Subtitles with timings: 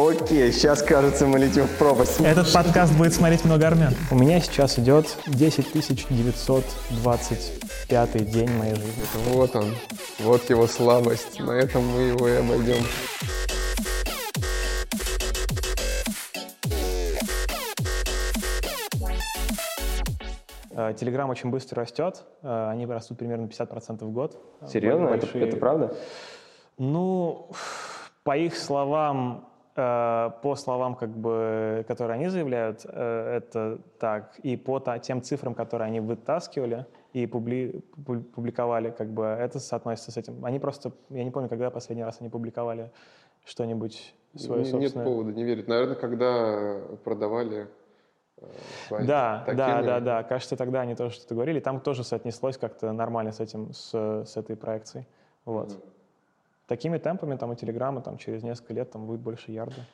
[0.00, 2.18] Окей, сейчас, кажется, мы летим в пропасть.
[2.20, 3.92] Этот подкаст будет смотреть много армян.
[4.10, 5.74] У меня сейчас идет 10
[6.08, 9.04] 925 день моей жизни.
[9.26, 9.74] Вот он,
[10.20, 11.38] вот его слабость.
[11.38, 12.82] На этом мы его и обойдем.
[20.96, 24.40] Телеграм очень быстро растет, э, они растут примерно 50% в год.
[24.66, 25.08] Серьезно?
[25.08, 25.44] Большие...
[25.44, 25.94] Это, это правда?
[26.78, 27.50] Ну,
[28.24, 34.38] по их словам, э, по словам, как бы, которые они заявляют, э, это так.
[34.42, 37.82] И по тем цифрам, которые они вытаскивали и публи,
[38.34, 40.44] публиковали, как бы, это соотносится с этим.
[40.44, 42.90] Они просто, я не помню, когда последний раз они публиковали
[43.44, 45.04] что-нибудь свое Нет собственное.
[45.06, 45.68] Нет повода не верить.
[45.68, 47.68] Наверное, когда продавали
[48.38, 48.46] э,
[48.88, 49.56] свои да, такими...
[49.56, 50.22] да, да, да.
[50.24, 51.60] Кажется, тогда они тоже что-то говорили.
[51.60, 53.92] Там тоже соотнеслось как-то нормально с этим, с,
[54.24, 55.06] с этой проекцией.
[55.44, 55.68] Вот.
[55.68, 55.99] Mm-hmm.
[56.70, 59.84] Такими темпами там у Телеграма там, через несколько лет там будет больше ярда.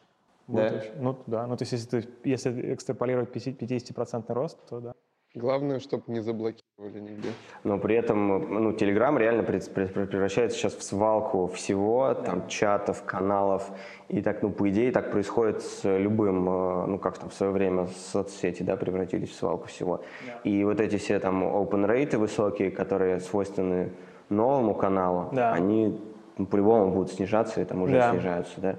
[0.47, 0.67] Да?
[0.67, 4.93] Очень, ну да, ну то есть если, ты, если экстраполировать 50% рост, то да.
[5.35, 7.31] Главное, чтобы не заблокировали нигде.
[7.65, 13.71] Но при этом, ну, Telegram реально превращается сейчас в свалку всего, там, чатов, каналов.
[14.09, 17.53] И так, ну, по идее, так происходит с любым, э, ну, как там в свое
[17.53, 20.03] время соцсети, да, превратились в свалку всего.
[20.27, 20.41] Да.
[20.45, 23.93] И вот эти все там open rate высокие, которые свойственны
[24.29, 25.53] новому каналу, да.
[25.55, 25.99] они
[26.39, 28.11] ну, по-любому будут снижаться и там уже да.
[28.11, 28.77] снижаются, да?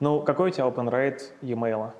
[0.00, 1.90] Ну, какой у тебя open rate e-mail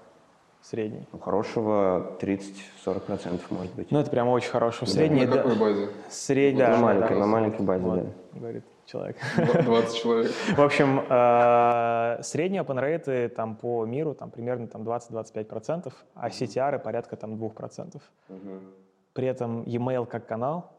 [0.62, 1.06] средний?
[1.12, 3.90] У хорошего 30-40% может быть.
[3.90, 4.86] Ну, это прям очень хороший.
[4.86, 5.88] Средний, на какой базе?
[6.08, 6.70] Средний, да.
[6.70, 8.38] На маленькой, да, на маленькой базе, вот, да.
[8.38, 9.16] Говорит человек.
[9.36, 10.32] 20 человек.
[10.56, 16.78] В общем, э, средние open rate там по миру там примерно там 20-25%, а CTR
[16.78, 18.00] порядка там 2%.
[19.12, 20.72] При этом e-mail как канал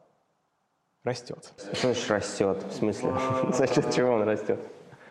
[1.03, 1.53] растет.
[1.73, 2.63] Что значит растет?
[2.69, 3.13] В смысле?
[3.53, 4.59] За счет чего он растет?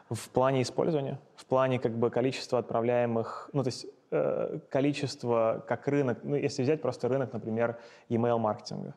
[0.08, 5.86] В плане использования, в плане как бы количества отправляемых, ну то есть э, количество как
[5.86, 8.94] рынок, ну если взять просто рынок, например, email маркетинга,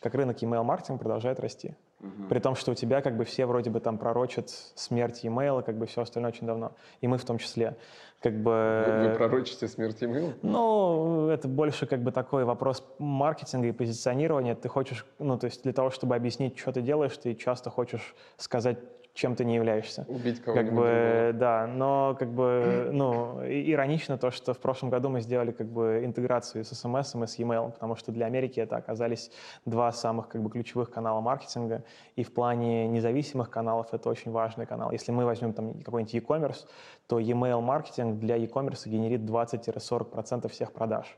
[0.00, 1.74] как рынок email маркетинга продолжает расти.
[2.00, 2.28] Угу.
[2.28, 5.78] При том, что у тебя как бы все вроде бы там пророчат смерть e-mail, как
[5.78, 6.72] бы все остальное очень давно.
[7.00, 7.76] И мы в том числе.
[8.24, 8.84] Как бы...
[8.86, 10.32] Вы, вы пророчите смерть e-mail?
[10.40, 14.54] Ну, это больше как бы такой вопрос маркетинга и позиционирования.
[14.54, 18.14] Ты хочешь, ну, то есть для того, чтобы объяснить, что ты делаешь, ты часто хочешь
[18.38, 18.78] сказать
[19.14, 20.04] чем ты не являешься.
[20.08, 20.70] Убить кого-нибудь.
[20.70, 25.52] Как бы, да, но как бы, ну, иронично то, что в прошлом году мы сделали
[25.52, 29.30] как бы интеграцию с SMS и с e-mail, потому что для Америки это оказались
[29.64, 31.84] два самых как бы ключевых канала маркетинга,
[32.16, 34.90] и в плане независимых каналов это очень важный канал.
[34.90, 36.66] Если мы возьмем там какой-нибудь e-commerce,
[37.06, 41.16] то e-mail маркетинг для e-commerce генерит 20-40% всех продаж.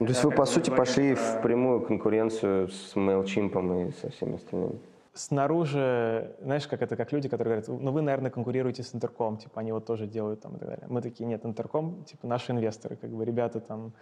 [0.00, 4.36] Ну, то есть вы, по сути, пошли в прямую конкуренцию с MailChimp и со всеми
[4.36, 4.80] остальными?
[5.14, 9.60] Снаружи, знаешь, как это, как люди, которые говорят, ну вы, наверное, конкурируете с Интерком, типа
[9.60, 10.86] они вот тоже делают там и так далее.
[10.88, 13.92] Мы такие, нет, Интерком, типа наши инвесторы, как бы ребята там,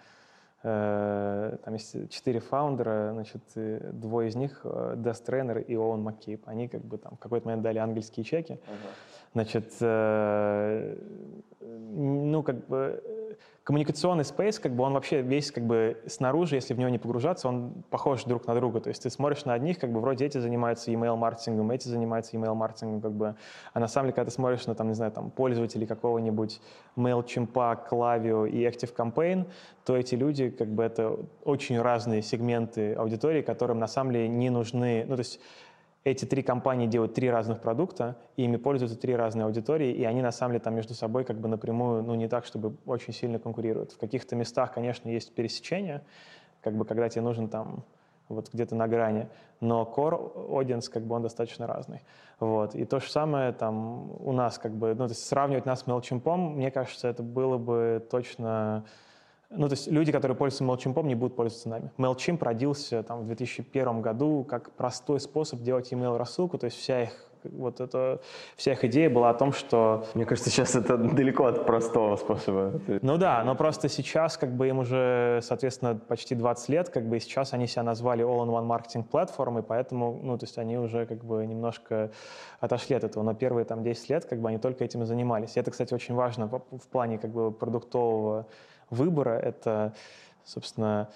[0.63, 6.43] э, там есть четыре фаундера, значит, двое из них, э, Death Trainer и Оуэн Маккейп,
[6.47, 9.35] они как бы там в какой-то момент дали ангельские чеки, uh-huh.
[9.35, 10.97] значит, э,
[11.61, 13.03] ну как бы
[13.65, 17.49] коммуникационный спейс, как бы он вообще весь как бы снаружи, если в него не погружаться,
[17.49, 18.81] он похож друг на друга.
[18.81, 23.01] То есть ты смотришь на одних, как бы вроде эти занимаются email-маркетингом, эти занимаются email-маркетингом,
[23.01, 23.37] как бы.
[23.73, 26.61] А на самом деле, когда ты смотришь на, там, не знаю, там, пользователей какого-нибудь
[26.97, 27.53] MailChimp,
[27.89, 29.47] Klaviyo и ActiveCampaign,
[29.85, 34.51] то эти люди, как бы, это очень разные сегменты аудитории, которым на самом деле не
[34.51, 35.41] нужны, ну, то есть
[36.05, 40.21] эти три компании делают три разных продукта, и ими пользуются три разные аудитории, и они
[40.21, 43.39] на самом деле там между собой как бы напрямую, ну не так, чтобы очень сильно
[43.39, 43.93] конкурируют.
[43.93, 46.03] В каких-то местах, конечно, есть пересечение,
[46.61, 47.85] как бы когда тебе нужен там
[48.29, 49.29] вот где-то на грани,
[49.61, 52.01] но core audience, как бы он достаточно разный.
[52.41, 52.75] Вот.
[52.75, 55.87] И то же самое там у нас, как бы, ну, то есть сравнивать нас с
[55.87, 58.85] MailChimp, мне кажется, это было бы точно
[59.55, 61.91] ну, то есть люди, которые пользуются MailChimp, не будут пользоваться нами.
[61.99, 67.03] MailChimp родился там, в 2001 году как простой способ делать email рассылку, то есть вся
[67.03, 68.21] их вот это,
[68.57, 70.07] вся их идея была о том, что...
[70.15, 72.81] Мне кажется, сейчас это далеко от простого способа.
[73.03, 77.17] Ну да, но просто сейчас как бы им уже, соответственно, почти 20 лет, как бы
[77.17, 81.07] и сейчас они себя назвали All-in-One Marketing Platform, и поэтому, ну, то есть они уже
[81.07, 82.11] как бы немножко
[82.61, 85.57] отошли от этого, но первые там 10 лет как бы они только этим и занимались.
[85.57, 88.47] И это, кстати, очень важно в плане как бы продуктового
[88.93, 89.95] выбора— это,
[90.45, 91.09] собственно,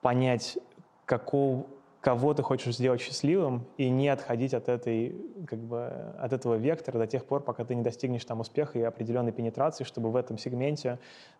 [0.00, 0.58] понять,
[1.06, 1.66] какого,
[2.00, 5.16] кого ты хочешь сделать счастливым, и не отходить от, этой,
[5.46, 5.86] как бы,
[6.18, 9.84] от этого вектора до тех пор, пока ты не достигнешь там успеха и определенной пенетрации,
[9.84, 10.98] чтобы в этом сегменте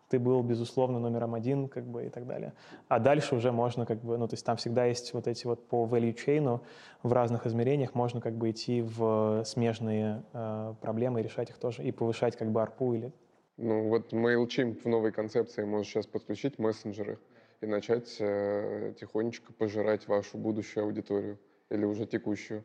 [0.09, 2.53] ты был, безусловно, номером один, как бы, и так далее.
[2.89, 5.67] А дальше уже можно, как бы, ну, то есть там всегда есть вот эти вот
[5.69, 6.61] по value chain
[7.03, 11.83] в разных измерениях можно как бы идти в смежные э, проблемы и решать их тоже,
[11.83, 13.13] и повышать как бы арпу или
[13.57, 17.19] Ну вот MailChimp в новой концепции может сейчас подключить мессенджеры
[17.61, 21.39] и начать э, тихонечко пожирать вашу будущую аудиторию
[21.71, 22.65] или уже текущую.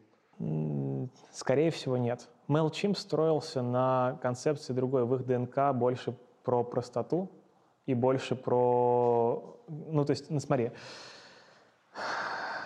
[1.31, 2.30] Скорее всего, нет.
[2.48, 5.06] MailChimp строился на концепции другой.
[5.06, 7.30] В их ДНК больше про простоту
[7.86, 9.60] и больше про...
[9.68, 10.72] Ну, то есть, ну, смотри,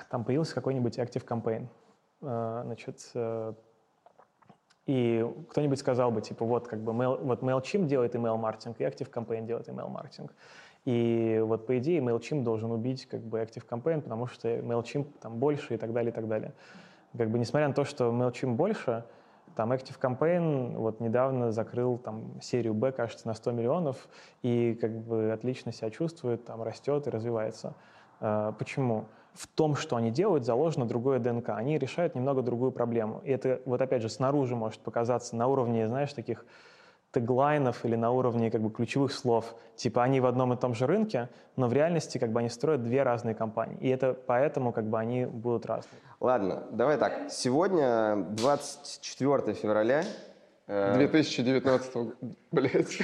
[0.10, 1.68] там появился какой-нибудь Active Campaign.
[2.22, 3.54] Э, значит, э,
[4.86, 9.12] и кто-нибудь сказал бы, типа, вот как бы mail, вот MailChimp делает email-маркетинг, и Active
[9.12, 10.34] Campaign делает email-маркетинг.
[10.86, 15.38] И вот по идее MailChimp должен убить как бы Active Campaign, потому что MailChimp там
[15.38, 16.54] больше и так далее, и так далее.
[17.16, 19.06] Как бы несмотря на то, что MailChimp больше,
[19.56, 24.08] там Active Campaign вот недавно закрыл там серию B, кажется, на 100 миллионов,
[24.42, 27.76] и как бы отлично себя чувствует, там растет и развивается.
[28.20, 29.06] Uh, почему?
[29.34, 31.50] В том, что они делают, заложено другое ДНК.
[31.50, 33.22] Они решают немного другую проблему.
[33.24, 36.46] И это вот опять же снаружи может показаться на уровне, знаешь, таких
[37.12, 39.56] теглайнов или на уровне как бы ключевых слов.
[39.76, 42.84] Типа они в одном и том же рынке, но в реальности как бы они строят
[42.84, 43.78] две разные компании.
[43.82, 46.00] И это поэтому как бы они будут разные.
[46.20, 47.30] Ладно, давай так.
[47.30, 50.04] Сегодня 24 февраля.
[50.68, 52.06] 2019, э,
[52.52, 52.98] блядь.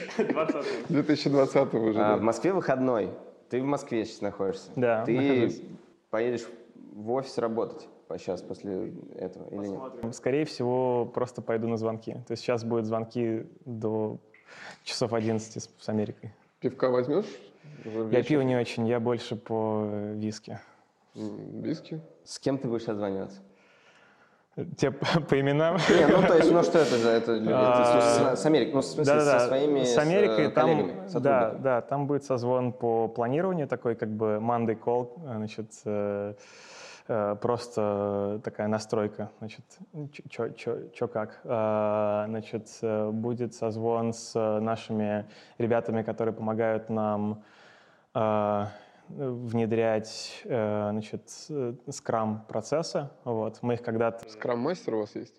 [0.87, 1.99] 2020 уже.
[1.99, 3.09] А, в Москве выходной.
[3.49, 4.69] Ты в Москве сейчас находишься.
[4.75, 5.61] Да, Ты нахожусь
[6.09, 7.87] поедешь в офис работать
[8.17, 10.15] сейчас после этого или нет?
[10.15, 12.13] Скорее всего, просто пойду на звонки.
[12.27, 14.17] То есть сейчас будут звонки до
[14.83, 16.33] часов 11 с, с Америкой.
[16.59, 17.25] Пивка возьмешь?
[18.11, 20.59] Я пиво не очень, я больше по э, виски.
[21.13, 22.01] Виски?
[22.23, 23.41] С кем ты будешь созваниваться?
[24.75, 25.77] Те по, именам?
[25.89, 28.81] Не, ну то есть, ну что это за это, это а, с, с Америкой, ну
[28.81, 32.73] в смысле да, да, со своими с Америкой, с, там, да, да, там будет созвон
[32.73, 36.33] по планированию такой, как бы Monday call, значит, э,
[37.07, 39.63] э, просто такая настройка, значит,
[40.95, 42.67] что как, э, значит,
[43.13, 45.25] будет созвон с нашими
[45.59, 47.43] ребятами, которые помогают нам
[49.09, 51.29] внедрять э, значит,
[51.89, 53.09] скрам-процессы.
[53.23, 53.59] Вот.
[53.61, 54.29] Мы их когда-то...
[54.29, 55.35] Скрам-мастер у вас есть?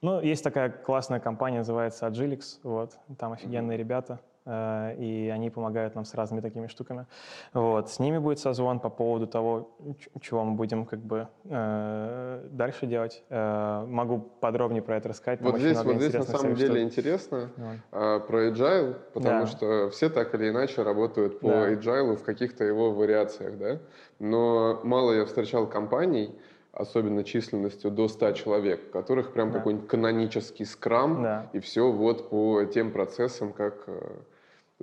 [0.00, 2.58] Ну, есть такая классная компания, называется Agilix.
[2.62, 2.98] Вот.
[3.18, 3.80] Там офигенные mm-hmm.
[3.80, 4.20] ребята.
[4.46, 7.06] Э, и они помогают нам с разными такими штуками.
[7.54, 7.88] Вот.
[7.90, 9.76] С ними будет созвон по поводу того,
[10.20, 13.22] чего мы будем как бы э, дальше делать.
[13.30, 15.40] Э, могу подробнее про это рассказать.
[15.40, 16.92] Там вот здесь, вот здесь на самом деле штук.
[16.92, 18.18] интересно да.
[18.20, 19.46] про agile, потому да.
[19.46, 21.72] что все так или иначе работают по да.
[21.72, 23.78] agile в каких-то его вариациях, да.
[24.18, 26.38] Но мало я встречал компаний,
[26.72, 29.58] особенно численностью до 100 человек, у которых прям да.
[29.58, 31.50] какой-нибудь канонический скрам, да.
[31.54, 33.88] и все вот по тем процессам, как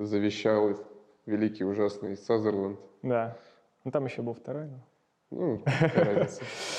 [0.05, 0.77] завещал
[1.25, 2.79] великий ужасный Сазерленд.
[3.03, 3.37] Да.
[3.83, 4.69] Ну там еще был второй.
[5.31, 5.63] Ну,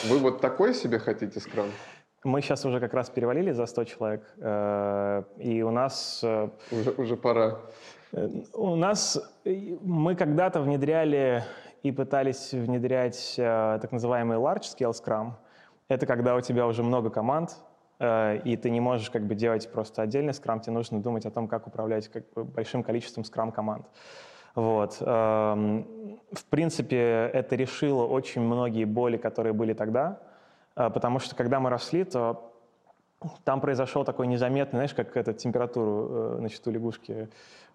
[0.09, 1.69] Вы вот такой себе хотите скрам?
[2.25, 6.21] Мы сейчас уже как раз перевалили за 100 человек, э, и у нас...
[6.23, 7.59] Э, уже, уже пора.
[8.13, 9.19] Э, у нас...
[9.45, 11.43] Мы когда-то внедряли
[11.83, 15.33] и пытались внедрять так называемый large-scale Scrum.
[15.89, 17.57] Это когда у тебя уже много команд,
[18.03, 21.47] и ты не можешь как бы делать просто отдельный скрам, тебе нужно думать о том,
[21.47, 23.87] как управлять как бы, большим количеством скрам-команд.
[24.55, 24.99] Вот.
[25.01, 30.21] Эм, в принципе, это решило очень многие боли, которые были тогда,
[30.77, 32.53] э, потому что когда мы росли, то
[33.45, 37.29] там произошел такой незаметный, знаешь, как эту температуру э, значит, у лягушки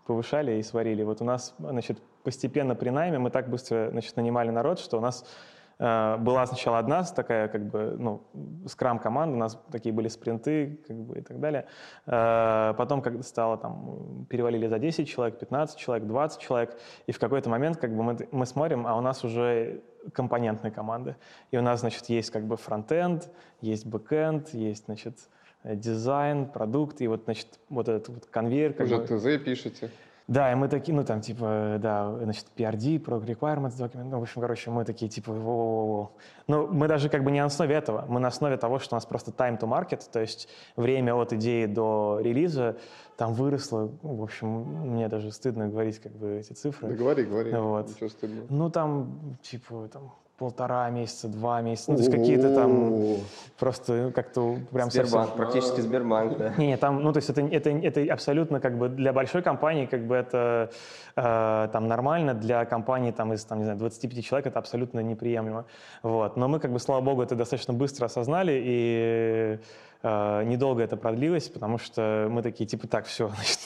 [0.05, 1.03] повышали и сварили.
[1.03, 5.01] Вот у нас значит, постепенно при найме мы так быстро значит, нанимали народ, что у
[5.01, 8.23] нас Э, была сначала одна такая, как бы, ну,
[8.65, 11.67] скрам-команда, у нас такие были спринты, как бы, и так далее.
[12.07, 17.19] Э, потом, когда стало, там, перевалили за 10 человек, 15 человек, 20 человек, и в
[17.19, 19.81] какой-то момент, как бы, мы, мы смотрим, а у нас уже
[20.13, 21.15] компонентные команды.
[21.51, 23.29] И у нас, значит, есть, как бы, фронтенд,
[23.61, 25.29] есть бэкенд, есть, значит,
[25.63, 28.75] дизайн, продукт, и вот, значит, вот этот вот конвейер.
[28.81, 29.91] Уже бы, ТЗ пишете?
[30.27, 34.23] Да, и мы такие, ну там типа, да, значит, PRD, Product Requirements Document, ну, в
[34.23, 36.07] общем, короче, мы такие типа, во -во -во.
[36.47, 38.97] Ну, мы даже как бы не на основе этого, мы на основе того, что у
[38.97, 42.75] нас просто time to market, то есть время от идеи до релиза
[43.15, 44.47] там выросло, ну, в общем,
[44.93, 46.89] мне даже стыдно говорить как бы эти цифры.
[46.89, 47.87] Да говори, говори, вот.
[47.87, 48.47] ничего стыдного.
[48.49, 53.17] Ну там, типа, там, полтора месяца, два месяца, ну, то есть какие-то там
[53.57, 55.37] просто как-то прям Сбербанк, совсем...
[55.37, 56.53] практически Сбербанк, да.
[56.57, 59.87] Не, не, там, ну, то есть это, это, это абсолютно как бы для большой компании
[59.87, 60.69] как бы это
[61.15, 65.65] э, там нормально, для компании там из, там, не знаю, 25 человек это абсолютно неприемлемо,
[66.03, 66.37] вот.
[66.37, 69.57] Но мы как бы, слава богу, это достаточно быстро осознали и э,
[70.03, 73.59] недолго это продлилось, потому что мы такие, типа, так, все, значит,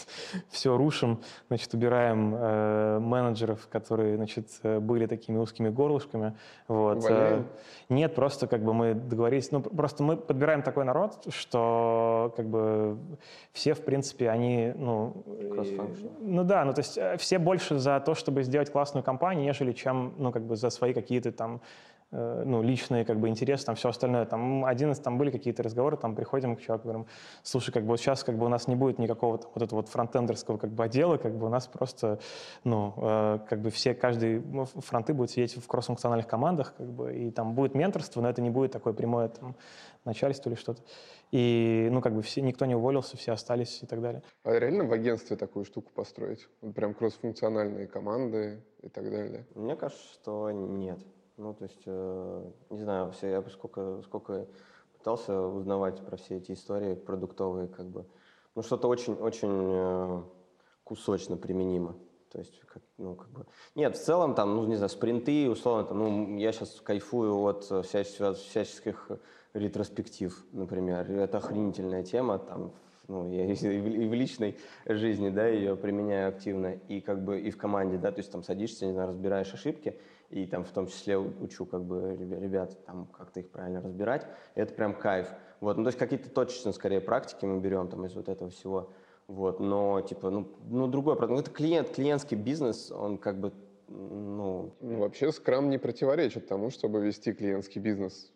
[0.49, 6.33] все рушим, значит, убираем э, менеджеров, которые, значит, были такими узкими горлышками.
[6.67, 7.05] Вот.
[7.09, 7.43] Э,
[7.89, 12.97] нет, просто как бы мы договорились, ну, просто мы подбираем такой народ, что как бы
[13.51, 15.23] все, в принципе, они, ну...
[16.19, 19.73] Ну да, ну то есть э, все больше за то, чтобы сделать классную компанию, нежели
[19.73, 23.75] чем, ну, как бы за свои какие-то там Э, ну, личные как бы интересы, там
[23.75, 24.25] все остальное.
[24.25, 27.05] Там один из там были какие-то разговоры, там приходим к человеку, говорим,
[27.43, 29.79] слушай, как бы вот сейчас как бы у нас не будет никакого там, вот этого
[29.79, 32.19] вот фронтендерского как бы отдела, как бы у нас просто,
[32.63, 37.15] ну, э, как бы все, каждый ну, фронты будет сидеть в кросс-функциональных командах, как бы,
[37.15, 39.55] и там будет менторство, но это не будет такое прямое там
[40.03, 40.81] начальство или что-то.
[41.31, 44.21] И, ну, как бы все, никто не уволился, все остались и так далее.
[44.43, 46.47] А реально в агентстве такую штуку построить?
[46.61, 49.45] Вот прям кросс-функциональные команды и так далее?
[49.55, 50.99] Мне кажется, что нет.
[51.41, 54.45] Ну, то есть, э, не знаю, все, я сколько, сколько
[54.95, 58.05] пытался узнавать про все эти истории продуктовые, как бы,
[58.53, 60.21] ну, что-то очень-очень э,
[60.83, 61.95] кусочно применимо.
[62.31, 63.47] То есть, как, ну, как бы...
[63.73, 67.63] Нет, в целом, там, ну, не знаю, спринты, условно, там, ну, я сейчас кайфую от
[67.63, 69.09] всяческих, всяческих
[69.55, 71.09] ретроспектив, например.
[71.09, 72.71] Это охренительная тема, там,
[73.07, 77.57] ну, я и в личной жизни, да, ее применяю активно, и как бы и в
[77.57, 79.97] команде, да, то есть там садишься, не знаю, разбираешь ошибки,
[80.31, 84.25] и там в том числе учу как бы ребят там как-то их правильно разбирать.
[84.55, 85.27] И это прям кайф.
[85.59, 88.91] Вот, ну то есть какие-то точечные скорее практики мы берем там из вот этого всего.
[89.27, 93.53] Вот, но типа, ну, ну другой продукт, ну, это клиент, клиентский бизнес, он как бы,
[93.87, 94.73] ну...
[94.81, 98.31] ну вообще скрам не противоречит тому, чтобы вести клиентский бизнес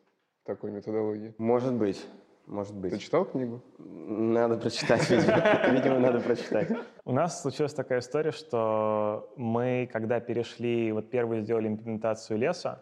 [0.46, 1.34] такой методологии.
[1.38, 2.06] Может быть.
[2.46, 2.92] Может быть.
[2.92, 3.62] Ты читал книгу?
[3.80, 5.72] Надо прочитать, видимо.
[5.72, 6.70] Видимо, надо прочитать.
[7.06, 12.82] У нас случилась такая история, что мы, когда перешли, вот первую сделали имплементацию леса,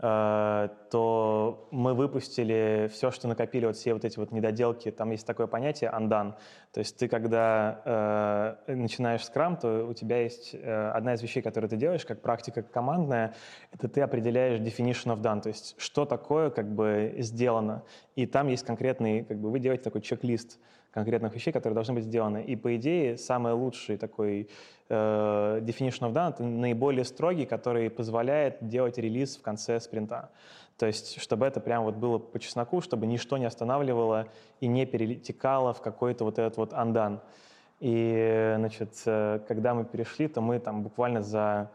[0.00, 4.90] Э, то мы выпустили все, что накопили, вот все вот эти вот недоделки.
[4.90, 6.34] Там есть такое понятие андан.
[6.72, 11.42] То есть ты, когда э, начинаешь скрам, то у тебя есть э, одна из вещей,
[11.42, 13.34] которые ты делаешь, как практика командная,
[13.70, 17.84] это ты определяешь definition of done, то есть что такое как бы сделано.
[18.16, 20.58] И там есть конкретный, как бы вы делаете такой чек-лист
[20.94, 22.44] конкретных вещей, которые должны быть сделаны.
[22.44, 24.48] И по идее самый лучший такой
[24.88, 30.30] э, definition of done— наиболее строгий, который позволяет делать релиз в конце спринта.
[30.78, 34.28] То есть, чтобы это прям вот было по чесноку, чтобы ничто не останавливало
[34.60, 37.20] и не перетекало в какой-то вот этот вот андан.
[37.80, 41.70] И, значит, э, когда мы перешли, то мы там буквально за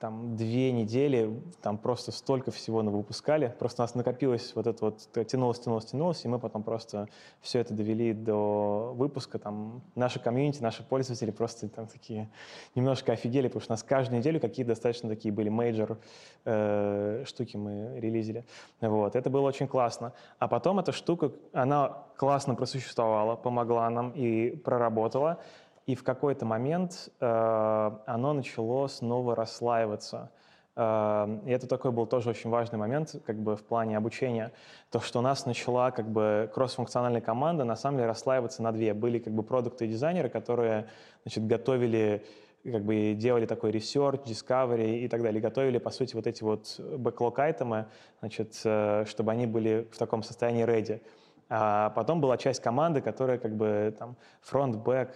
[0.00, 3.54] там две недели, там просто столько всего мы выпускали.
[3.58, 7.08] Просто у нас накопилось вот это вот, тянулось, тянулось, тянулось, и мы потом просто
[7.40, 9.38] все это довели до выпуска.
[9.38, 12.30] Там наши комьюнити, наши пользователи просто там такие
[12.74, 15.98] немножко офигели, потому что у нас каждую неделю какие достаточно такие были major
[16.44, 18.44] э, штуки мы релизили.
[18.80, 20.12] Вот, это было очень классно.
[20.38, 25.40] А потом эта штука, она классно просуществовала, помогла нам и проработала.
[25.86, 30.30] И в какой-то момент э, оно начало снова расслаиваться.
[30.76, 34.52] Э, и это такой был тоже очень важный момент как бы в плане обучения.
[34.90, 38.94] То, что у нас начала как бы кросс-функциональная команда на самом деле расслаиваться на две.
[38.94, 40.88] Были как бы продукты и дизайнеры, которые
[41.22, 42.24] значит, готовили
[42.64, 46.78] как бы делали такой research, discovery и так далее, готовили, по сути, вот эти вот
[46.78, 47.86] бэклог-айтемы,
[48.20, 51.02] значит, э, чтобы они были в таком состоянии ready.
[51.48, 55.10] А потом была часть команды, которая как бы там фронт, бэк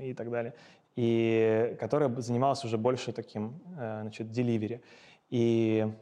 [0.00, 0.54] и так далее,
[0.96, 4.82] и которая занималась уже больше таким, э, значит, деливери.
[5.30, 5.92] И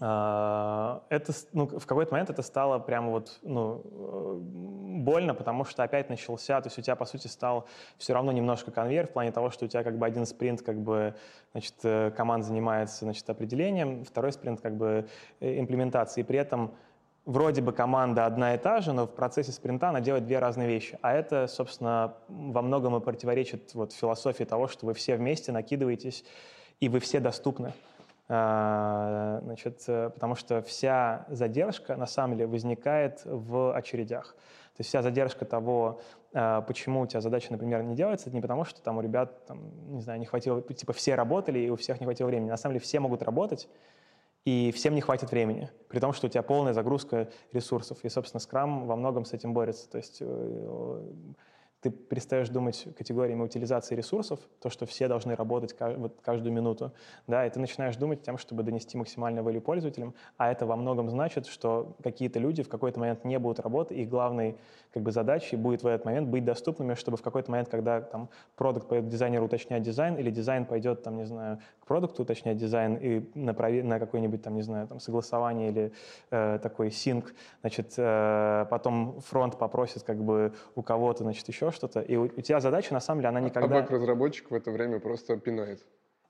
[0.00, 4.38] Uh, это, ну, в какой-то момент это стало прямо вот, ну, э,
[5.00, 8.70] больно, потому что опять начался, то есть у тебя, по сути, стал все равно немножко
[8.70, 11.16] конвейер в плане того, что у тебя как бы один спринт, как бы,
[11.50, 15.08] значит, э, команда занимается, значит, определением, второй спринт, как бы,
[15.40, 16.74] имплементацией, при этом
[17.28, 20.66] вроде бы команда одна и та же, но в процессе спринта она делает две разные
[20.66, 20.98] вещи.
[21.02, 26.24] А это, собственно, во многом и противоречит вот философии того, что вы все вместе накидываетесь,
[26.80, 27.74] и вы все доступны.
[28.30, 34.34] А, значит, э, потому что вся задержка на самом деле возникает в очередях.
[34.76, 36.00] То есть вся задержка того,
[36.32, 39.44] а, почему у тебя задача, например, не делается, это не потому, что там у ребят,
[39.46, 39.60] там,
[39.92, 42.48] не знаю, не хватило, типа все работали и у всех не хватило времени.
[42.48, 43.68] На самом деле все могут работать,
[44.44, 47.98] и всем не хватит времени, при том, что у тебя полная загрузка ресурсов.
[48.02, 49.90] И, собственно, Scrum во многом с этим борется.
[49.90, 51.02] То есть э,
[51.80, 56.92] ты перестаешь думать категориями утилизации ресурсов, то, что все должны работать вот каждую минуту,
[57.26, 61.08] да, и ты начинаешь думать тем, чтобы донести максимальную value пользователям, а это во многом
[61.08, 64.56] значит, что какие-то люди в какой-то момент не будут работать, их главной
[64.92, 68.28] как бы, задачей будет в этот момент быть доступными, чтобы в какой-то момент, когда там
[68.56, 72.96] продукт пойдет дизайнеру уточнять дизайн, или дизайн пойдет, там, не знаю, к продукту уточнять дизайн
[72.96, 75.92] и на, на какой-нибудь, там, не знаю, там, согласование или
[76.30, 81.76] э, такой синк, значит, э, потом фронт попросит как бы у кого-то, значит, еще еще
[81.76, 83.78] что-то, и у, у тебя задача, на самом деле, она никогда...
[83.78, 85.84] А бэк-разработчик в это время просто пинает.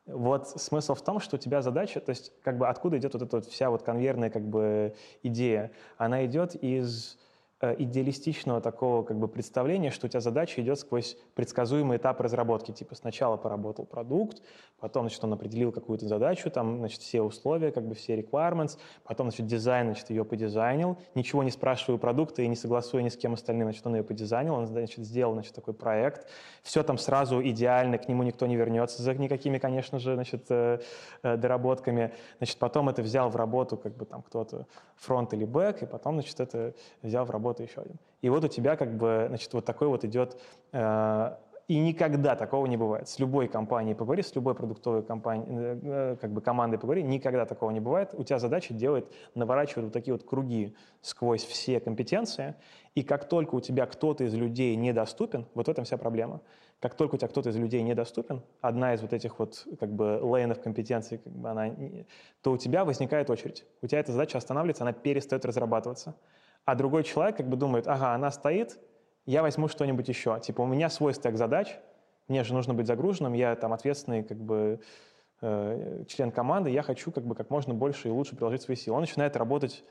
[0.07, 3.23] Вот смысл в том, что у тебя задача, то есть как бы откуда идет вот
[3.23, 5.71] эта вот вся вот конвейерная как бы идея?
[5.99, 7.19] Она идет из
[7.61, 12.71] идеалистичного такого как бы представления, что у тебя задача идет сквозь предсказуемый этап разработки.
[12.71, 14.43] Типа сначала поработал продукт,
[14.79, 19.31] потом значит, он определил какую-то задачу, там значит, все условия, как бы все requirements, потом
[19.31, 23.17] значит, дизайн значит, ее подизайнил, ничего не спрашивая у продукта и не согласуя ни с
[23.17, 26.29] кем остальным, значит, он ее подизайнил, он значит, сделал значит, такой проект.
[26.63, 30.79] Все там сразу идеально, к нему никто не вернется за никакими, конечно же, значит, э,
[31.23, 32.13] э, доработками.
[32.39, 36.15] Значит, потом это взял в работу как бы там кто-то фронт или бэк, и потом
[36.15, 37.97] значит, это взял в работу работа еще один.
[38.23, 40.37] И вот у тебя как бы, значит, вот такой вот идет
[40.73, 41.37] э,
[41.69, 43.09] и никогда такого не бывает.
[43.09, 47.45] С любой компанией поговори, с любой продуктовой компанией, э, э, как бы командой поговори, никогда
[47.45, 48.15] такого не бывает.
[48.15, 52.55] У тебя задача делать, наворачивать вот такие вот круги сквозь все компетенции,
[52.95, 56.41] и как только у тебя кто-то из людей недоступен, вот в этом вся проблема.
[56.81, 60.21] Как только у тебя кто-то из людей недоступен, одна из вот этих вот как бы
[60.23, 61.75] лейнов компетенций, как бы она,
[62.41, 63.67] то у тебя возникает очередь.
[63.83, 66.15] У тебя эта задача останавливается, она перестает разрабатываться
[66.69, 68.79] а другой человек как бы думает, ага, она стоит,
[69.25, 70.39] я возьму что-нибудь еще.
[70.39, 71.75] Типа у меня свой стек задач,
[72.29, 74.79] мне же нужно быть загруженным, я там ответственный как бы
[75.41, 78.97] э, член команды, я хочу как бы как можно больше и лучше приложить свои силы.
[78.97, 79.83] Он начинает работать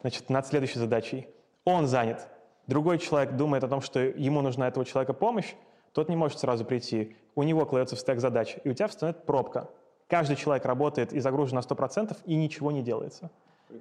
[0.00, 1.28] значит, над следующей задачей.
[1.64, 2.26] Он занят.
[2.66, 5.54] Другой человек думает о том, что ему нужна этого человека помощь,
[5.92, 7.14] тот не может сразу прийти.
[7.36, 9.70] У него кладется в стек задач, и у тебя встанет пробка.
[10.08, 13.30] Каждый человек работает и загружен на 100%, и ничего не делается.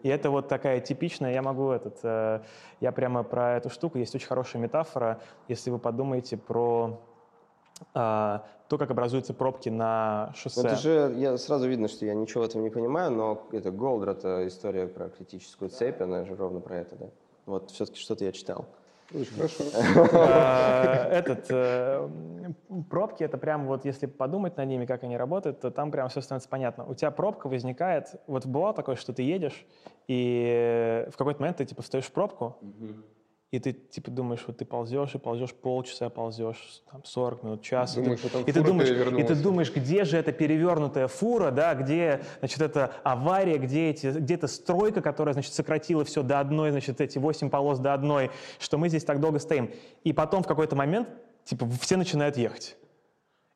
[0.04, 2.42] И это вот такая типичная, я могу этот, э,
[2.80, 7.00] я прямо про эту штуку, есть очень хорошая метафора, если вы подумаете про
[7.94, 8.40] э,
[8.72, 10.62] то, как образуются пробки на шоссе.
[10.62, 14.10] Это же, я сразу видно, что я ничего в этом не понимаю, но это Голдер,
[14.10, 17.06] это история про критическую цепь, она же ровно про это, да?
[17.46, 18.66] Вот все-таки что-то я читал.
[19.14, 19.64] Очень хорошо.
[20.14, 22.10] А, этот, э,
[22.90, 26.22] пробки, это прям вот, если подумать над ними, как они работают, то там прям все
[26.22, 26.86] становится понятно.
[26.86, 29.66] У тебя пробка возникает, вот бывало такое, что ты едешь,
[30.08, 32.58] и в какой-то момент ты типа встаешь в пробку,
[33.52, 37.96] и ты типа думаешь, вот ты ползешь и ползешь полчаса, ползешь там 40 минут, час.
[37.96, 41.76] Думаешь, и ты, и ты думаешь, и ты думаешь, где же эта перевернутая фура, да,
[41.76, 46.72] где, значит, эта авария, где эти, где эта стройка, которая, значит, сократила все до одной,
[46.72, 49.70] значит, эти 8 полос до одной, что мы здесь так долго стоим.
[50.06, 51.10] И потом в какой-то момент,
[51.44, 52.78] типа, все начинают ехать.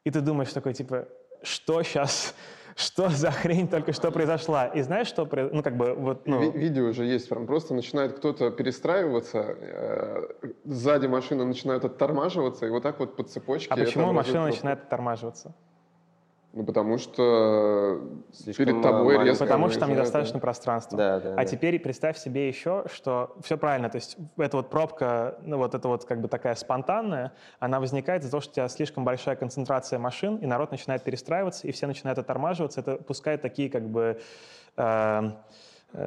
[0.04, 1.08] И ты думаешь такой, типа,
[1.42, 2.36] что сейчас?
[2.76, 4.68] Что за хрень только что произошла.
[4.68, 5.28] И знаешь, что...
[5.52, 6.40] Ну, как бы, вот, ну...
[6.42, 12.70] Ви- видео уже есть, прям просто начинает кто-то перестраиваться, э, сзади машина начинает оттормаживаться, и
[12.70, 13.74] вот так вот по цепочке...
[13.74, 15.56] А почему машина начинает оттормаживаться?
[16.56, 18.00] Ну, потому что
[18.32, 19.44] Слишком перед тобой резко...
[19.44, 20.98] Потому что там недостаточно пространства.
[20.98, 21.46] Да, да, а да.
[21.46, 25.88] теперь представь себе еще, что все правильно, то есть эта вот пробка, ну вот эта
[25.90, 30.00] вот как бы такая спонтанная, она возникает из-за того, что у тебя слишком большая концентрация
[30.00, 32.80] машин, и народ начинает перестраиваться, и все начинают оттормаживаться.
[32.80, 34.18] Это пускает такие как бы...
[34.78, 35.32] Э, Э,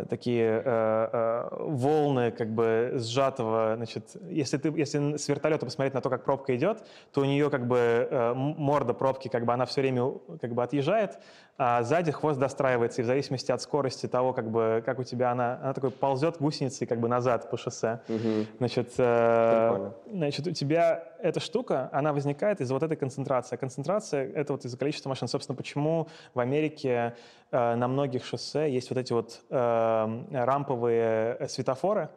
[0.08, 6.00] такие э, э, волны как бы сжатого, значит, если ты, если с вертолета посмотреть на
[6.00, 9.64] то, как пробка идет, то у нее как бы э, морда пробки, как бы она
[9.64, 11.18] все время как бы отъезжает,
[11.60, 15.32] а сзади хвост достраивается, и в зависимости от скорости того, как бы, как у тебя
[15.32, 18.00] она, она такой ползет гусеницей как бы назад по шоссе.
[18.08, 18.46] Угу.
[18.58, 23.56] Значит, э, значит, у тебя эта штука, она возникает из-за вот этой концентрации.
[23.56, 25.26] А концентрация— это вот из-за количества машин.
[25.26, 27.16] Собственно, почему в Америке
[27.50, 32.08] э, на многих шоссе есть вот эти вот э, рамповые светофоры,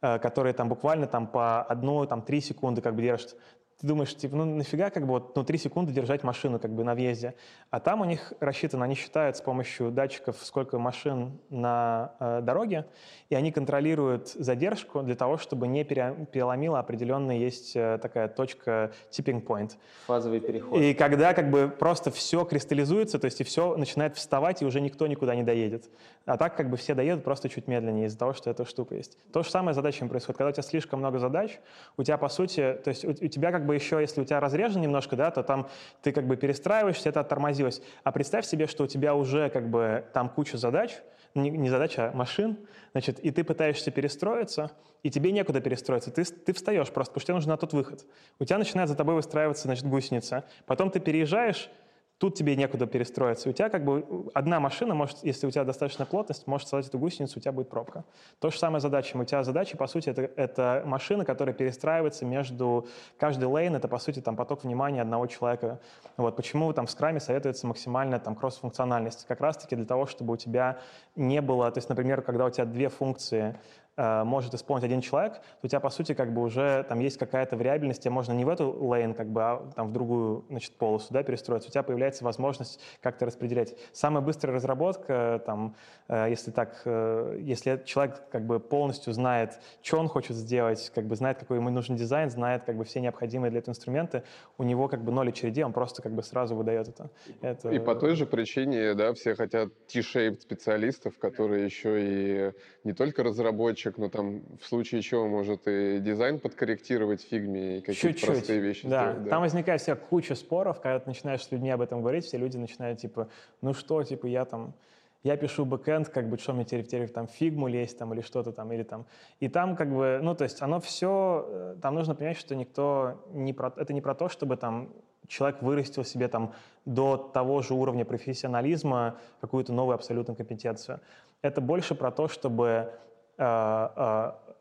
[0.00, 3.34] э, которые там буквально там по одной, там три секунды как бы держат
[3.78, 6.82] ты думаешь, типа, ну нафига как бы вот ну, 3 секунды держать машину как бы
[6.82, 7.34] на въезде.
[7.70, 12.86] А там у них рассчитано, они считают с помощью датчиков, сколько машин на э, дороге,
[13.28, 19.44] и они контролируют задержку для того, чтобы не переломила определенная есть э, такая точка tipping
[19.44, 19.72] point.
[20.06, 20.80] Фазовый переход.
[20.80, 24.80] И когда как бы просто все кристаллизуется, то есть и все начинает вставать, и уже
[24.80, 25.90] никто никуда не доедет.
[26.24, 29.18] А так как бы все доедут просто чуть медленнее из-за того, что эта штука есть.
[29.32, 30.38] То же самое с задачами происходит.
[30.38, 31.60] Когда у тебя слишком много задач,
[31.98, 34.40] у тебя по сути, то есть у, у тебя как бы еще, если у тебя
[34.40, 35.68] разрежено немножко, да, то там
[36.02, 37.82] ты как бы перестраиваешься, это оттормозилось.
[38.04, 40.92] А представь себе, что у тебя уже как бы там куча задач,
[41.34, 42.56] не, не задача, а машин,
[42.92, 44.70] значит, и ты пытаешься перестроиться,
[45.02, 46.10] и тебе некуда перестроиться.
[46.10, 48.06] Ты, ты встаешь просто, потому что тебе нужен на тот выход.
[48.38, 50.44] У тебя начинает за тобой выстраиваться, значит, гусеница.
[50.64, 51.70] Потом ты переезжаешь,
[52.18, 53.50] тут тебе некуда перестроиться.
[53.50, 56.98] У тебя как бы одна машина может, если у тебя достаточная плотность, может создать эту
[56.98, 58.04] гусеницу, у тебя будет пробка.
[58.38, 59.16] То же самое задача.
[59.16, 62.86] У тебя задача, по сути, это, это машина, которая перестраивается между...
[63.18, 65.80] Каждый лейн— это, по сути, там поток внимания одного человека.
[66.16, 69.26] Вот почему там в скраме советуется максимальная там кросс-функциональность.
[69.26, 70.78] Как раз-таки для того, чтобы у тебя
[71.16, 71.70] не было...
[71.70, 73.58] То есть, например, когда у тебя две функции
[73.98, 77.16] Э, может исполнить один человек, то у тебя, по сути, как бы уже там есть
[77.16, 80.72] какая-то вариабельность, тебе можно не в эту лейн, как бы, а там в другую, значит,
[80.72, 81.70] полосу, да, перестроиться.
[81.70, 83.74] У тебя появляется возможность как-то распределять.
[83.92, 85.76] Самая быстрая разработка, там,
[86.08, 91.06] э, если так, э, если человек как бы полностью знает, что он хочет сделать, как
[91.06, 94.24] бы знает, какой ему нужен дизайн, знает как бы все необходимые для этого инструменты,
[94.58, 97.08] у него как бы ноль очередей, он просто как бы сразу выдает это.
[97.40, 97.70] это...
[97.70, 102.52] И по той же причине, да, все хотят T-shaped специалистов, которые еще и
[102.84, 107.78] не только разработчики, разработчик, но там в случае чего может и дизайн подкорректировать в Figma,
[107.78, 109.10] и какие-то простые вещи да.
[109.10, 109.24] сделать.
[109.24, 109.30] Да.
[109.30, 112.56] Там возникает вся куча споров, когда ты начинаешь с людьми об этом говорить, все люди
[112.56, 113.28] начинают типа,
[113.62, 114.74] ну что, типа я там
[115.22, 118.20] я пишу бэкенд, как бы, что мне теперь, теперь там в Figma лезть там или
[118.20, 119.06] что-то там, или там.
[119.40, 123.20] И там как бы, ну, то есть оно все, э, там нужно понять, что никто
[123.32, 124.90] не про, это не про то, чтобы там
[125.26, 126.52] человек вырастил себе там
[126.84, 131.00] до того же уровня профессионализма какую-то новую абсолютную компетенцию.
[131.42, 132.92] Это больше про то, чтобы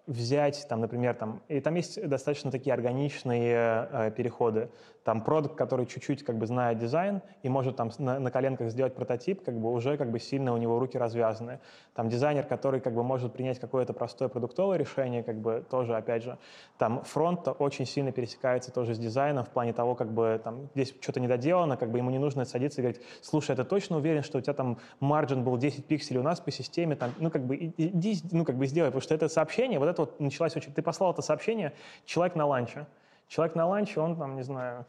[0.07, 4.69] взять, там, например, там, и там есть достаточно такие органичные э, переходы.
[5.05, 8.95] Там продукт, который чуть-чуть как бы знает дизайн и может там на, на коленках сделать
[8.95, 11.59] прототип, как бы уже как бы сильно у него руки развязаны.
[11.93, 16.23] Там дизайнер, который как бы может принять какое-то простое продуктовое решение, как бы тоже, опять
[16.23, 16.39] же,
[16.79, 20.95] там фронт очень сильно пересекается тоже с дизайном в плане того, как бы там здесь
[20.99, 24.23] что-то недоделано, как бы ему не нужно садиться и говорить, слушай, а ты точно уверен,
[24.23, 27.45] что у тебя там маржин был 10 пикселей у нас по системе, там, ну как
[27.45, 30.73] бы иди, ну как бы сделай, потому что это сообщение, вот это вот началось очень,
[30.73, 31.73] ты послал это сообщение,
[32.05, 32.87] человек на ланче,
[33.27, 34.85] Человек на ланче, он там, не знаю,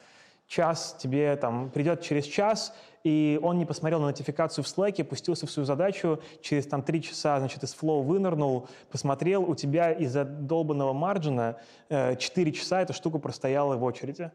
[0.46, 5.46] час тебе там придет через час, и он не посмотрел на нотификацию в Slack, пустился
[5.46, 10.24] в свою задачу, через там три часа, значит, из Flow вынырнул, посмотрел, у тебя из-за
[10.24, 11.56] долбанного марджина
[11.88, 14.30] э, 4 часа эта штука простояла в очереди.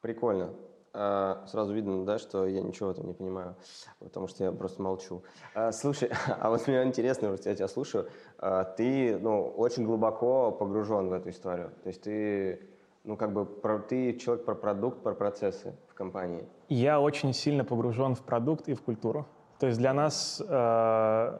[0.00, 0.50] Прикольно.
[0.94, 3.56] А, сразу видно, да, что я ничего в этом не понимаю,
[3.98, 5.22] потому что я просто молчу.
[5.54, 6.10] А, слушай,
[6.40, 11.12] а вот мне интересно, вот я тебя слушаю, а, ты, ну, очень глубоко погружен в
[11.12, 11.72] эту историю.
[11.82, 12.60] То есть ты
[13.04, 16.44] ну, как бы про, ты человек про продукт, про процессы в компании.
[16.68, 19.26] Я очень сильно погружен в продукт и в культуру.
[19.58, 21.38] То есть для нас э,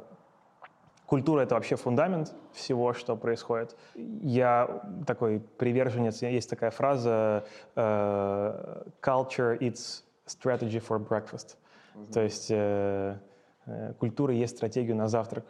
[1.06, 3.76] культура— это вообще фундамент всего, что происходит.
[3.94, 7.44] Я такой приверженец, есть такая фраза
[7.74, 11.56] э, «culture eats strategy for breakfast».
[11.94, 12.12] Mm-hmm.
[12.12, 13.18] То есть э,
[13.66, 15.44] э, культура есть стратегию на завтрак.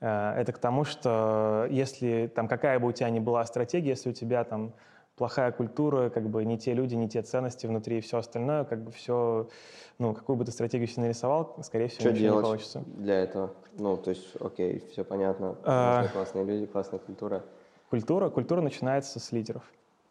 [0.00, 4.10] Э, это к тому, что если там какая бы у тебя ни была стратегия, если
[4.10, 4.72] у тебя там
[5.18, 8.82] плохая культура, как бы не те люди, не те ценности внутри и все остальное, как
[8.82, 9.48] бы все,
[9.98, 12.84] ну, какую бы ты стратегию себе нарисовал, скорее всего, Что ничего делать не получится.
[12.96, 13.50] для этого?
[13.76, 16.06] Ну, то есть, окей, все понятно, а...
[16.08, 17.42] классные люди, классная культура.
[17.90, 19.62] Культура, культура начинается с лидеров.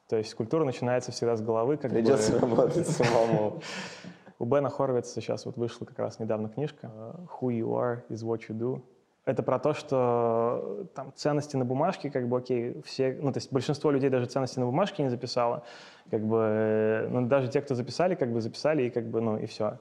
[0.08, 1.78] То есть культура начинается всегда с головы.
[1.78, 2.40] Как Придется бы...
[2.40, 3.62] работать самому.
[4.40, 6.92] У Бена Хорвица сейчас вот вышла как раз недавно книжка
[7.40, 8.82] «Who you are is what you do».
[9.28, 13.52] Это про то, что там ценности на бумажке, как бы, окей, все, ну, то есть
[13.52, 15.64] большинство людей даже ценности на бумажке не записало,
[16.10, 19.38] как бы, э, ну, даже те, кто записали, как бы записали, и как бы, ну,
[19.38, 19.80] и все.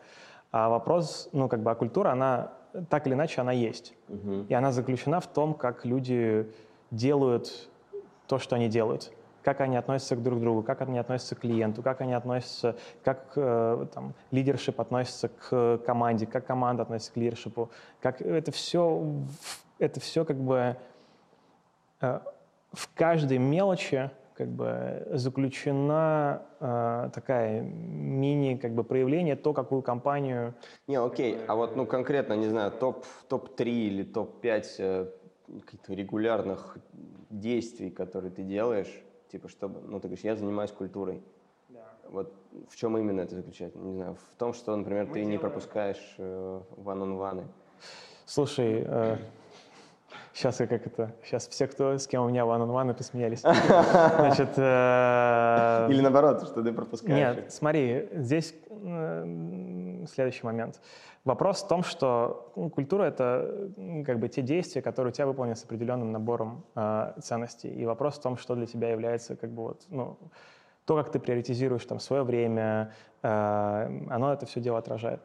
[0.50, 2.54] А вопрос, ну, как бы, а культура, она,
[2.90, 3.94] так или иначе, она есть.
[4.08, 4.48] Uh-huh.
[4.48, 6.50] И она заключена в том, как люди
[6.90, 7.68] делают
[8.26, 9.12] то, что они делают
[9.46, 13.30] как они относятся к друг другу, как они относятся к клиенту, как они относятся, как
[13.36, 19.06] э, там, лидершип относится к команде, как команда относится к лидершипу, как это все,
[19.78, 20.76] это все как бы
[22.00, 22.20] э,
[22.72, 30.54] в каждой мелочи как бы заключена э, такая мини как бы проявление то, какую компанию.
[30.88, 35.06] Не, окей, а вот ну конкретно не знаю топ топ три или топ пять э,
[35.64, 36.78] каких-то регулярных
[37.30, 41.22] действий, которые ты делаешь Типа, чтобы, ну, ты говоришь, я занимаюсь культурой.
[41.68, 41.80] Да.
[42.10, 42.32] Вот
[42.68, 43.78] в чем именно это заключается?
[43.78, 45.30] Не знаю, в том, что, например, Мы ты делаем...
[45.30, 47.44] не пропускаешь э, one-on-one.
[48.24, 49.16] Слушай, э,
[50.32, 53.40] сейчас я как это, сейчас все, кто с кем у меня one-on-one, посмеялись.
[53.40, 57.36] Значит, э, Или наоборот, что ты пропускаешь.
[57.36, 59.24] Нет, смотри, здесь э,
[60.06, 60.80] следующий момент.
[61.24, 63.70] Вопрос в том, что ну, культура— это
[64.06, 67.68] как бы те действия, которые у тебя выполнены с определенным набором э, ценностей.
[67.68, 70.16] И вопрос в том, что для тебя является как бы вот, ну,
[70.84, 72.92] то, как ты приоритизируешь там свое время,
[73.22, 73.28] э,
[74.08, 75.20] оно это все дело отражает.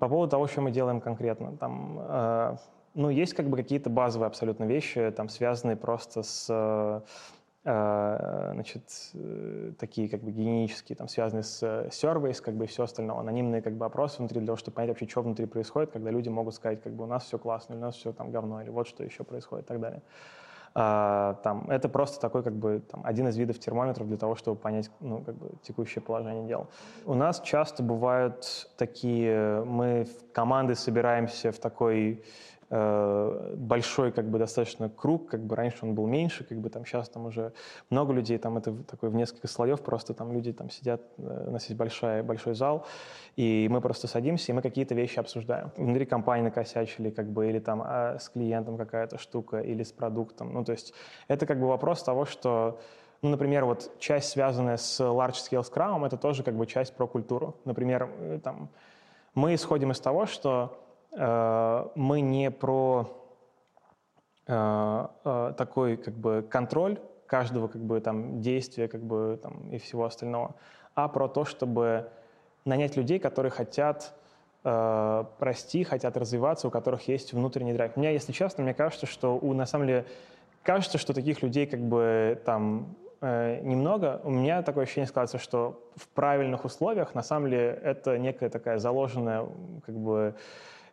[0.00, 1.56] По поводу того, что мы делаем конкретно.
[1.58, 2.56] Там, э,
[2.94, 7.02] ну, есть как бы какие-то базовые абсолютно вещи, там, связанные просто с
[7.66, 8.82] значит,
[9.78, 13.74] такие как бы гигиенические, там, связанные с surveys, как бы и все остальное, анонимные как
[13.74, 16.80] бы опросы внутри для того, чтобы понять вообще, что внутри происходит, когда люди могут сказать,
[16.80, 19.02] как бы у нас все классно, или у нас все там говно, или вот что
[19.02, 20.00] еще происходит и так далее.
[20.78, 24.60] А, там, это просто такой как бы там, один из видов термометров для того, чтобы
[24.60, 26.68] понять ну, как бы, текущее положение дел.
[27.04, 32.22] У нас часто бывают такие, мы команды собираемся в такой
[32.55, 36.84] Э, большой как бы достаточно круг, как бы раньше он был меньше, как бы там
[36.84, 37.52] сейчас там уже
[37.90, 41.50] много людей, там это такой в несколько слоев, просто там люди там сидят, э, у
[41.52, 42.84] нас есть большой, большой зал,
[43.36, 45.70] и мы просто садимся, и мы какие-то вещи обсуждаем.
[45.76, 50.52] Внутри компании накосячили, как бы, или там а, с клиентом какая-то штука, или с продуктом.
[50.52, 50.92] Ну, то есть
[51.28, 52.80] это как бы вопрос того, что
[53.22, 57.06] ну, например, вот часть, связанная с large scale scrum, это тоже как бы часть про
[57.06, 57.56] культуру.
[57.64, 58.68] Например, э, там,
[59.34, 60.85] мы исходим из того, что Э,
[61.16, 63.26] мы не про
[64.46, 69.78] э, э, такой как бы контроль каждого как бы там действия как бы там и
[69.78, 70.54] всего остального,
[70.94, 72.08] а про то, чтобы
[72.64, 74.14] нанять людей, которые хотят
[74.64, 77.92] э, расти, хотят развиваться, у которых есть внутренний драйв.
[77.96, 80.06] У меня, если честно, мне кажется, что у на самом деле
[80.62, 84.20] кажется, что таких людей как бы там э, немного.
[84.22, 88.78] У меня такое ощущение складывается, что в правильных условиях на самом деле это некая такая
[88.78, 89.46] заложенная
[89.84, 90.34] как бы Э,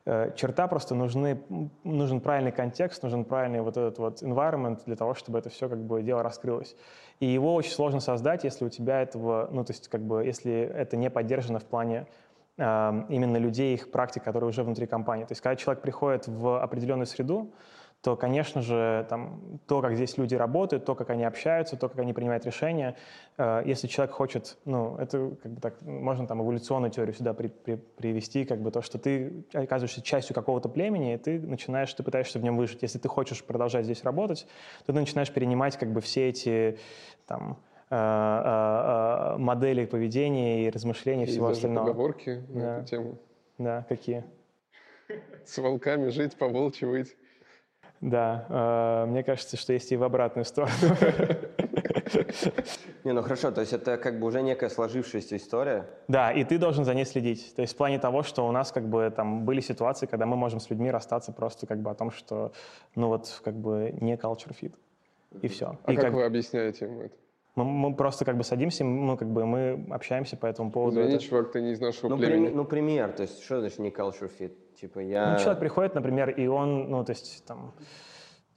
[0.05, 1.41] черта просто нужны,
[1.83, 5.81] нужен правильный контекст, нужен правильный вот этот вот environment для того, чтобы это все как
[5.83, 6.75] бы дело раскрылось.
[7.19, 10.53] И его очень сложно создать, если у тебя этого, ну то есть как бы если
[10.53, 12.07] это не поддержано в плане
[12.57, 12.63] э,
[13.09, 15.23] именно людей, их практик, которые уже внутри компании.
[15.23, 17.53] То есть когда человек приходит в определенную среду,
[18.03, 21.99] то, конечно же, там, то, как здесь люди работают, то, как они общаются, то, как
[21.99, 22.97] они принимают решения,
[23.37, 27.47] э, если человек хочет, ну, это как бы так, можно там эволюционную теорию сюда при,
[27.47, 32.03] при, привести, как бы то, что ты оказываешься частью какого-то племени, и ты начинаешь, ты
[32.03, 32.81] пытаешься в нем выжить.
[32.81, 34.47] Если ты хочешь продолжать здесь работать,
[34.85, 36.77] то ты начинаешь перенимать как бы все эти
[37.25, 37.57] там,
[37.89, 41.87] э, э, модели поведения и размышления и всего даже остального.
[41.87, 42.77] поговорки на да.
[42.79, 43.17] эту тему.
[43.57, 44.25] Да, какие?
[45.45, 47.15] С волками жить, по волчьи выть.
[48.03, 50.73] Да, э, мне кажется, что есть и в обратную сторону.
[53.05, 55.85] Не, ну хорошо, то есть это как бы уже некая сложившаяся история.
[56.09, 57.55] Да, и ты должен за ней следить.
[57.55, 60.35] То есть в плане того, что у нас как бы там были ситуации, когда мы
[60.35, 62.51] можем с людьми расстаться просто как бы о том, что
[62.95, 64.73] ну вот как бы не culture fit.
[65.41, 65.79] И все.
[65.85, 67.15] А и как, как вы объясняете ему это?
[67.55, 70.99] Мы, мы просто как бы садимся, мы как бы мы общаемся по этому поводу.
[70.99, 71.23] Извини, это...
[71.23, 72.47] чувак, ты не из нашего ну, племени.
[72.47, 74.53] При, ну, пример, то есть что значит не culture fit?
[74.79, 75.33] Типа я...
[75.33, 77.73] Ну, человек приходит, например, и он, ну, то есть, там,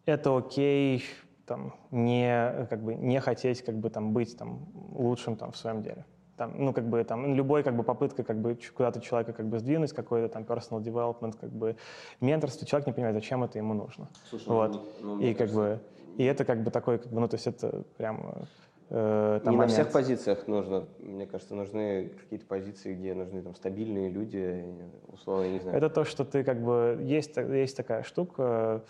[0.06, 1.04] это окей,
[1.46, 5.82] там, не, как бы, не хотеть, как бы, там, быть, там, лучшим, там, в своем
[5.82, 6.06] деле.
[6.36, 9.58] Там, ну, как бы, там, любой, как бы, попытка, как бы, куда-то человека, как бы,
[9.58, 11.76] сдвинуть, какой-то, там, personal development, как бы,
[12.20, 14.08] менторство, человек не понимает, зачем это ему нужно.
[14.28, 14.72] Слушай, вот.
[15.02, 15.58] ну, ну, и, как кажется...
[15.58, 15.80] бы,
[16.16, 18.46] и это, как бы, такой, как бы, ну, то есть, это прям
[18.90, 19.76] э, там, не момент.
[19.76, 24.64] на всех позициях нужно, мне кажется, нужны какие-то позиции, где нужны там стабильные люди,
[25.08, 25.76] условно, не знаю.
[25.76, 28.82] Это то, что ты как бы есть есть такая штука.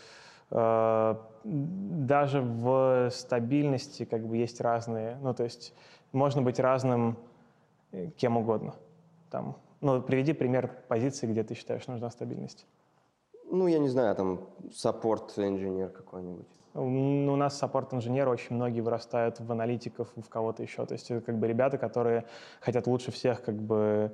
[0.51, 5.75] Э, даже в стабильности как бы есть разные, ну то есть
[6.13, 7.17] можно быть разным
[7.93, 8.75] э, кем угодно.
[9.31, 12.67] Там, ну приведи пример позиции, где ты считаешь нужна стабильность.
[13.51, 14.41] Ну я не знаю, там
[14.73, 16.47] саппорт инженер какой-нибудь.
[16.77, 20.85] У нас саппорт-инженеры очень многие вырастают в аналитиков, в кого-то еще.
[20.85, 22.25] То есть это как бы ребята, которые
[22.61, 24.13] хотят лучше всех как бы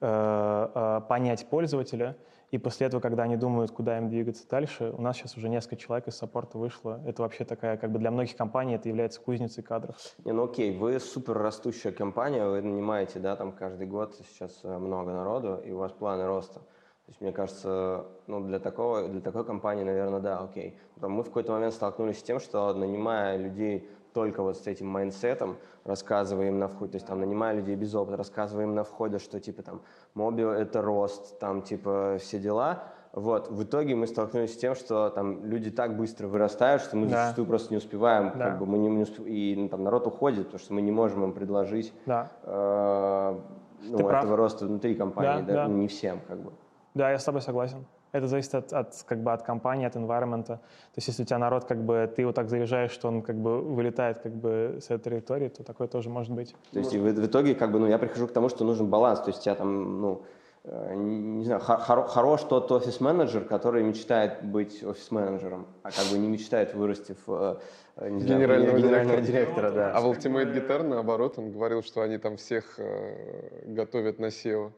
[0.00, 2.16] э, э, понять пользователя,
[2.54, 5.74] и после этого, когда они думают, куда им двигаться дальше, у нас сейчас уже несколько
[5.74, 7.00] человек из саппорта вышло.
[7.04, 9.96] Это вообще такая, как бы для многих компаний это является кузницей кадров.
[10.24, 14.78] Не, ну окей, вы супер растущая компания, вы нанимаете, да, там каждый год сейчас э,
[14.78, 16.60] много народу, и у вас планы роста.
[17.06, 20.78] То есть, мне кажется, ну, для, такого, для такой компании, наверное, да, окей.
[21.00, 24.86] Там мы в какой-то момент столкнулись с тем, что нанимая людей только вот с этим
[24.86, 28.74] mindset ом, рассказывая им на входе, то есть там нанимая людей без опыта, рассказывая им
[28.74, 29.82] на входе, что типа там
[30.14, 35.08] мобил— это рост, там типа все дела, вот, в итоге мы столкнулись с тем, что
[35.08, 37.26] там люди так быстро вырастают, что мы да.
[37.26, 38.50] зачастую просто не успеваем, да.
[38.50, 39.20] как бы мы не, не усп...
[39.24, 42.28] и ну, там народ уходит, потому что мы не можем им предложить да.
[42.42, 43.38] э,
[43.82, 44.30] ну, этого прав.
[44.30, 45.72] роста внутри компании, да, да, да.
[45.72, 46.52] не всем, как бы.
[46.94, 47.84] Да, я с тобой согласен.
[48.12, 50.44] Это зависит от, от, как бы, от компании, от environment.
[50.46, 50.60] То
[50.94, 53.60] есть если у тебя народ, как бы, ты его так заряжаешь, что он как бы
[53.60, 56.54] вылетает как бы, с этой территории, то такое тоже может быть.
[56.72, 58.86] То есть и в, в итоге как бы, ну, я прихожу к тому, что нужен
[58.88, 59.18] баланс.
[59.20, 60.22] То есть у тебя там, ну,
[60.62, 66.28] э, не знаю, хор- хорош тот офис-менеджер, который мечтает быть офис-менеджером, а как бы не
[66.28, 67.58] мечтает вырасти в
[67.96, 69.70] э, не генерального, знаю, генерального директора.
[69.72, 69.92] да.
[69.92, 74.70] А в Ultimate Guitar, наоборот, он говорил, что они там всех э, готовят на SEO.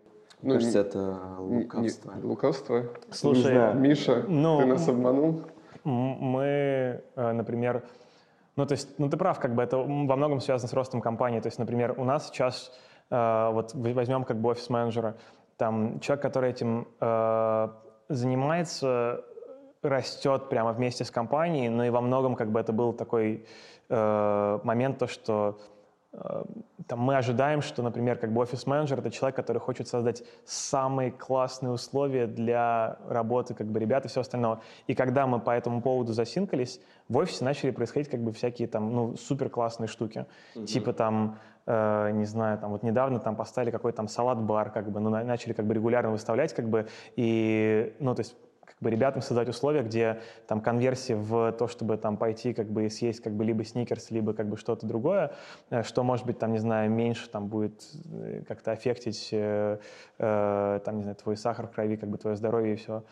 [0.47, 2.13] Ну, кажется, это лукавство.
[2.15, 2.83] Не, лукавство?
[3.11, 5.43] Слушай, Миша, ну, ты нас обманул?
[5.83, 7.83] Мы, э, например,
[8.55, 11.41] ну, то есть, ну, ты прав, как бы это во многом связано с ростом компании.
[11.41, 12.71] То есть, например, у нас сейчас,
[13.11, 15.17] э, вот возьмем как бы офис-менеджера,
[15.57, 17.69] там человек, который этим э,
[18.09, 19.25] занимается,
[19.83, 23.47] растет прямо вместе с компанией, но и во многом как бы это был такой
[23.89, 25.59] э, момент, то, что
[26.87, 31.73] там, мы ожидаем, что, например, как бы офис-менеджер— это человек, который хочет создать самые классные
[31.73, 34.61] условия для работы как бы ребят и все остальное.
[34.87, 38.95] И когда мы по этому поводу засинкались, в офисе начали происходить как бы всякие там,
[38.95, 40.27] ну, супер классные штуки.
[40.55, 40.67] Mm-hmm.
[40.67, 45.01] Типа там, э, не знаю, там вот недавно там поставили какой-то там салат-бар, как бы,
[45.01, 49.23] ну, начали как бы регулярно выставлять, как бы, и, ну, то есть как бы ребятам
[49.23, 53.45] создать условия, где там конверсия в то, чтобы там пойти как бы съесть как бы
[53.45, 55.33] либо сникерс, либо как бы что-то другое,
[55.71, 59.79] э, что может быть там, не знаю, меньше там будет э, как-то аффектить э,
[60.19, 63.05] э, там, не знаю, твой сахар в крови, как бы твое здоровье и все.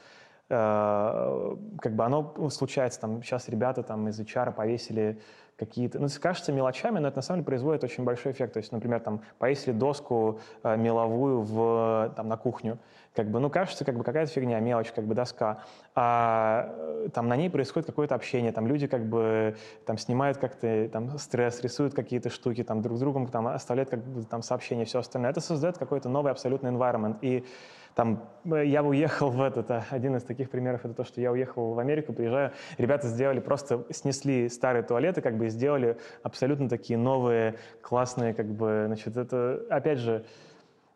[0.50, 5.20] Э, как бы оно случается, там сейчас ребята там из HR повесили
[5.56, 8.54] какие-то, ну, кажется мелочами, но это на самом деле производит очень большой эффект.
[8.54, 12.78] То есть, например, там повесили доску э, меловую в, там, на кухню,
[13.14, 15.62] как бы, ну, кажется, как бы какая-то фигня, мелочь, как бы доска,
[15.94, 20.88] а э, там на ней происходит какое-то общение, там люди как бы там снимают как-то
[20.88, 24.84] там стресс, рисуют какие-то штуки, там друг с другом там оставляют как бы там сообщения,
[24.84, 25.30] все остальное.
[25.30, 27.18] Это создает какой-то новый абсолютный environment.
[27.20, 27.44] И
[27.94, 31.30] там э, я уехал в этот, э, один из таких примеров это то, что я
[31.30, 36.68] уехал в Америку, приезжаю, ребята сделали, просто снесли старые туалеты, как бы и сделали абсолютно
[36.68, 40.24] такие новые, классные, как бы, значит, это, опять же,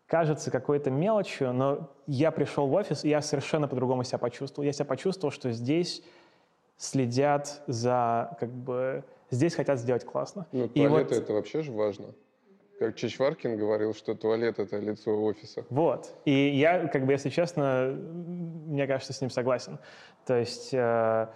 [0.07, 4.67] кажется какой-то мелочью, но я пришел в офис, и я совершенно по-другому себя почувствовал.
[4.67, 6.03] Я себя почувствовал, что здесь
[6.77, 10.47] следят за, как бы, здесь хотят сделать классно.
[10.53, 11.23] Ну, и туалеты вот...
[11.23, 12.15] это вообще же важно.
[12.79, 15.65] Как Чичваркин говорил, что туалет— это лицо офиса.
[15.69, 16.15] Вот.
[16.25, 17.97] И я, как бы, если честно,
[18.67, 19.79] мне кажется, с ним согласен.
[20.25, 21.29] То есть э,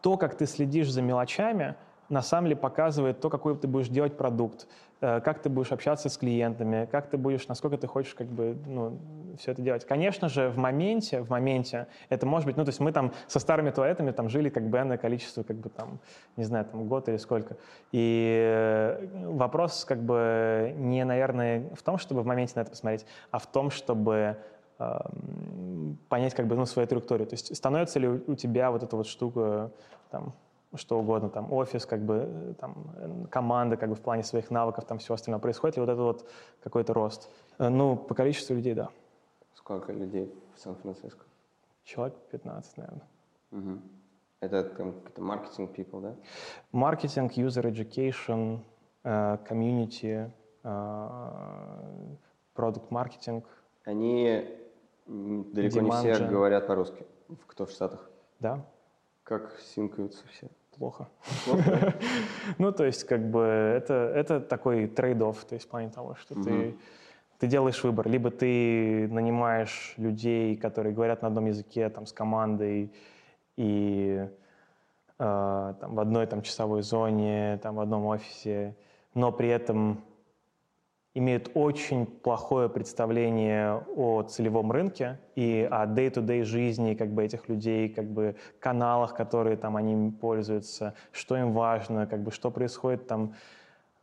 [0.00, 1.76] то, как ты следишь за мелочами—
[2.12, 4.66] на самом деле показывает то, какой ты будешь делать продукт,
[5.02, 9.00] как ты будешь общаться с клиентами, как ты будешь, насколько ты хочешь как бы, ну,
[9.36, 9.84] все это делать.
[9.84, 13.40] Конечно же, в моменте, в моменте это может быть, ну, то есть мы там со
[13.40, 15.98] старыми туалетами там жили как бы энное количество, как бы там,
[16.36, 17.56] не знаю, там год или сколько.
[17.90, 23.04] И э, вопрос как бы не, наверное, в том, чтобы в моменте на это посмотреть,
[23.32, 24.36] а в том, чтобы
[24.78, 27.26] эм, понять как бы ну, свою траекторию.
[27.26, 29.72] То есть становится ли у тебя вот эта вот штука
[30.10, 30.32] там
[30.74, 34.50] что угодно, там офис, как бы э, там э, команда, как бы в плане своих
[34.50, 36.28] навыков, там все остальное происходит, и вот это вот
[36.62, 37.30] какой-то рост.
[37.58, 38.88] Э, ну, по количеству людей, да.
[39.54, 41.24] Сколько людей в Сан-Франциско?
[41.84, 43.08] Человек 15, наверное.
[43.50, 43.78] Угу.
[44.40, 46.16] Это какой-то маркетинг people, да?
[46.72, 48.60] Маркетинг, user education,
[49.04, 50.30] community,
[52.54, 53.44] product маркетинг.
[53.84, 54.48] Они
[55.06, 57.06] далеко не все говорят по-русски,
[57.46, 58.10] кто в Штатах.
[58.40, 58.64] Да.
[59.22, 60.48] Как sync аются все?
[60.76, 61.08] Плохо.
[62.58, 66.34] ну, то есть, как бы, это, это такой trade-off, то есть, в плане того, что
[66.34, 66.76] ты,
[67.38, 68.08] ты делаешь выбор.
[68.08, 72.92] Либо ты нанимаешь людей, которые говорят на одном языке, там, с командой,
[73.56, 74.28] и
[75.18, 78.74] э, там, в одной там, часовой зоне, там, в одном офисе,
[79.14, 80.02] но при этом
[81.14, 87.88] имеют очень плохое представление о целевом рынке и о day-to-day жизни как бы этих людей,
[87.88, 93.34] как бы каналах, которые там они пользуются, что им важно, как бы что происходит там.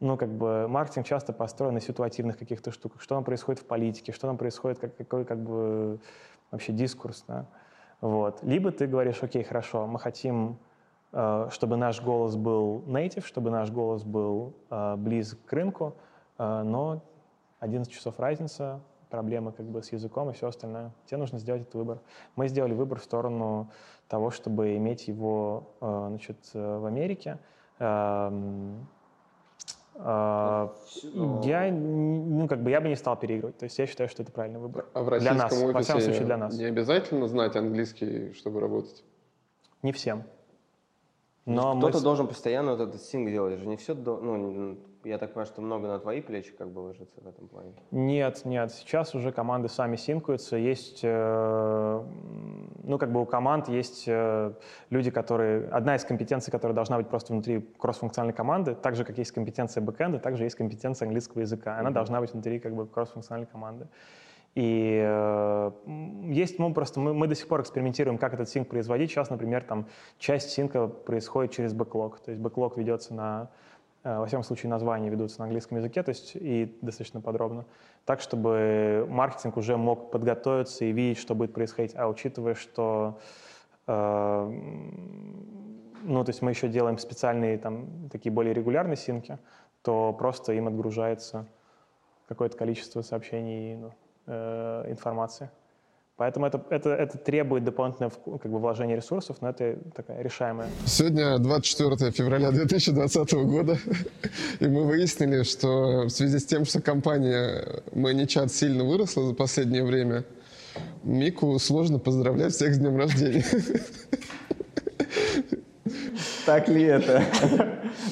[0.02, 3.02] Ну, как бы маркетинг часто построен на ситуативных каких-то штуках.
[3.02, 6.00] Что там происходит в политике, что там происходит, как, какой как бы
[6.52, 7.48] вообще дискурс, да?
[8.00, 8.42] Вот.
[8.44, 10.58] Либо ты говоришь, окей, хорошо, мы хотим
[11.12, 15.96] э, чтобы наш голос был native, чтобы наш голос был э, близок к рынку,
[16.40, 17.04] но
[17.60, 20.92] 11 часов разница, проблемы как бы с языком и все остальное.
[21.06, 22.00] Тебе нужно сделать этот выбор.
[22.36, 23.70] Мы сделали выбор в сторону
[24.08, 27.38] того, чтобы иметь его а, значит, в Америке.
[27.80, 28.32] Я,
[31.72, 33.58] ну, как бы я бы не стал переигрывать.
[33.58, 34.86] То есть я считаю, что это правильный выбор.
[34.94, 36.58] А в для нас, офисе во всяком случае для нас.
[36.58, 39.04] Не обязательно знать английский, чтобы работать?
[39.84, 40.24] Не всем.
[41.46, 42.04] Но Кто-то мы...
[42.04, 43.56] должен постоянно вот этот синг делать.
[43.56, 44.78] Это же не все, ну,
[45.10, 47.74] я так понимаю, что много на твои плечи как бы ложится в этом плане.
[47.92, 48.72] Нет, нет.
[48.72, 50.56] Сейчас уже команды сами синкуются.
[50.56, 52.04] Есть, э,
[52.84, 54.54] ну, как бы у команд есть э,
[54.90, 55.68] люди, которые...
[55.70, 59.82] Одна из компетенций, которая должна быть просто внутри кроссфункциональной команды, так же, как есть компетенция
[59.82, 61.78] бэкэнда, также есть компетенция английского языка.
[61.78, 61.94] Она mm-hmm.
[61.94, 63.88] должна быть внутри как бы кроссфункциональной команды.
[64.56, 65.72] И э,
[66.32, 69.10] есть, мы просто, мы, мы до сих пор экспериментируем, как этот синк производить.
[69.10, 72.20] Сейчас, например, там часть синка происходит через бэклог.
[72.20, 73.50] То есть бэклог ведется на
[74.04, 77.66] во всяком случае, названия ведутся на английском языке, то есть и достаточно подробно,
[78.06, 81.96] так, чтобы маркетинг уже мог подготовиться и видеть, что будет происходить.
[81.96, 83.20] А учитывая, что
[83.88, 84.52] э,
[86.04, 89.38] ну, то есть мы еще делаем специальные там такие более регулярные синки,
[89.82, 91.46] то просто им отгружается
[92.28, 93.92] какое-то количество сообщений и ну,
[94.28, 95.50] э, информации.
[96.20, 100.68] Поэтому это, это, это требует дополнительного как бы, вложения ресурсов, но это такая решаемая.
[100.86, 103.78] Сегодня 24 февраля 2020 года,
[104.60, 109.86] и мы выяснили, что в связи с тем, что компания ManyChat сильно выросла за последнее
[109.86, 110.26] время,
[111.04, 113.46] Мику сложно поздравлять всех с днем рождения.
[116.46, 117.24] Так ли это,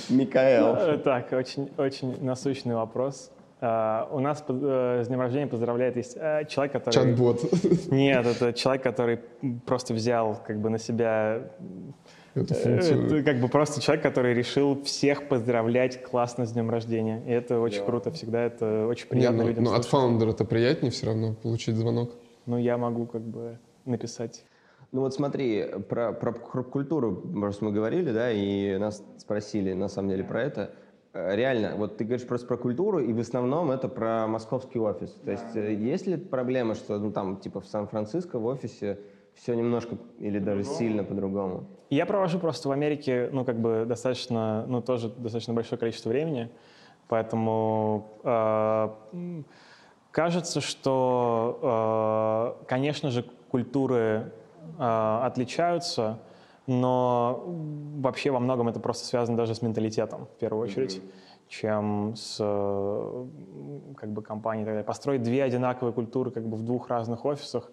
[0.08, 0.76] Микаэл?
[0.76, 3.32] Э, так, очень, очень насущный вопрос.
[3.60, 6.94] Uh, у нас uh, с днем рождения поздравляет есть uh, человек, который...
[6.94, 7.42] Чат-бот.
[7.90, 9.20] Нет, это человек, который
[9.66, 11.42] просто взял как бы на себя...
[12.36, 13.06] Эту функцию.
[13.08, 17.24] Это как бы просто человек, который решил всех поздравлять классно с днем рождения.
[17.26, 17.86] И это очень yeah.
[17.88, 21.34] круто всегда, это очень приятно Не, ну, людям Но от фаундера это приятнее все равно
[21.34, 22.12] получить звонок.
[22.46, 24.46] Ну, я могу как бы написать.
[24.92, 30.10] Ну вот смотри, про, про культуру просто мы говорили, да, и нас спросили на самом
[30.10, 30.72] деле про это.
[31.14, 35.12] Э, реально, вот ты говоришь просто про культуру, и в основном это про московский офис.
[35.26, 39.00] То есть э, есть ли проблема, что ну, там типа в Сан-Франциско в офисе
[39.36, 41.66] все немножко или даже по сильно по-другому?
[41.90, 46.50] Я провожу просто в Америке, ну как бы достаточно, ну тоже достаточно большое количество времени,
[47.08, 48.90] поэтому э,
[50.12, 54.32] кажется, что, э, конечно же, культуры
[54.78, 56.20] э, отличаются,
[56.68, 57.44] но
[57.98, 61.48] вообще во многом это просто связано даже с менталитетом, в первую очередь, mm-hmm.
[61.48, 62.38] чем с
[63.96, 64.66] как бы, компанией.
[64.66, 64.84] так далее.
[64.84, 67.72] Построить две одинаковые культуры как бы в двух разных офисах,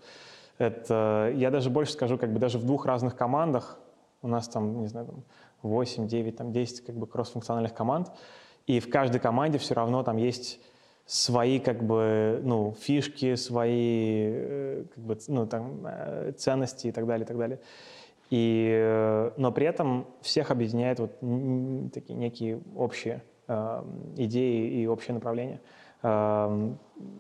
[0.59, 3.81] это, я даже больше скажу, как бы даже в двух разных командах,
[4.23, 5.25] у нас там, не знаю, там
[5.63, 8.13] 8, 9, там 10 как бы кроссфункциональных команд,
[8.67, 10.61] и в каждой команде все равно там есть
[11.07, 17.07] свои как бы ну фишки, свои э, как бы ну там э, ценности и так
[17.07, 17.61] далее, и так далее.
[18.35, 21.13] И, э, но при этом всех объединяет вот
[21.93, 23.85] такие некие общие э,
[24.17, 25.61] идеи и общее направление.
[26.03, 26.73] Э,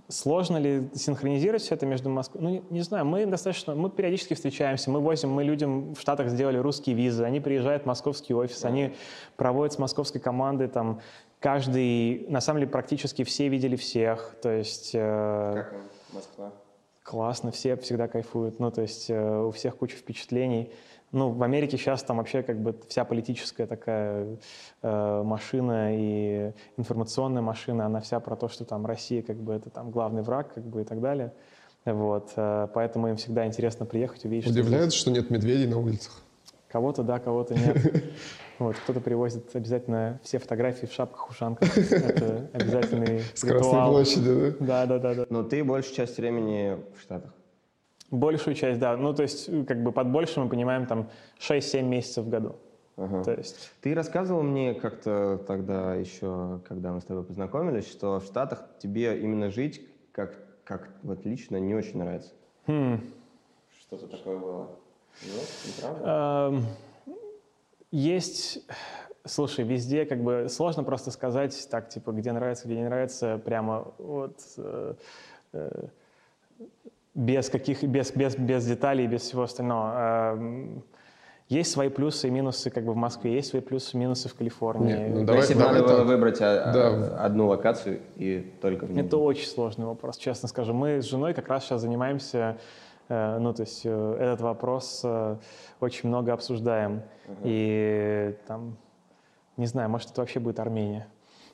[0.09, 2.43] сложно ли синхронизировать все это между Москвой?
[2.43, 6.31] Ну, не, не знаю, мы достаточно, мы периодически встречаемся, мы возим, мы людям в Штатах
[6.31, 8.97] сделали русские визы, они приезжают в московский офис, они
[9.37, 11.01] проводят с московской командой там
[11.39, 14.91] каждый, на самом деле практически все видели всех, то есть...
[14.95, 15.75] Э, как
[16.13, 16.53] Москва?
[17.05, 20.73] Классно, все всегда кайфуют, ну, то есть э, у всех куча впечатлений.
[21.15, 24.37] Ну, в Америке сейчас там вообще как бы вся политическая такая
[24.83, 29.71] э, машина и информационная машина, она вся про то, что там Россия как бы это
[29.71, 31.33] там главный враг, как бы и так далее.
[31.85, 34.51] Вот, э, поэтому им всегда интересно приехать, увидеть.
[34.51, 36.21] Удивляет, что, что нет медведей на улицах.
[36.69, 38.05] Кого-то да, кого-то нет.
[38.61, 41.77] Вот, кто-то привозит обязательно все фотографии в шапках, ушанках.
[41.77, 44.67] Это обязательный С Красной площади, да?
[44.67, 45.15] Да, да, да.
[45.15, 45.27] да.
[45.29, 47.34] Но ты большую часть времени в Штатах.
[48.11, 48.97] Большую часть, да.
[48.97, 51.09] Ну, то есть, как бы под большим мы понимаем там
[51.41, 52.57] 6-7 месяцев в году.
[52.97, 53.25] Ага.
[53.25, 53.73] То есть...
[53.81, 59.19] Ты рассказывал мне как-то тогда еще, когда мы с тобой познакомились, что в Штатах тебе
[59.21, 59.83] именно жить
[60.13, 62.31] как, как вот лично не очень нравится.
[62.67, 63.01] Хм.
[63.81, 64.69] Что-то такое было.
[65.23, 66.63] Нет, неправда?
[67.91, 68.65] Есть,
[69.25, 73.93] слушай, везде как бы сложно просто сказать так, типа, где нравится, где не нравится, прямо
[73.99, 74.95] вот э,
[75.53, 75.87] э,
[77.15, 80.37] без каких, без, без, без деталей, без всего остального.
[80.37, 80.81] Э,
[81.49, 84.35] есть свои плюсы и минусы как бы в Москве, есть свои плюсы и минусы в
[84.35, 84.97] Калифорнии.
[84.97, 87.19] Нет, ну, давай, Если бы надо было выбрать а, да.
[87.19, 89.03] одну локацию и только в ней.
[89.03, 90.73] Это очень сложный вопрос, честно скажу.
[90.73, 92.57] Мы с женой как раз сейчас занимаемся
[93.09, 95.37] Э, ну, то есть э, этот вопрос э,
[95.81, 97.03] очень много обсуждаем.
[97.27, 97.41] Uh-huh.
[97.45, 98.77] И там,
[99.57, 101.09] не знаю, может, это вообще будет Армения.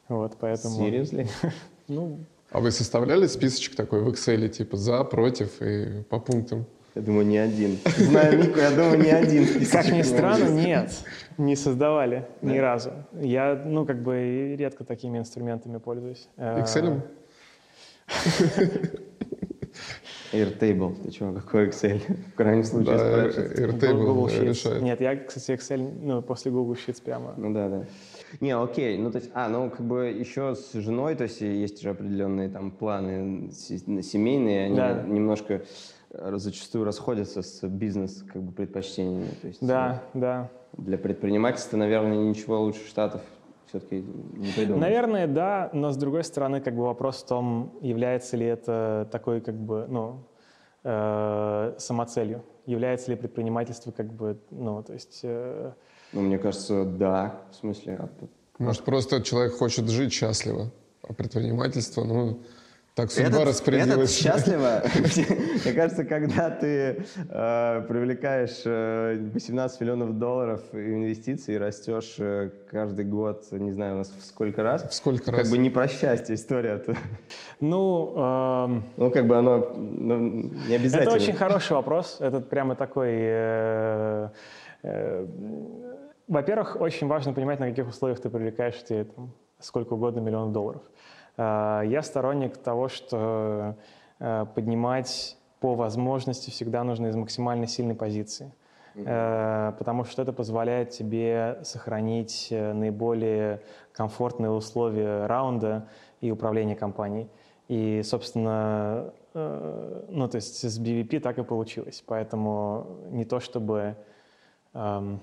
[0.09, 0.81] Вот, поэтому...
[0.81, 1.29] Seriously?
[1.89, 2.19] ну...
[2.51, 6.67] А вы составляли списочек такой в Excel, типа за, против и по пунктам?
[6.97, 7.79] Я думаю, не один.
[7.97, 9.47] Знаю Мику, я думаю, не один.
[9.71, 10.93] Как ни странно, нет,
[11.39, 12.91] не создавали ни разу.
[13.21, 16.29] Я, ну, как бы редко такими инструментами пользуюсь.
[16.37, 17.01] Excel?
[20.33, 22.01] Airtable, ты чего, какой Excel?
[22.33, 24.45] В крайнем случае да, Airtable Google Sheets.
[24.45, 24.83] решает.
[24.83, 27.35] Нет, я, кстати, Excel, ну, после Google Sheets прямо.
[27.37, 27.85] Ну да, да.
[28.41, 31.81] Не, окей, ну то есть, а, ну как бы еще с женой, то есть есть
[31.81, 35.03] же определенные там планы семейные, они да.
[35.03, 35.63] немножко
[36.11, 39.31] э, зачастую расходятся с бизнес как бы предпочтениями.
[39.41, 40.51] То есть, да, ну, да.
[40.77, 43.23] Для предпринимательства, наверное, ничего лучше Штатов
[43.67, 44.03] все-таки
[44.37, 44.81] не придумаешь.
[44.81, 49.41] Наверное, да, но с другой стороны, как бы вопрос в том, является ли это такой,
[49.41, 50.25] как бы, ну,
[50.85, 55.21] э, самоцелью, является ли предпринимательство, как бы, ну, то есть...
[55.25, 55.73] Э...
[56.13, 58.09] Ну, мне кажется, да, в смысле, а
[58.59, 60.71] Может, просто человек хочет жить счастливо,
[61.03, 62.41] а предпринимательство, ну,
[63.01, 64.21] так судьба этот, распорядилась.
[64.21, 64.83] Этот счастливо.
[65.65, 73.05] Мне кажется, когда ты э, привлекаешь э, 18 миллионов долларов инвестиций и растешь э, каждый
[73.05, 74.83] год, не знаю, у нас в сколько раз.
[74.83, 75.43] В сколько как раз?
[75.43, 76.83] Как бы не про счастье история.
[76.85, 76.97] -то.
[77.61, 80.19] Ну, э, ну, как бы оно ну,
[80.69, 81.11] не обязательно.
[81.11, 82.17] Это очень хороший вопрос.
[82.21, 83.11] Это прямо такой...
[83.13, 84.29] Э,
[84.83, 85.27] э,
[86.31, 90.83] во-первых, очень важно понимать, на каких условиях ты привлекаешь тебе там, сколько угодно миллионов долларов.
[91.37, 93.77] Э, я сторонник того, что
[94.21, 98.55] э, поднимать по возможности всегда нужно из максимально сильной позиции.
[98.95, 99.77] Mm-hmm.
[99.79, 103.63] Потому что это позволяет тебе сохранить наиболее
[103.93, 105.87] комфортные условия раунда
[106.21, 107.29] и управления компанией.
[107.69, 112.03] И, собственно, ну, то есть с BVP так и получилось.
[112.05, 113.95] Поэтому не то чтобы
[114.75, 115.21] эм,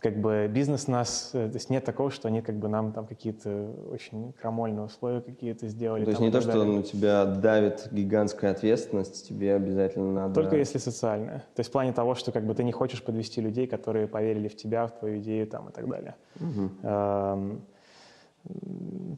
[0.00, 3.06] как бы бизнес нас, э, то есть нет такого, что они как бы нам там
[3.06, 6.04] какие-то очень крамольные условия какие-то сделали.
[6.04, 10.34] То есть не то, что на тебя давит гигантская ответственность, тебе обязательно надо...
[10.34, 11.40] Только если социальная.
[11.54, 14.48] То есть в плане того, что как бы ты не хочешь подвести людей, которые поверили
[14.48, 16.14] в тебя, в твою идею там и так далее.
[16.40, 16.70] Угу.
[16.82, 17.62] Эм,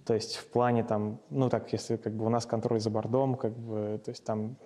[0.05, 3.36] то есть в плане там, ну так, если как бы у нас контроль за бордом,
[3.36, 4.57] как бы, то есть там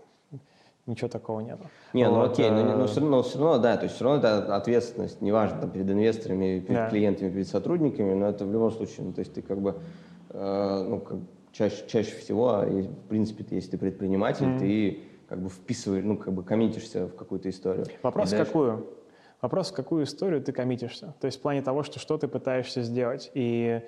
[0.87, 1.59] ничего такого нет.
[1.93, 4.18] Не, ну вот, окей, но, но, все равно, все равно, да, то есть все равно
[4.18, 6.91] это ответственность, неважно, там, перед инвесторами, перед да.
[6.91, 9.76] клиентами, перед сотрудниками, но это в любом случае, ну, то есть ты как бы,
[10.30, 11.18] э, ну, как,
[11.53, 14.59] чаще, чаще всего, а в принципе, если ты предприниматель, mm-hmm.
[14.59, 17.87] ты как бы вписываешь, ну, как бы коммитишься в какую-то историю.
[18.03, 18.45] Вопрос дальше...
[18.45, 18.87] какую?
[19.41, 21.14] Вопрос, в какую историю ты коммитишься.
[21.20, 23.30] То есть в плане того, что что ты пытаешься сделать.
[23.35, 23.82] И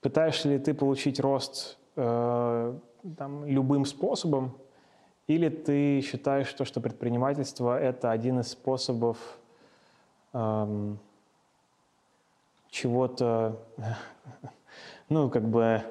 [0.00, 2.74] пытаешься ли ты получить рост э,
[3.16, 4.56] там, любым способом,
[5.26, 9.18] или ты считаешь, что, что предпринимательство– это один из способов
[10.32, 10.98] эм,
[12.70, 13.56] чего-то,
[15.08, 15.82] ну, как бы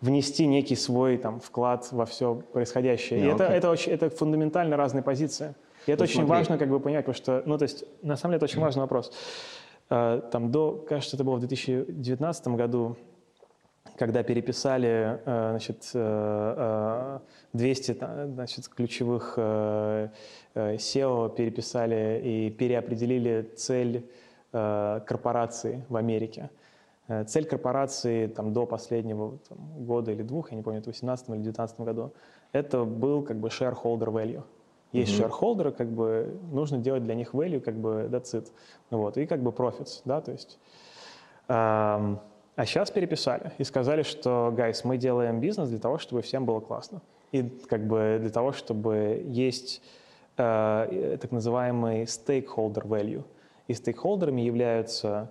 [0.00, 3.20] внести некий свой там, вклад во все происходящее.
[3.20, 5.54] Yeah, И это, это, очень, это фундаментально разные позиции.
[5.86, 6.30] И это ну, очень смотри.
[6.30, 8.80] важно как бы понять, потому что, ну, то есть, на самом деле, это очень важный
[8.82, 9.12] вопрос.
[9.88, 12.96] Э, там до, кажется, это было в 2019 году,
[13.96, 15.90] когда переписали э, значит,
[17.52, 24.08] 200 э, э, значит, ключевых SEO, переписали и переопределили цель
[24.52, 26.50] корпорации в Америке.
[27.26, 31.28] Цель корпорации там, до последнего там, года или двух, я не помню, это в 2018
[31.28, 32.12] или 2019 году,
[32.52, 34.44] это был как бы shareholder value.
[34.92, 35.28] Есть mm-hmm.
[35.28, 38.46] shareholder, как бы нужно делать для них value, как бы that's it.
[38.90, 40.58] Вот, и как бы profits, да, то есть...
[41.48, 42.20] Эм,
[42.56, 46.60] а сейчас переписали и сказали, что, гайс, мы делаем бизнес для того, чтобы всем было
[46.60, 47.02] классно.
[47.32, 49.82] И как бы для того, чтобы есть
[50.36, 53.24] э, так называемый stakeholder value.
[53.66, 55.30] И стейкхолдерами являются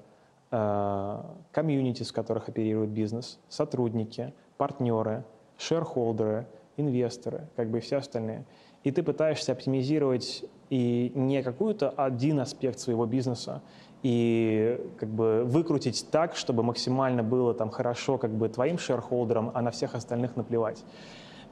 [0.50, 5.24] комьюнити, э, с которых оперирует бизнес, сотрудники, партнеры,
[5.58, 6.46] шерхолдеры,
[6.78, 8.44] инвесторы, как бы и все остальные.
[8.84, 13.62] И ты пытаешься оптимизировать и не какой-то один аспект своего бизнеса,
[14.04, 19.62] и как бы выкрутить так, чтобы максимально было там хорошо как бы твоим шерхолдерам, а
[19.62, 20.84] на всех остальных наплевать.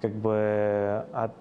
[0.02, 1.32] Как бы от,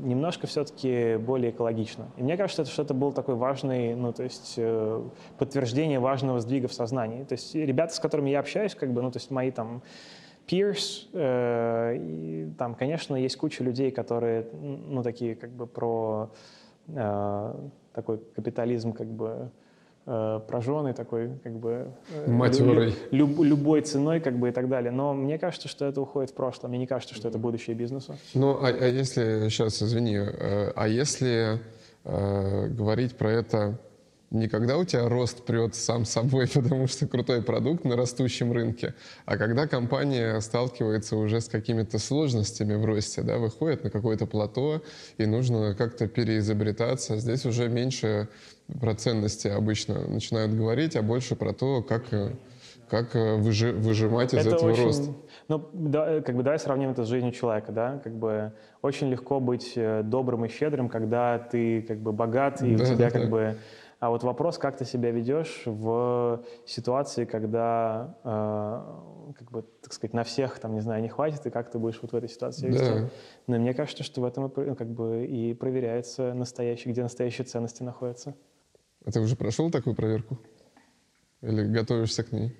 [0.00, 2.06] немножко все-таки более экологично.
[2.16, 5.02] И мне кажется, что это был такой важный, ну, то есть э,
[5.38, 7.24] подтверждение важного сдвига в сознании.
[7.24, 9.82] То есть ребята, с которыми я общаюсь, как бы, ну, то есть мои там
[10.46, 16.30] peers, э, и, там, конечно, есть куча людей, которые, ну, такие как бы про
[16.88, 17.54] э,
[17.92, 19.50] такой капитализм, как бы
[20.06, 21.92] э, прожженный такой, как бы...
[22.10, 22.94] Э, Матерый.
[23.10, 24.90] Люб, любой ценой, как бы, и так далее.
[24.90, 26.68] Но мне кажется, что это уходит в прошлое.
[26.68, 28.16] Мне не кажется, что это будущее бизнеса.
[28.34, 29.48] Ну, а, а если...
[29.48, 30.16] Сейчас, извини.
[30.16, 31.60] Э, а если
[32.04, 33.78] э, говорить про это
[34.32, 38.94] не когда у тебя рост прет сам собой, потому что крутой продукт на растущем рынке,
[39.26, 44.82] а когда компания сталкивается уже с какими-то сложностями в росте, да, выходит на какое-то плато,
[45.18, 47.16] и нужно как-то переизобретаться.
[47.16, 48.28] Здесь уже меньше
[48.80, 52.04] про ценности обычно начинают говорить, а больше про то, как
[52.88, 55.12] как выжи, выжимать из это этого очень, роста.
[55.48, 58.52] Ну, да, как бы давай сравним это с жизнью человека, да, как бы
[58.82, 62.86] очень легко быть э, добрым и щедрым, когда ты как бы богат и да, у
[62.86, 63.28] тебя да, как да.
[63.28, 63.56] бы
[64.02, 70.12] а вот вопрос, как ты себя ведешь в ситуации, когда, э, как бы, так сказать,
[70.12, 72.66] на всех, там, не знаю, не хватит, и как ты будешь вот в этой ситуации
[72.66, 72.84] вести.
[72.84, 73.10] Да.
[73.46, 77.84] Но мне кажется, что в этом ну, как бы и проверяется настоящий, где настоящие ценности
[77.84, 78.34] находятся.
[79.04, 80.36] А ты уже прошел такую проверку?
[81.40, 82.56] Или готовишься к ней?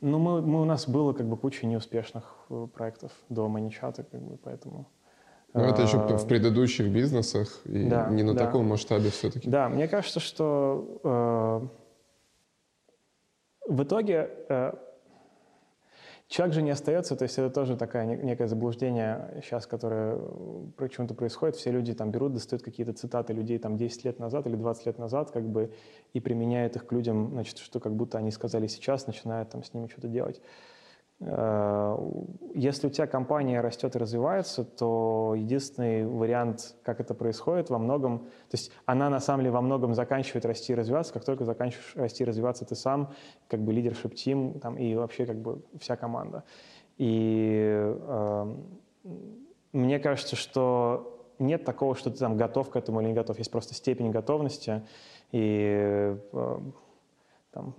[0.00, 4.22] Ну, мы, мы, у нас было как бы куча неуспешных э, проектов до Маничата, как
[4.22, 4.86] бы, поэтому...
[5.54, 8.46] Ну, это еще в а, предыдущих бизнесах и да, не на да.
[8.46, 9.48] таком масштабе все-таки.
[9.48, 11.68] Да, мне кажется, что э,
[13.72, 14.72] в итоге э,
[16.28, 20.18] человек же не остается, то есть это тоже такое некое заблуждение сейчас, которое
[20.76, 21.56] почему-то происходит.
[21.56, 24.98] Все люди там берут, достают какие-то цитаты людей там 10 лет назад или 20 лет
[24.98, 25.72] назад, как бы,
[26.12, 29.72] и применяют их к людям, значит, что как будто они сказали сейчас, начинают там с
[29.72, 30.42] ними что-то делать.
[31.20, 31.96] Э,
[32.54, 38.20] если у тебя компания растет и развивается, то единственный вариант, как это происходит, во многом,
[38.20, 41.96] то есть она на самом деле во многом заканчивает расти и развиваться, как только заканчиваешь
[41.96, 43.12] расти и развиваться ты сам,
[43.48, 46.44] как бы лидершип тим там, и вообще как бы вся команда.
[46.96, 48.56] И э,
[49.72, 53.38] мне кажется, что нет такого, что ты там готов к этому или не готов.
[53.38, 54.82] Есть просто степень готовности.
[55.30, 56.58] И э,
[57.52, 57.74] там,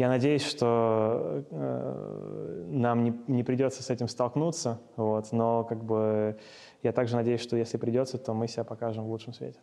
[0.00, 6.38] я надеюсь, что э, нам не, не придется с этим столкнуться, вот, но как бы
[6.82, 9.58] я также надеюсь, что если придется, то мы себя покажем в лучшем свете.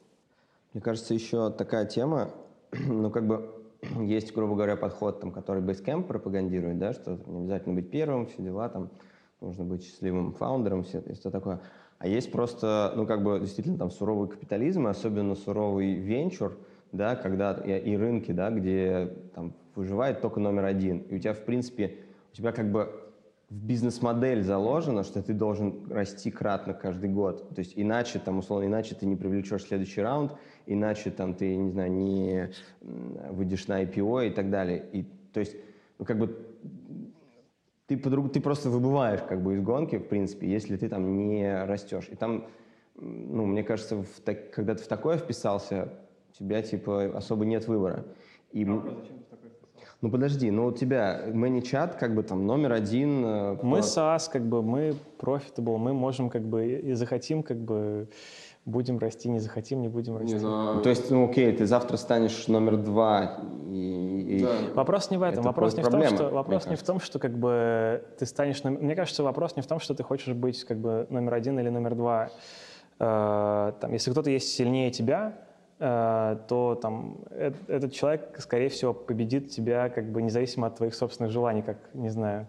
[0.73, 2.29] Мне кажется, еще такая тема,
[2.71, 3.49] ну как бы
[3.99, 8.43] есть, грубо говоря, подход, там, который Basecamp пропагандирует, да, что не обязательно быть первым, все
[8.43, 8.91] дела, там,
[9.41, 11.61] нужно быть счастливым фаундером, все, и все такое.
[11.97, 16.59] А есть просто, ну как бы действительно там суровый капитализм, особенно суровый венчур,
[16.91, 20.99] да, когда и, рынки, да, где там выживает только номер один.
[20.99, 21.97] И у тебя, в принципе,
[22.33, 22.89] у тебя как бы
[23.49, 27.49] в бизнес-модель заложено, что ты должен расти кратно каждый год.
[27.55, 30.33] То есть иначе, там, условно, иначе ты не привлечешь следующий раунд,
[30.65, 32.49] иначе там ты, не знаю, не
[32.81, 34.83] выйдешь на IPO и так далее.
[34.91, 35.55] И, то есть,
[35.97, 36.37] ну, как бы
[37.87, 41.63] ты, подруг, ты просто выбываешь как бы из гонки, в принципе, если ты там не
[41.63, 42.09] растешь.
[42.11, 42.47] И там,
[42.95, 45.93] ну, мне кажется, в, так, когда ты в такое вписался,
[46.37, 48.05] тебя, типа, особо нет выбора.
[48.51, 49.17] И, а зачем
[50.01, 53.25] ну подожди, ну у тебя ManyChat как бы там номер один.
[53.25, 58.07] Э, мы SaaS, как бы мы profitable, мы можем как бы и захотим как бы
[58.65, 60.35] будем расти, не захотим, не будем расти.
[60.35, 63.39] Не, ну, то есть, ну окей, ты завтра станешь номер два.
[63.71, 64.51] И, и да.
[64.75, 67.17] Вопрос не в этом, вопрос не проблема, в том, что вопрос не в том, что
[67.17, 68.63] как бы ты станешь.
[68.63, 71.69] Мне кажется, вопрос не в том, что ты хочешь быть как бы номер один или
[71.69, 72.29] номер два.
[72.99, 75.46] Э, там, если кто-то есть сильнее тебя,
[75.79, 77.17] то там
[77.67, 82.09] этот человек, скорее всего, победит тебя как бы независимо от твоих собственных желаний, как, не
[82.09, 82.47] знаю,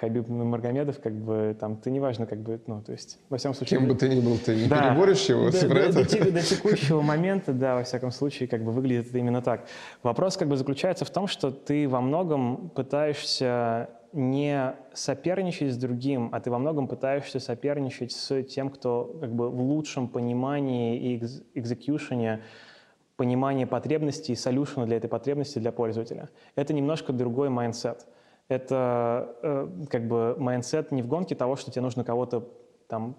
[0.00, 3.78] Хабиб Маргомедов, как бы там, ты неважно, как бы, ну, то есть, во всяком случае...
[3.78, 7.00] Кем бы ты ни был, ты не да, переборешь его, до, до, до, до текущего
[7.00, 9.66] момента, да, во всяком случае, как бы выглядит это именно так.
[10.02, 16.30] Вопрос как бы заключается в том, что ты во многом пытаешься не соперничать с другим,
[16.32, 21.24] а ты во многом пытаешься соперничать с тем, кто как бы в лучшем понимании и
[21.54, 22.42] execution е
[23.16, 26.30] понимания потребностей и solution а для этой потребности для пользователя.
[26.54, 28.06] Это немножко другой mindset.
[28.46, 32.48] Это э, как бы mindset не в гонке того, что тебе нужно кого-то
[32.86, 33.16] там,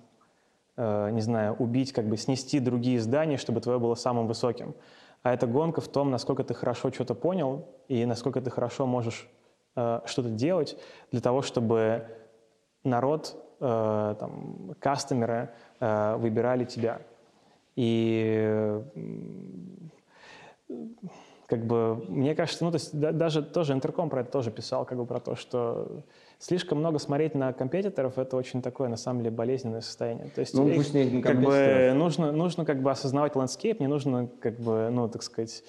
[0.77, 4.75] э, не знаю, убить, как бы снести другие здания, чтобы твое было самым высоким.
[5.23, 9.29] А это гонка в том, насколько ты хорошо что-то понял и насколько ты хорошо можешь
[9.75, 10.77] Э, что-то делать
[11.11, 12.05] для того, чтобы
[12.85, 15.49] народ, э, там, кастомеры
[15.81, 17.01] э, выбирали тебя.
[17.75, 18.81] И
[21.47, 24.85] как бы, мне кажется, ну, то есть да, даже тоже Интерком про это тоже писал,
[24.85, 26.03] как бы про то, что
[26.39, 30.29] слишком много смотреть на competitor ов, это очень такое, на самом деле, болезненное состояние.
[30.33, 34.29] То есть, ну, пусть не как бы, нужно, нужно как бы осознавать landscape, не нужно,
[34.39, 35.63] как бы, ну, так сказать,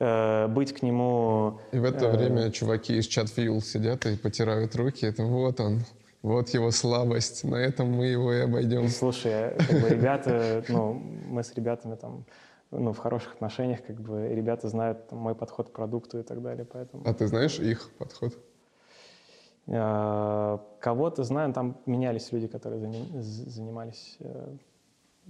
[0.00, 1.60] Э, быть к нему...
[1.72, 5.04] И в это э, время чуваки из Chatfuel сидят и потирают руки.
[5.04, 5.80] Это вот он,
[6.22, 7.44] вот его слабость.
[7.44, 8.88] На этом мы его и обойдем.
[8.88, 12.24] Слушай, как бы ребята, ну, мы с ребятами там
[12.70, 16.40] ну, в хороших отношениях, как бы ребята знают там, мой подход к продукту и так
[16.40, 17.02] далее, поэтому...
[17.04, 18.32] А ты знаешь их подход?
[19.66, 22.80] Э, кого-то знаю, там менялись люди, которые
[23.20, 24.16] занимались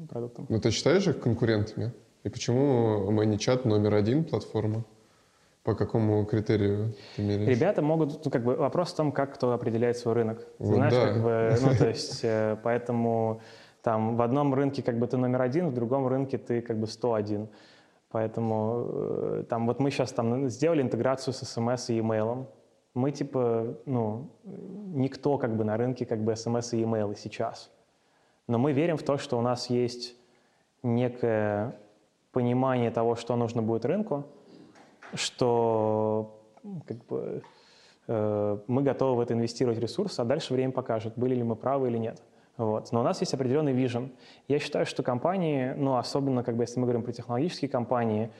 [0.08, 0.46] продуктом.
[0.48, 1.92] Ну, ты считаешь их конкурентами?
[2.22, 4.84] И почему ManyChat номер один платформа?
[5.62, 7.48] По какому критерию ты меряешь?
[7.48, 10.46] Ребята могут, ну, как бы, вопрос в том, как кто определяет свой рынок.
[10.58, 11.06] Вот Знаешь, да.
[11.06, 13.40] как бы, ну, то есть, э, поэтому
[13.82, 16.86] там в одном рынке как бы ты номер один, в другом рынке ты как бы
[16.86, 17.48] 101.
[18.10, 22.46] Поэтому э, там вот мы сейчас там сделали интеграцию с смс и e-mail.
[22.94, 27.70] Мы типа, ну, никто как бы на рынке как бы смс и e-mail сейчас.
[28.48, 30.16] Но мы верим в то, что у нас есть
[30.82, 31.76] некая
[32.32, 34.26] понимание того, что нужно будет рынку,
[35.14, 36.40] что
[36.86, 37.42] как бы,
[38.06, 41.88] э, мы готовы в это инвестировать ресурсы, а дальше время покажет, были ли мы правы
[41.88, 42.22] или нет.
[42.56, 42.92] Вот.
[42.92, 44.12] Но у нас есть определенный вижен.
[44.46, 48.30] Я считаю, что компании, ну, особенно, как бы, если мы говорим про технологические компании,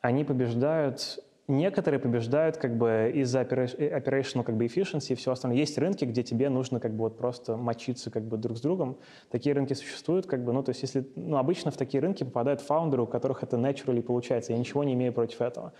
[0.00, 1.18] они побеждают
[1.48, 5.58] Некоторые побеждают как бы из-за operational как бы efficiency и все остальное.
[5.58, 8.98] Есть рынки, где тебе нужно как бы вот просто мочиться как бы друг с другом.
[9.30, 12.60] Такие рынки существуют, как бы, ну, то есть если, ну, обычно в такие рынки попадают
[12.60, 14.52] фаундеры, у которых это naturally получается.
[14.52, 15.72] Я ничего не имею против этого.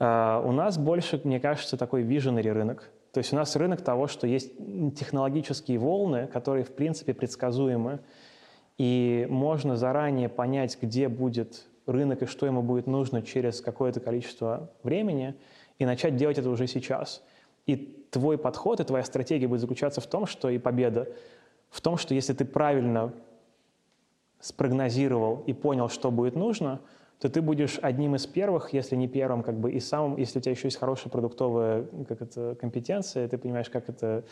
[0.00, 2.90] Uh, у нас больше, мне кажется, такой visionary рынок.
[3.12, 4.52] То есть у нас рынок того, что есть
[4.98, 8.00] технологические волны, которые, в принципе, предсказуемы,
[8.78, 14.70] и можно заранее понять, где будет рынок и что ему будет нужно через какое-то количество
[14.82, 15.34] времени,
[15.78, 17.22] и начать делать это уже сейчас.
[17.66, 21.08] И твой подход и твоя стратегия будет заключаться в том, что и победа,
[21.70, 23.12] в том, что если ты правильно
[24.40, 26.80] спрогнозировал и понял, что будет нужно,
[27.20, 30.42] то ты будешь одним из первых, если не первым, как бы и самым, если у
[30.42, 34.24] тебя еще есть хорошая продуктовая как это, компетенция, ты понимаешь, как это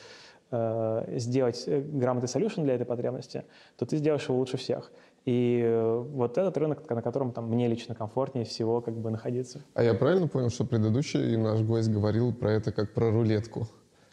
[0.50, 3.44] э, сделать э, грамотный solution для этой потребности,
[3.76, 4.90] то ты сделаешь его лучше всех.
[5.28, 9.60] И э, вот этот рынок, на котором там, мне лично комфортнее всего как бы находиться.
[9.74, 13.68] А я правильно понял, что предыдущий наш гость говорил про это как про рулетку?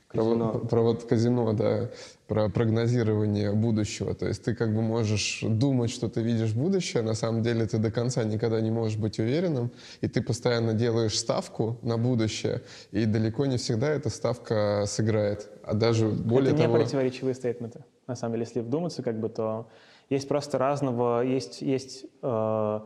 [0.10, 0.52] Казино.
[0.52, 1.90] Про, про вот казино, да,
[2.28, 4.14] про прогнозирование будущего.
[4.14, 7.78] То есть ты как бы можешь думать, что ты видишь будущее, на самом деле ты
[7.78, 12.62] до конца никогда не можешь быть уверенным, и ты постоянно делаешь ставку на будущее,
[12.92, 15.50] и далеко не всегда эта ставка сыграет.
[15.64, 16.78] А даже более Это того...
[16.78, 17.86] не противоречивые стейтменты.
[18.06, 19.68] На самом деле, если вдуматься, как бы, то
[20.10, 22.80] есть просто разного, есть, есть э,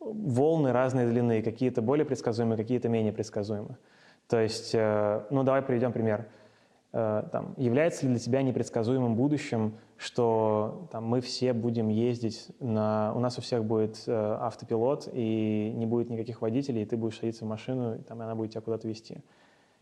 [0.00, 3.78] волны разной длины, какие-то более предсказуемые, какие-то менее предсказуемые.
[4.28, 6.26] То есть, э, ну давай приведем пример.
[6.92, 13.12] Э, там, является ли для тебя непредсказуемым будущим, что там, мы все будем ездить, на,
[13.14, 17.18] у нас у всех будет э, автопилот, и не будет никаких водителей, и ты будешь
[17.18, 19.18] садиться в машину, и там, и она будет тебя куда-то везти.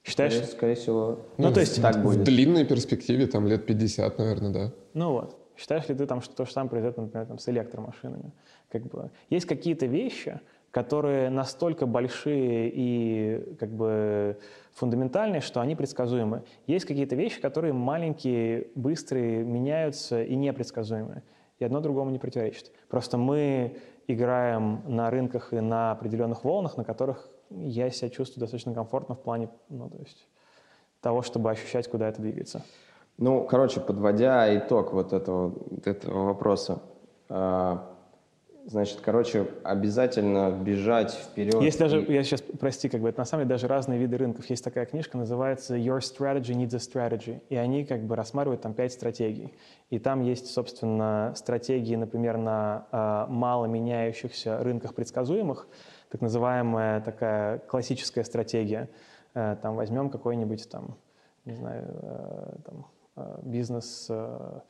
[0.05, 0.33] Считаешь?
[0.33, 2.21] Скорее, скорее всего, ну, то есть, так будет.
[2.21, 4.73] В длинной перспективе, там, лет 50, наверное, да.
[4.95, 5.37] Ну вот.
[5.59, 8.31] Считаешь ли ты, там, что то же самое произойдет, например, там, с электромашинами?
[8.71, 10.41] Как бы, есть какие-то вещи,
[10.71, 14.39] которые настолько большие и как бы
[14.75, 16.45] фундаментальные, что они предсказуемы.
[16.69, 21.25] Есть какие-то вещи, которые маленькие, быстрые, меняются и непредсказуемые.
[21.59, 22.71] И одно другому не противоречит.
[22.89, 28.73] Просто мы играем на рынках и на определенных волнах, на которых я себя чувствую достаточно
[28.75, 30.29] комфортно в плане ну, то есть,
[31.01, 32.63] того, чтобы ощущать, куда это двигается.
[33.19, 35.53] Ну, короче, подводя итог вот этого,
[35.85, 36.81] этого вопроса,
[37.29, 37.89] а,
[38.69, 41.55] Значит, короче, обязательно бежать вперед.
[41.63, 44.45] Есть даже, я сейчас, прости, как бы, это на самом деле даже разные виды рынков.
[44.51, 47.41] Есть такая книжка, называется Your Strategy Needs a Strategy.
[47.49, 49.55] И они как бы рассматривают там пять стратегий.
[49.89, 55.67] И там есть, собственно, стратегии, например, на э, мало меняющихся рынках предсказуемых,
[56.11, 58.91] так называемая такая классическая стратегия.
[59.33, 60.99] Э, там возьмем какой-нибудь там,
[61.47, 62.87] не знаю, э, там,
[63.43, 64.07] бизнес...
[64.11, 64.61] Э,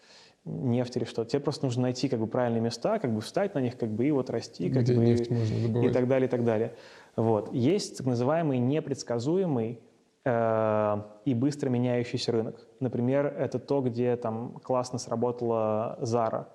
[0.48, 1.24] нефть или что.
[1.24, 4.06] Тебе просто нужно найти как бы правильные места, как бы встать на них, как бы
[4.06, 5.90] и вот расти, как Где бы нефть можно добывать.
[5.90, 6.74] и так далее, и так далее.
[7.16, 7.52] Вот.
[7.52, 9.80] Есть так называемый непредсказуемый
[10.24, 12.66] э, и быстро меняющийся рынок.
[12.80, 16.46] Например, это то, где там классно сработала Zara.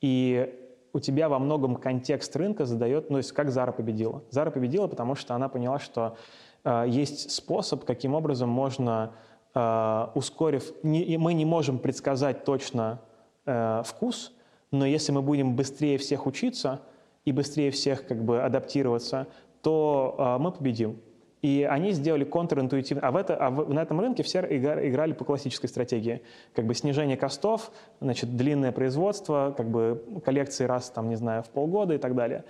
[0.00, 0.54] И
[0.92, 4.22] у тебя во многом контекст рынка задает, ну, то есть как Zara победила.
[4.30, 6.16] Zara победила, потому что она поняла, что
[6.64, 13.00] э, есть способ, каким образом можно, э, ускорив, не, мы не можем предсказать точно
[13.46, 14.32] э, вкус,
[14.70, 16.80] но если мы будем быстрее всех учиться
[17.24, 19.26] и быстрее всех как бы адаптироваться,
[19.62, 20.98] то э, мы победим.
[21.42, 23.06] И они сделали контринтуитивно.
[23.06, 26.22] А, в это, а в, на этом рынке все играли по классической стратегии.
[26.54, 27.70] Как бы снижение костов,
[28.00, 32.44] значит, длинное производство, как бы коллекции раз, там, не знаю, в полгода и так далее.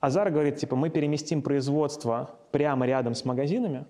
[0.00, 3.84] Азар говорит, типа, мы переместим производство прямо рядом с магазинами,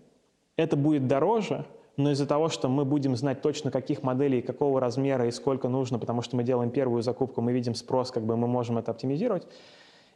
[0.56, 1.64] это будет дороже,
[1.96, 5.98] но из-за того, что мы будем знать точно, каких моделей, какого размера и сколько нужно,
[5.98, 9.46] потому что мы делаем первую закупку, мы видим спрос, как бы мы можем это оптимизировать,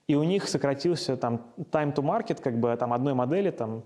[0.07, 3.83] и у них сократился там time to market, как бы там одной модели, там,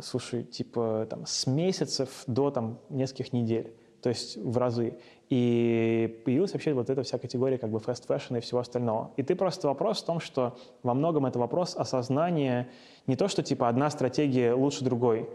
[0.00, 4.98] слушай, типа там с месяцев до там нескольких недель, то есть в разы.
[5.30, 9.12] И появилась вообще вот эта вся категория как бы fast fashion и всего остального.
[9.16, 12.68] И ты просто вопрос в том, что во многом это вопрос осознания
[13.06, 15.28] не то, что типа одна стратегия лучше другой,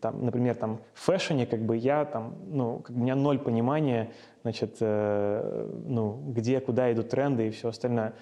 [0.00, 3.38] там, например, там, в фэшне, как бы я там, ну, как бы у меня ноль
[3.38, 4.12] понимания,
[4.42, 8.14] значит, э, ну, где, куда идут тренды и все остальное.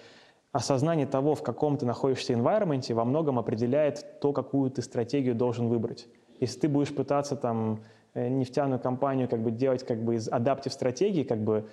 [0.52, 5.68] Осознание того, в каком ты находишься environment, во многом определяет то, какую ты стратегию должен
[5.68, 6.08] выбрать.
[6.40, 7.80] Если ты будешь пытаться там
[8.14, 11.68] э, нефтяную компанию как бы делать как бы из адаптив стратегии, как бы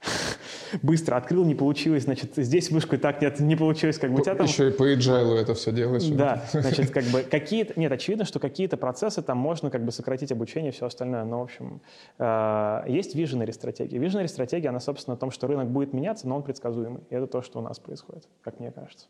[0.82, 4.22] быстро открыл, не получилось, значит, здесь вышку и так нет, не получилось, как бы у
[4.22, 4.46] тебя там...
[4.46, 6.04] Еще и по agile это все делаешь.
[6.08, 7.78] Да, значит, как бы какие-то...
[7.78, 11.40] Нет, очевидно, что какие-то процессы там можно как бы сократить обучение и все остальное, но,
[11.40, 11.80] в общем,
[12.18, 13.98] э, есть visionary стратегия.
[13.98, 17.02] Visionary стратегия, она, собственно, о том, что рынок будет меняться, но он предсказуемый.
[17.10, 19.06] И это то, что у нас происходит, как мне кажется.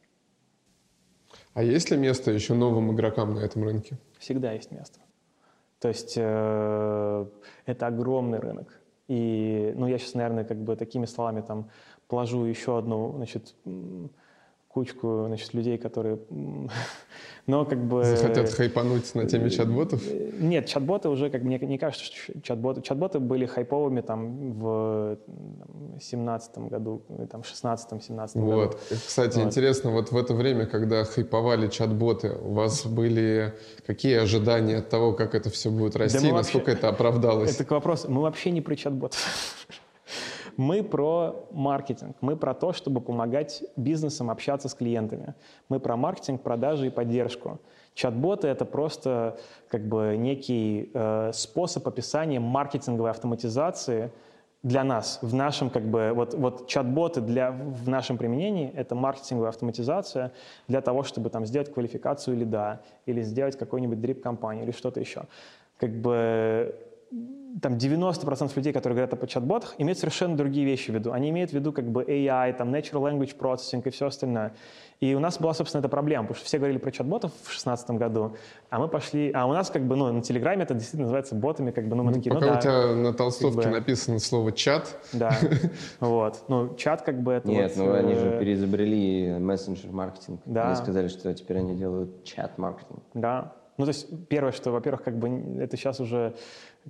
[1.54, 3.98] А есть ли место еще новым игрокам на этом рынке?
[4.18, 5.00] Всегда есть место.
[5.80, 7.26] То есть э,
[7.66, 8.80] это огромный рынок.
[9.08, 11.70] И, ну, я сейчас, наверное, как бы такими словами там
[12.06, 13.54] положу еще одну, значит,
[14.68, 16.18] кучку, значит, людей, которые
[17.48, 18.04] но как бы...
[18.04, 20.02] Захотят хайпануть на теме чат-ботов?
[20.38, 22.82] Нет, чат-боты уже, как мне не кажется, что чат-боты...
[22.82, 25.18] Чат-боты были хайповыми там в
[25.98, 28.56] семнадцатом году, там, шестнадцатом, семнадцатом году.
[28.56, 28.78] Вот.
[28.90, 29.46] Кстати, вот.
[29.46, 33.54] интересно, вот в это время, когда хайповали чат-боты, у вас были
[33.86, 36.78] какие ожидания от того, как это все будет расти, да насколько вообще...
[36.78, 37.54] это оправдалось?
[37.54, 38.10] Это к вопросу.
[38.10, 39.18] Мы вообще не про чат-ботов.
[40.58, 45.36] Мы про маркетинг, мы про то, чтобы помогать бизнесам общаться с клиентами.
[45.68, 47.60] Мы про маркетинг, продажи и поддержку.
[47.94, 49.38] Чат-боты— это просто
[49.68, 54.10] как бы некий э, способ описания маркетинговой автоматизации
[54.64, 59.50] для нас, в нашем как бы, вот, вот чат-боты для, в нашем применении— это маркетинговая
[59.50, 60.32] автоматизация
[60.66, 65.22] для того, чтобы там сделать квалификацию лида или сделать какой-нибудь дрип-компанию или что-то еще.
[65.76, 66.74] Как бы
[67.60, 71.12] там 90% людей, которые говорят о чат-ботах, имеют совершенно другие вещи в виду.
[71.12, 74.52] Они имеют в виду как бы AI, там, natural language processing и все остальное.
[75.00, 77.90] И у нас была, собственно, эта проблема, потому что все говорили про чат-ботов в 2016
[77.90, 78.36] году,
[78.68, 79.30] а мы пошли...
[79.32, 82.02] А у нас как бы, ну, на Телеграме это действительно называется ботами, как бы, ну,
[82.02, 82.58] мы ну, такие, пока ну, да.
[82.58, 83.78] у тебя на толстовке как бы...
[83.78, 84.98] написано слово «чат».
[85.12, 85.36] Да,
[86.00, 86.44] вот.
[86.48, 90.40] Ну, чат как бы это Нет, вот, ну, они же э, переизобрели мессенджер-маркетинг.
[90.44, 90.66] Да.
[90.66, 93.00] Они сказали, что теперь они делают чат-маркетинг.
[93.14, 93.52] Да.
[93.78, 95.28] Ну, то есть, первое, что, во-первых, как бы
[95.60, 96.34] это сейчас уже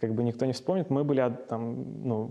[0.01, 2.31] как бы никто не вспомнит, мы были там, ну,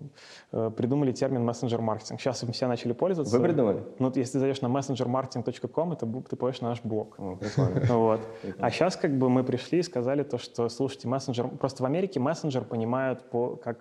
[0.51, 2.19] э, придумали термин мессенджер-маркетинг.
[2.19, 3.37] Сейчас им все начали пользоваться.
[3.37, 3.83] Вы придумали?
[3.99, 7.15] Ну, если ты зайдешь на messengermarketing.com, это ты попадешь на наш блог.
[7.19, 7.81] О, прикольно.
[7.97, 8.21] Вот.
[8.59, 11.47] А сейчас как бы мы пришли и сказали то, что, слушайте, мессенджер...
[11.47, 13.77] Просто в Америке мессенджер понимают по, как...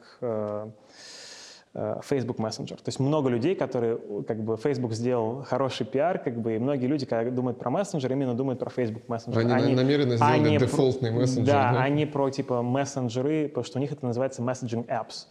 [1.79, 2.77] Э, Facebook Messenger.
[2.77, 6.87] То есть много людей, которые, как бы, Facebook сделал хороший пиар, как бы, и многие
[6.87, 9.39] люди, когда думают про мессенджер, именно думают про Facebook Messenger.
[9.41, 11.45] Они, они намеренно сделали они дефолтный про, мессенджер.
[11.45, 15.27] Да, да, они про, типа, мессенджеры, потому что у них это называется messaging apps.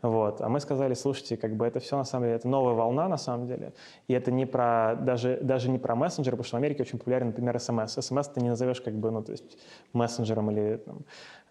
[0.00, 0.40] Вот.
[0.40, 3.16] А мы сказали, слушайте, как бы это все на самом деле, это новая волна на
[3.18, 3.72] самом деле.
[4.06, 7.26] И это не про, даже, даже не про мессенджеры, потому что в Америке очень популярен,
[7.26, 7.98] например, SMS.
[7.98, 9.58] SMS ты не назовешь как бы, ну, то есть
[9.92, 10.98] мессенджером или там.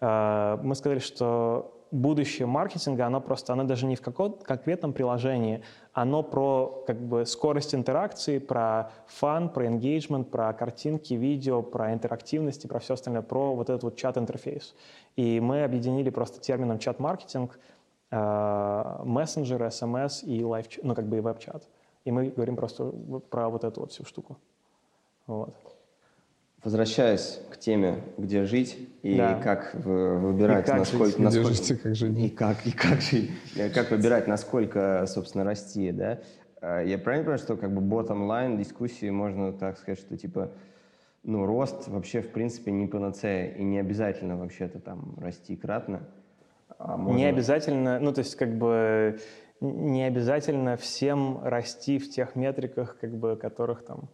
[0.00, 5.62] Э, мы сказали, что будущее маркетинга, оно просто, оно даже не в каком-то конкретном приложении,
[5.92, 12.64] оно про как бы скорость интеракции, про fun, про engagement, про картинки, видео, про интерактивность
[12.64, 14.74] и про все остальное, про вот этот вот чат-интерфейс.
[15.16, 17.58] И мы объединили просто термином чат-маркетинг
[18.10, 21.64] э, мессенджеры, смс и live, ну как бы и веб-чат.
[22.04, 22.92] И мы говорим просто
[23.30, 24.38] про вот эту вот всю штуку.
[25.26, 25.54] Вот.
[26.64, 29.40] Возвращаясь к теме, где жить и да.
[29.40, 33.00] как выбирать, и как насколько, жить, насколько жить и как жить, и как и как
[33.00, 33.30] жить,
[33.74, 36.18] как выбирать, насколько, собственно, расти, да?
[36.60, 40.52] А, я правильно понимаю, что как бы bottom line дискуссии можно так сказать, что типа
[41.22, 46.08] ну рост вообще в принципе не панацея и не обязательно вообще-то там расти кратно.
[46.78, 47.18] А можно...
[47.18, 49.20] Не обязательно, ну то есть как бы
[49.60, 54.08] не обязательно всем расти в тех метриках, как бы которых там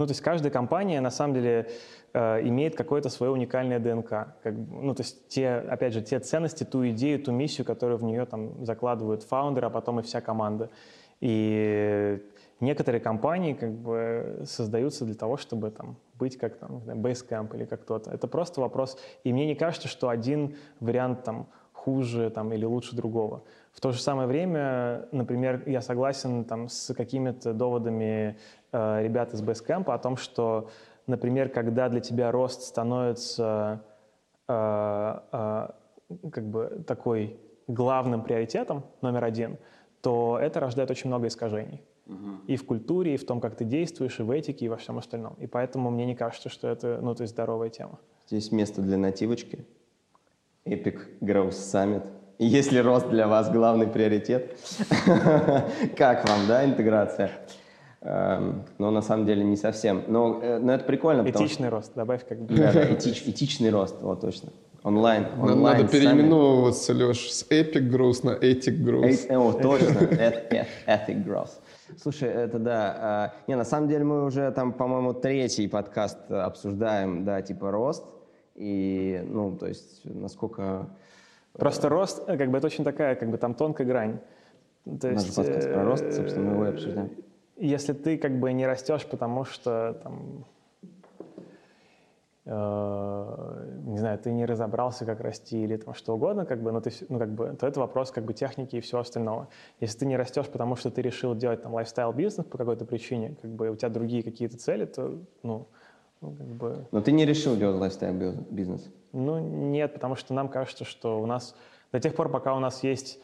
[0.00, 1.68] ну, то есть каждая компания, на самом деле,
[2.14, 4.08] э, имеет какое-то свое уникальное ДНК.
[4.42, 8.04] Как, ну, то есть те, опять же, те ценности, ту идею, ту миссию, которую в
[8.04, 10.70] нее там закладывают фаундеры, а потом и вся команда.
[11.20, 12.18] И
[12.60, 17.82] некоторые компании как бы создаются для того, чтобы там быть как там, Basecamp или как
[17.82, 18.10] кто-то.
[18.10, 18.98] Это просто вопрос.
[19.22, 21.46] И мне не кажется, что один вариант там
[21.84, 23.42] хуже там, или лучше другого.
[23.72, 28.36] В то же самое время, например, я согласен там, с какими-то доводами
[28.72, 30.68] э, ребят из Basecamp о том, что,
[31.06, 33.80] например, когда для тебя рост становится
[34.48, 35.68] э, э,
[36.30, 39.56] как бы такой главным приоритетом, номер один,
[40.02, 41.82] то это рождает очень много искажений.
[42.48, 44.98] И в культуре, и в том, как ты действуешь, и в этике, и во всем
[44.98, 45.34] остальном.
[45.38, 48.00] И поэтому мне не кажется, что это, ну, то есть здоровая тема.
[48.26, 49.64] Здесь место для нативочки.
[50.66, 52.02] Epic Growth Summit.
[52.38, 54.56] Если рост для вас главный приоритет,
[55.96, 57.30] как вам, да, интеграция?
[58.02, 60.04] Эм, но на самом деле не совсем.
[60.08, 61.28] Но, э, но это прикольно.
[61.28, 61.76] Этичный что...
[61.76, 62.54] рост, добавь как бы.
[62.54, 64.50] Да, да, этич, этичный рост, вот точно.
[64.82, 65.26] Онлайн.
[65.38, 69.26] онлайн Надо переименовываться, Леш, с Epic Growth на Ethic Growth.
[69.28, 69.98] Э, о, точно,
[70.86, 71.50] Ethic Growth.
[72.00, 72.96] Слушай, это да.
[72.98, 78.04] А, не, на самом деле мы уже там, по-моему, третий подкаст обсуждаем, да, типа рост.
[78.60, 80.86] И, ну, то есть, насколько...
[81.54, 84.18] Просто рост, э, как бы, это очень такая, как бы, там тонкая грань.
[84.84, 87.10] То есть, Наш подкаст про рост, собственно, мы его и обсуждаем.
[87.56, 90.44] Если ты, как бы, не растешь, потому что, там,
[92.44, 96.82] э, не знаю, ты не разобрался, как расти или там что угодно, как бы, но
[96.82, 99.48] ты, ну, как бы, то это вопрос как бы техники и всего остального.
[99.80, 103.36] Если ты не растешь, потому что ты решил делать там lifestyle бизнес по какой-то причине,
[103.40, 105.66] как бы у тебя другие какие-то цели, то, ну,
[106.20, 106.86] ну, как бы...
[106.92, 108.88] Но ты не решил делать lifestyle бизнес?
[109.12, 111.54] Ну, нет, потому что нам кажется, что у нас
[111.92, 113.18] до тех пор, пока у нас есть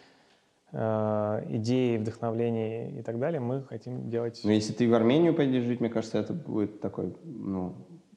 [0.72, 4.40] э, идеи, вдохновления и так далее, мы хотим делать...
[4.44, 7.74] Но если ты в Армению пойдешь жить, мне кажется, это будет такой, ну...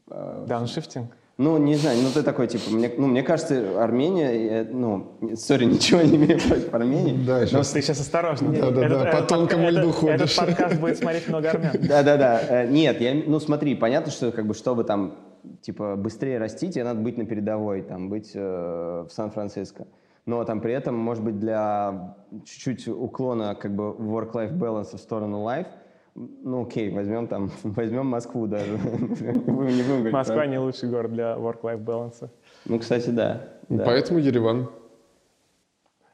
[0.10, 1.16] Э, Дауншифтинг?
[1.40, 6.02] Ну, не знаю, ну ты такой, типа, мне, ну, мне кажется, Армения, ну, сори, ничего
[6.02, 7.26] не имею против Армении.
[7.26, 7.72] Да, сейчас.
[7.72, 8.52] ты сейчас осторожно.
[8.52, 10.34] Да, да, да, по тонкому льду ходишь.
[10.34, 11.72] Этот подкаст будет смотреть много армян.
[11.88, 12.66] Да, да, да.
[12.66, 15.16] Нет, я, ну смотри, понятно, что как бы, чтобы там,
[15.62, 19.88] типа, быстрее расти, тебе надо быть на передовой, там, быть э, в Сан-Франциско.
[20.26, 25.38] Но там при этом, может быть, для чуть-чуть уклона, как бы, work-life balance в сторону
[25.48, 25.68] life,
[26.20, 28.78] ну окей, возьмем там, возьмем Москву даже.
[30.12, 32.30] Москва не лучший город для work-life balance.
[32.66, 33.42] Ну, кстати, да.
[33.70, 34.70] Поэтому Ереван.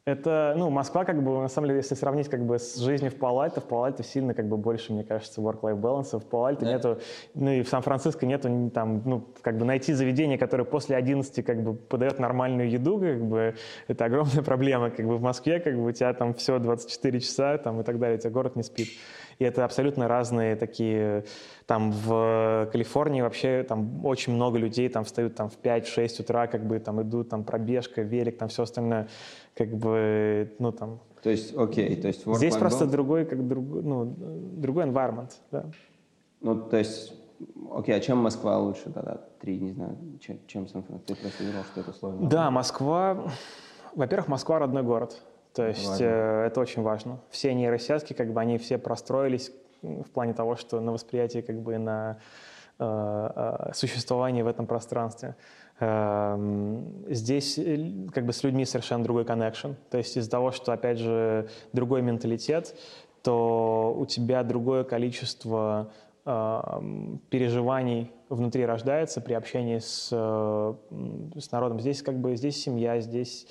[0.08, 3.16] Это, ну, Москва, как бы, на самом деле, если сравнить, как бы, с жизнью в
[3.16, 6.20] Палате, в Палате сильно, как бы, больше, мне кажется, work-life balance.
[6.20, 6.74] В Палате да.
[6.74, 7.00] нету,
[7.34, 11.64] ну, и в Сан-Франциско нету, там, ну, как бы, найти заведение, которое после 11, как
[11.64, 13.56] бы, подает нормальную еду, как бы,
[13.88, 17.58] это огромная проблема, как бы, в Москве, как бы, у тебя там все 24 часа,
[17.58, 18.90] там, и так далее, у тебя город не спит.
[19.40, 21.26] И это абсолютно разные такие...
[21.66, 26.66] Там в Калифорнии вообще там очень много людей там встают там в 5-6 утра, как
[26.66, 29.08] бы там идут, там пробежка, велик, там все остальное,
[29.56, 31.00] как бы, ну там...
[31.24, 32.26] То есть, окей, то есть...
[32.26, 35.66] Здесь просто другой, как другой, ну, другой environment, да.
[36.42, 37.14] Ну, то есть,
[37.72, 39.22] окей, а чем Москва лучше тогда?
[39.40, 41.16] Три, не знаю, чем, чем Сан-Франциско?
[41.16, 42.30] Ты просто говорил, что это сложно.
[42.30, 43.32] Да, Москва...
[43.96, 45.22] Во-первых, Москва родной город.
[45.56, 47.20] То есть э, это очень важно.
[47.30, 49.52] Все нейросетки, как бы они все простроились
[49.82, 52.18] в плане того, что на восприятие, как бы на
[52.78, 55.36] э, э, существование в этом пространстве.
[55.80, 56.38] Э,
[57.08, 57.60] здесь
[58.14, 59.76] как бы с людьми совершенно другой connection.
[59.90, 62.76] То есть из-за того, что, опять же, другой менталитет,
[63.24, 65.90] то у тебя другое количество
[66.26, 66.62] э,
[67.30, 70.74] переживаний внутри рождается при общении с, э,
[71.40, 71.80] с народом.
[71.80, 73.48] Здесь как бы здесь семья, здесь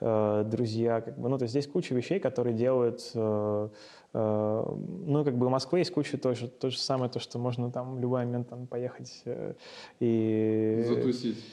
[0.00, 3.68] Э, друзья, как бы, ну, то есть здесь куча вещей, которые делают, э,
[4.14, 4.64] э,
[5.06, 7.96] ну, как бы в Москве есть куча тоже, то же самое, то, что можно там
[7.96, 9.24] в любой момент там поехать
[9.98, 10.84] и...
[10.86, 11.44] Затусить.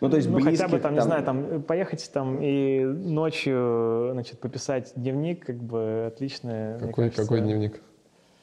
[0.00, 2.84] Ну, то есть ну, близких, хотя бы там, там, не знаю, там поехать там и
[2.84, 6.78] ночью, значит, пописать дневник, как бы отличное.
[6.78, 7.80] Какой, кажется, какой дневник?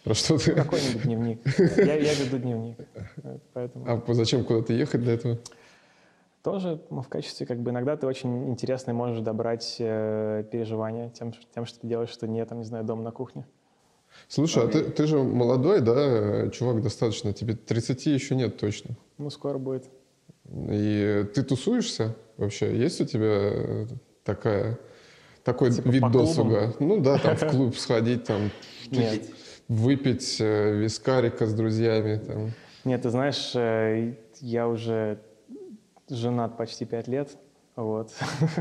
[0.04, 0.54] Про что ты?
[0.54, 1.40] Какой-нибудь дневник.
[1.78, 2.78] Я, я веду дневник.
[3.54, 3.86] Поэтому...
[3.88, 5.40] А зачем куда-то ехать для этого?
[6.44, 11.66] Тоже в качестве, как бы иногда ты очень интересно можешь добрать э, переживания тем, тем,
[11.66, 13.46] что ты делаешь, что нет, там, не знаю, дома на кухне.
[14.28, 18.96] Слушай, а ты, ты же молодой, да, чувак достаточно, тебе 30 еще нет точно.
[19.18, 19.90] Ну, скоро будет.
[20.54, 22.76] И ты тусуешься вообще?
[22.78, 23.88] Есть у тебя
[24.24, 24.80] такая,
[25.44, 26.74] такой типа вид досуга?
[26.80, 28.52] Ну да, там в клуб сходить, там
[28.90, 29.30] Нет.
[29.68, 32.18] выпить э, вискарика с друзьями.
[32.18, 32.52] Там.
[32.84, 35.20] Нет, ты знаешь, э, я уже
[36.12, 37.38] женат почти пять лет,
[37.76, 38.12] вот.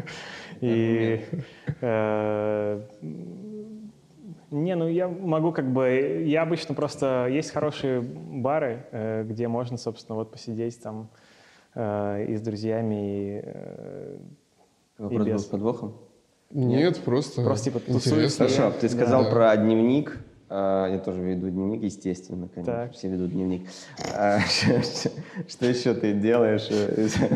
[0.61, 1.25] И
[1.81, 2.83] э,
[4.51, 9.77] не, ну я могу как бы, я обычно просто, есть хорошие бары, э, где можно,
[9.77, 11.11] собственно, вот посидеть там
[11.75, 12.95] э, и с друзьями,
[13.39, 14.19] и,
[14.99, 15.95] Вопрос был с подвохом?
[16.51, 18.49] Нет, просто Просто типа тусуешься.
[18.49, 20.19] Хорошо, ты сказал про дневник,
[20.51, 22.73] я тоже веду дневник, естественно, конечно.
[22.73, 22.93] Так.
[22.93, 23.69] Все ведут дневник.
[24.17, 24.41] А,
[25.49, 26.67] что еще ты делаешь?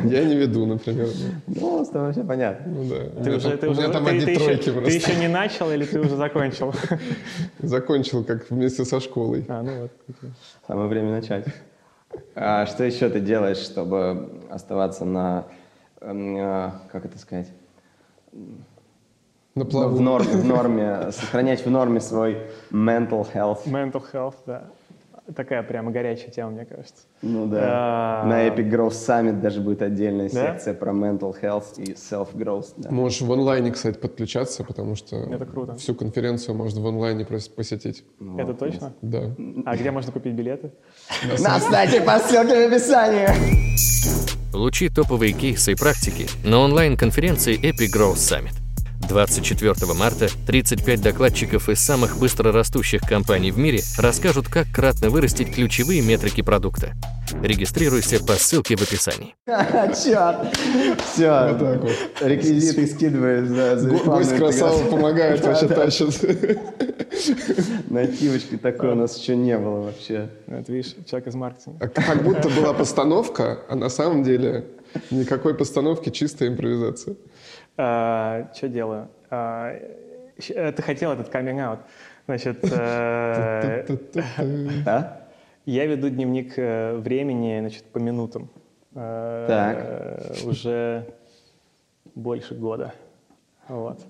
[0.05, 1.09] Я не веду, например.
[1.47, 2.73] Ну, с тобой все понятно.
[2.73, 3.23] Ну да.
[3.23, 4.91] Ты уже, ты уже, там одни тройки просто.
[4.91, 6.75] Ты еще не начал или ты уже закончил?
[7.61, 9.45] Закончил, как вместе со школой.
[9.49, 9.93] А, ну вот.
[10.67, 11.47] Самое время начать.
[12.35, 15.47] А что еще ты делаешь, чтобы оставаться на,
[16.01, 17.49] как это сказать,
[19.55, 19.97] на плаву.
[19.97, 22.39] В норме, в норме, сохранять в норме свой
[22.73, 23.67] mental health.
[23.67, 24.65] Mental health, да.
[25.35, 27.05] Такая прямо горячая тема, мне кажется.
[27.23, 27.61] Ну да.
[27.63, 28.27] А...
[28.27, 30.53] На Epic Growth Summit даже будет отдельная да?
[30.53, 32.75] секция про mental health и self-growth.
[32.77, 32.91] Да.
[32.91, 35.77] Можешь в онлайне, кстати, подключаться, потому что Это круто.
[35.77, 38.05] всю конференцию можно в онлайне посетить.
[38.21, 38.39] Вот.
[38.39, 38.93] Это точно?
[39.01, 39.35] Да.
[39.65, 40.73] А где можно купить билеты?
[41.43, 43.29] На сайте по ссылке в описании.
[44.53, 48.64] Получи топовые кейсы и практики на онлайн-конференции Epic Growth Summit.
[49.09, 55.55] 24 марта 35 докладчиков из самых быстро растущих компаний в мире расскажут, как кратно вырастить
[55.55, 56.95] ключевые метрики продукта.
[57.43, 59.35] Регистрируйся по ссылке в описании.
[59.47, 60.57] Черт!
[61.13, 61.57] Все,
[62.21, 66.71] реквизиты скидываешь Гость красава помогает, вообще тащит.
[67.91, 70.31] Нативочки такой у нас еще не было вообще.
[70.47, 71.89] Это видишь, человек из маркетинга.
[71.95, 74.67] Как будто была постановка, а на самом деле
[75.11, 77.17] никакой постановки, чистая импровизация.
[77.77, 79.09] А, что делаю?
[79.31, 79.75] А,
[80.37, 81.81] ты хотел этот каминг-аут.
[82.27, 83.87] Значит, э,
[85.67, 88.49] я веду дневник э, времени значит, по минутам.
[88.95, 90.47] Э, так.
[90.47, 91.07] Уже
[92.15, 92.95] больше года.
[93.69, 94.01] Вот.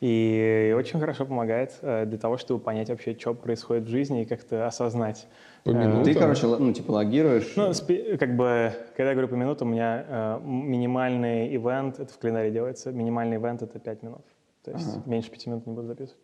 [0.00, 4.24] И очень хорошо помогает э, для того, чтобы понять вообще, что происходит в жизни и
[4.24, 5.26] как-то осознать.
[5.64, 6.04] По э, минутам?
[6.04, 7.54] Ты, короче, ну, типа логируешь?
[7.56, 7.72] Ну,
[8.18, 12.50] как бы, когда я говорю по минутам, у меня э, минимальный ивент, это в календаре
[12.50, 14.24] делается, минимальный ивент— это 5 минут.
[14.62, 15.02] То есть ага.
[15.06, 16.20] меньше 5 минут не буду записывать.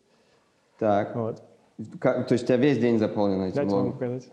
[0.79, 1.17] Так.
[1.17, 1.43] Вот.
[1.99, 4.29] Как, то есть у тебя весь день заполнен этим Дайте могу показать.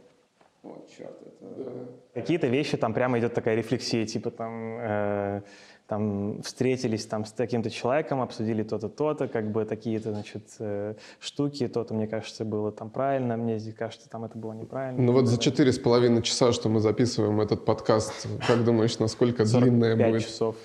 [0.63, 1.71] О, черт, это...
[2.13, 4.77] Какие-то вещи, там прямо идет такая рефлексия, типа там...
[4.79, 5.41] Э,
[5.88, 11.65] там встретились там с таким-то человеком, обсудили то-то, то-то, как бы такие-то, значит, э, штуки,
[11.67, 15.01] то-то, мне кажется, было там правильно, мне здесь кажется, там это было неправильно.
[15.01, 19.45] Ну вот за четыре с половиной часа, что мы записываем этот подкаст, как думаешь, насколько
[19.45, 20.25] длинная будет?
[20.25, 20.57] часов.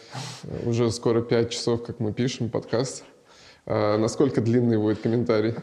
[0.66, 3.04] Уже скоро пять часов, как мы пишем подкаст.
[3.64, 5.54] А насколько длинный будет комментарий?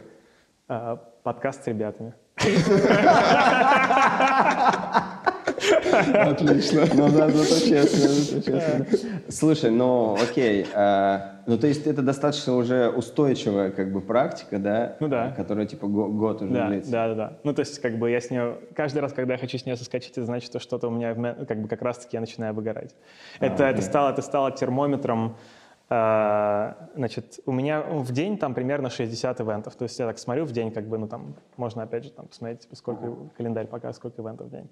[0.69, 2.13] А, подкаст с ребятами.
[6.13, 6.85] Отлично.
[6.93, 8.85] Ну да, зато честно, зато честно.
[9.29, 14.95] Слушай, ну окей, а, ну то есть это достаточно уже устойчивая как бы практика, да?
[14.99, 15.31] Ну да.
[15.35, 16.91] Которая типа год уже длится.
[16.91, 17.33] Да, да, да.
[17.43, 19.75] Ну то есть как бы я с нее, каждый раз, когда я хочу с нее
[19.75, 21.13] соскочить, это значит, что что-то у меня
[21.45, 22.95] как бы как раз-таки я начинаю выгорать.
[23.39, 25.35] А, это, это, стало, это стало термометром
[25.89, 29.75] а, Значит, у меня в день там примерно 60 ивентов.
[29.75, 32.27] То есть я так смотрю в день, как бы, ну там, можно опять же там
[32.27, 34.69] посмотреть, сколько календарь показывает, сколько ивентов в день.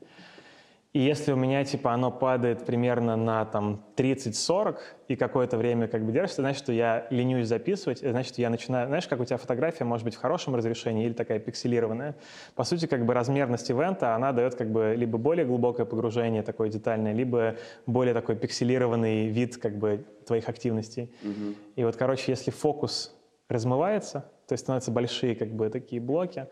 [0.98, 4.78] И если у меня, типа, оно падает примерно на, там, 30-40
[5.10, 8.88] и какое-то время как бы держится, значит, что я ленюсь записывать, значит, что я начинаю...
[8.88, 12.16] Знаешь, как у тебя фотография может быть в хорошем разрешении или такая пикселированная?
[12.56, 16.70] По сути, как бы размерность ивента, она дает как бы либо более глубокое погружение такое
[16.70, 21.12] детальное, либо более такой пикселированный вид как бы твоих активностей.
[21.22, 21.56] Mm-hmm.
[21.76, 23.16] И вот, короче, если фокус
[23.50, 26.48] размывается, то есть становятся большие как бы такие блоки,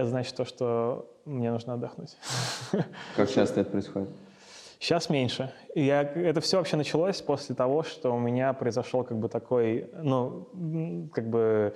[0.00, 2.16] это значит то, что мне нужно отдохнуть.
[3.16, 4.10] Как часто это происходит?
[4.78, 5.52] Сейчас меньше.
[5.74, 11.08] Я, это все вообще началось после того, что у меня произошел как бы такой, ну,
[11.14, 11.74] как бы,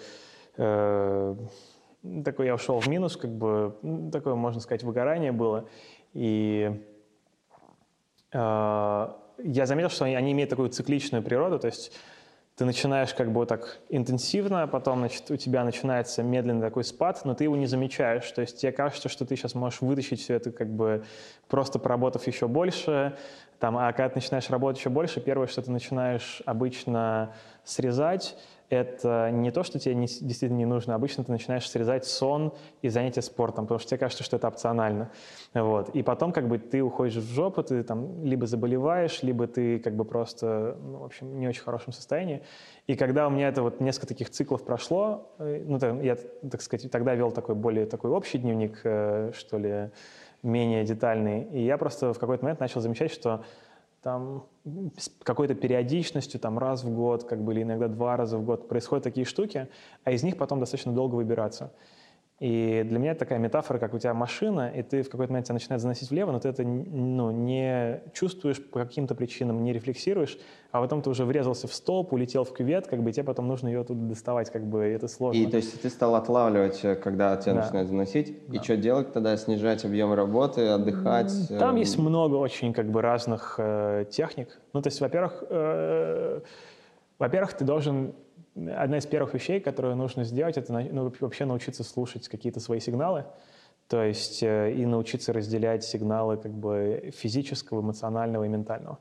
[0.59, 1.37] э,
[2.23, 3.75] такой я ушел в минус, как бы,
[4.13, 5.67] такое, можно сказать, выгорание было.
[6.13, 6.79] И
[8.33, 9.09] э,
[9.39, 11.93] я заметил, что они, они имеют такую цикличную природу, то есть
[12.61, 17.23] ты начинаешь как бы вот так интенсивно, потом значит, у тебя начинается медленный такой спад,
[17.25, 18.31] но ты его не замечаешь.
[18.33, 21.03] То есть тебе кажется, что ты сейчас можешь вытащить все это как бы
[21.49, 23.17] просто поработав еще больше.
[23.61, 27.33] Там, а когда ты начинаешь работать еще больше, первое, что ты начинаешь обычно
[27.65, 28.37] срезать,
[28.71, 30.95] это не то, что тебе не, действительно не нужно.
[30.95, 35.11] Обычно ты начинаешь срезать сон и занятия спортом, потому что тебе кажется, что это опционально.
[35.53, 35.91] Вот.
[35.91, 39.97] И потом как бы ты уходишь в жопу, ты там либо заболеваешь, либо ты как
[39.97, 42.43] бы просто, ну, в общем, не очень хорошем состоянии.
[42.87, 46.91] И когда у меня это вот несколько таких циклов прошло, э, ну, я, так сказать,
[46.91, 49.91] тогда вел такой более такой общий дневник, э, что ли,
[50.43, 51.43] менее детальный.
[51.53, 53.45] И я просто в какой-то момент начал замечать, что
[54.03, 54.47] там
[54.97, 58.69] с какой-то периодичностью, там раз в год, как бы, или иногда два раза в год
[58.69, 59.69] происходят такие штуки,
[60.05, 61.73] а из них потом достаточно долго выбираться.
[62.41, 65.47] И для меня это такая метафора, как у тебя машина, и ты в какой-то момент
[65.47, 70.39] тебя начинает заносить влево, но ты это ну, не чувствуешь по каким-то причинам, не рефлексируешь,
[70.73, 73.47] а потом ты уже врезался в столб, улетел в кювет, как бы, и тебе потом
[73.47, 75.39] нужно ее оттуда доставать, как бы, и это сложно.
[75.39, 77.61] И то есть ты стал отлавливать, э, когда тебя да.
[77.61, 78.57] начинает заносить, да.
[78.57, 79.37] и что делать тогда?
[79.37, 81.31] Снижать объем работы, отдыхать?
[81.59, 81.81] Там э...
[81.81, 84.59] есть много очень как бы разных э, техник.
[84.73, 86.41] Ну, то есть, во-первых, э,
[87.19, 88.15] во-первых, ты должен
[88.77, 93.25] одна из первых вещей, которую нужно сделать, это ну, вообще научиться слушать какие-то свои сигналы,
[93.89, 98.99] то есть э, и научиться разделять сигналы как бы физического, эмоционального и ментального.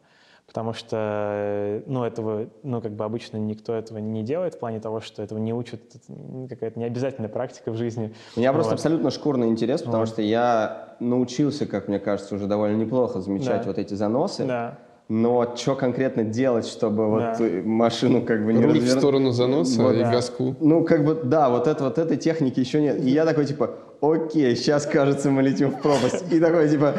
[0.47, 4.79] Потому что, э, ну, этого, ну, как бы обычно никто этого не делает в плане
[4.79, 8.15] того, что этого не учат, это какая-то необязательная практика в жизни.
[8.35, 8.57] У меня вот.
[8.57, 10.09] просто абсолютно шкурный интерес, потому вот.
[10.09, 13.67] что я научился, как мне кажется, уже довольно неплохо замечать да.
[13.67, 14.45] вот эти заносы.
[14.45, 14.79] Да.
[15.09, 18.95] Но что конкретно делать, чтобы вот машину как бы не Руль развернуть?
[18.95, 20.11] в сторону заноса вот, и да.
[20.11, 20.55] газку.
[20.59, 23.03] Ну, как бы, да, вот, это, вот этой техники еще нет.
[23.03, 23.71] И я такой, типа,
[24.01, 26.31] окей, сейчас, кажется, мы летим в пропасть.
[26.31, 26.93] И такой, типа,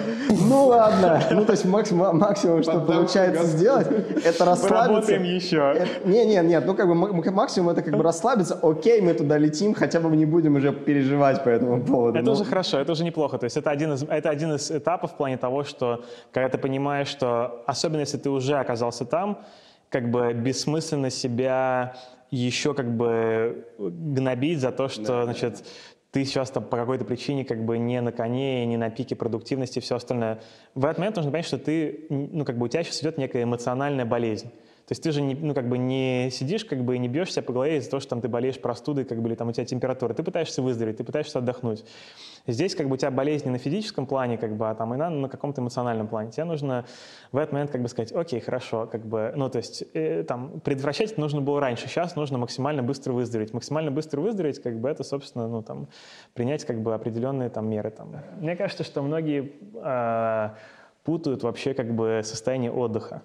[0.49, 1.23] ну ладно.
[1.31, 3.89] Ну, то есть максимум, максимум что получается сделать,
[4.25, 4.69] это расслабиться.
[4.69, 5.87] Поработаем еще.
[6.05, 9.75] Не, не, нет, ну как бы максимум это как бы расслабиться, окей, мы туда летим,
[9.75, 12.19] хотя бы не будем уже переживать по этому поводу.
[12.19, 13.39] Это уже хорошо, это уже неплохо.
[13.39, 16.59] То есть это один, из, это один из этапов в плане того, что когда ты
[16.59, 19.39] понимаешь, что, особенно если ты уже оказался там,
[19.89, 21.95] как бы бессмысленно себя
[22.31, 25.65] еще как бы гнобить за то, что, да, значит, да
[26.13, 29.79] ты сейчас там по какой-то причине как бы не на коне, не на пике продуктивности
[29.79, 30.41] и все остальное.
[30.75, 33.45] В этот момент нужно понять, что ты, ну, как бы у тебя сейчас идет некая
[33.45, 34.51] эмоциональная болезнь.
[34.91, 37.33] То есть ты же не, ну, как бы не сидишь как бы и не бьешь
[37.33, 39.53] себя по голове из-за того, что там, ты болеешь простудой как бы, или там у
[39.53, 40.15] тебя температура.
[40.15, 41.85] Ты пытаешься выздороветь, ты пытаешься отдохнуть.
[42.47, 44.97] Здесь как бы у тебя болезнь не на физическом плане, как бы, а там и
[44.97, 46.31] на, на каком-то эмоциональном плане.
[46.31, 46.85] Тебе нужно
[47.33, 50.61] в этот момент как бы сказать, окей, хорошо, как бы, ну то есть э, там
[50.61, 53.53] предотвращать нужно было раньше, сейчас нужно максимально быстро выздороветь.
[53.53, 55.89] Максимально быстро выздороветь, как бы это, собственно, ну там
[56.35, 57.91] принять как бы определенные там меры.
[57.91, 58.17] Там.
[58.41, 60.51] Мне кажется, что многие э,
[61.05, 63.23] путают вообще как бы состояние отдыха.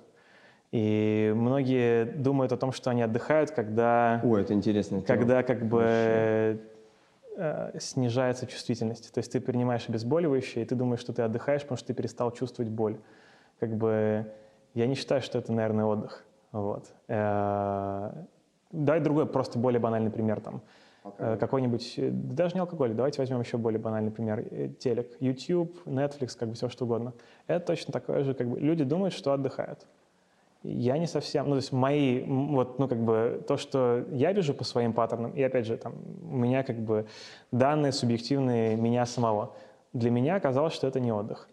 [0.71, 4.19] И многие думают о том, что они отдыхают, когда...
[4.23, 5.01] О, это интересно.
[5.01, 6.59] Когда как бы
[7.35, 9.13] э, снижается чувствительность.
[9.13, 12.31] То есть ты принимаешь обезболивающее, и ты думаешь, что ты отдыхаешь, потому что ты перестал
[12.31, 12.97] чувствовать боль.
[13.59, 14.25] Как бы
[14.73, 16.25] я не считаю, что это, наверное, отдых.
[16.51, 16.93] Вот.
[17.07, 18.11] Э,
[18.71, 20.41] дай другой, просто более банальный пример.
[20.41, 20.61] Там.
[21.03, 21.35] Okay.
[21.35, 21.95] Э, какой-нибудь,
[22.35, 24.43] даже не алкоголь, давайте возьмем еще более банальный пример.
[24.79, 27.13] Телек, YouTube, Netflix, как бы все что угодно.
[27.47, 29.85] Это точно такое же, как бы люди думают, что отдыхают
[30.65, 34.53] я не совсем, ну, то есть мои, вот, ну, как бы, то, что я вижу
[34.53, 35.93] по своим паттернам, и, опять же, там,
[36.29, 37.05] у меня, как бы,
[37.51, 39.53] данные субъективные меня самого,
[39.93, 41.47] для меня оказалось, что это не отдых.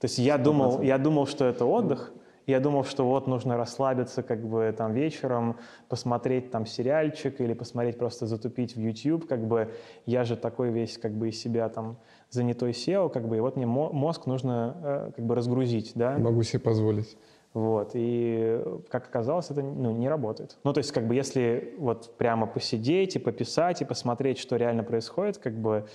[0.00, 2.12] То есть я думал, я думал, что это отдых,
[2.46, 5.56] я думал, что вот нужно расслабиться как бы там вечером,
[5.88, 9.72] посмотреть там сериальчик или посмотреть просто затупить в YouTube, как бы
[10.04, 11.98] я же такой весь как бы из себя там
[12.30, 16.18] занятой SEO, как бы, и вот мне мозг нужно э, как бы разгрузить, да.
[16.18, 17.16] Могу себе позволить.
[17.54, 20.58] Вот, и, как оказалось, это ну, не работает.
[20.62, 24.82] Ну, то есть, как бы, если вот прямо посидеть и пописать, и посмотреть, что реально
[24.82, 25.86] происходит, как бы,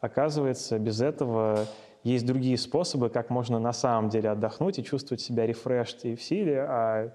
[0.00, 1.66] оказывается, без этого
[2.04, 6.22] есть другие способы, как можно на самом деле отдохнуть и чувствовать себя рефрешт и в
[6.22, 7.12] силе, а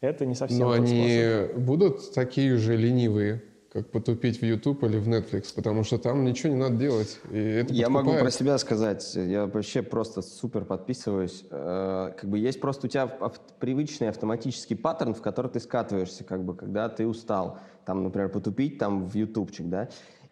[0.00, 1.58] это не совсем Но они способ.
[1.58, 3.42] будут такие же ленивые,
[3.76, 7.18] как потупить в YouTube или в Netflix, потому что там ничего не надо делать.
[7.30, 11.44] И это я могу про себя сказать, я вообще просто супер подписываюсь.
[11.50, 16.42] Э, как бы есть просто у тебя привычный автоматический паттерн, в который ты скатываешься, как
[16.42, 17.58] бы, когда ты устал.
[17.84, 19.90] Там, например, потупить там в ютубчик, да,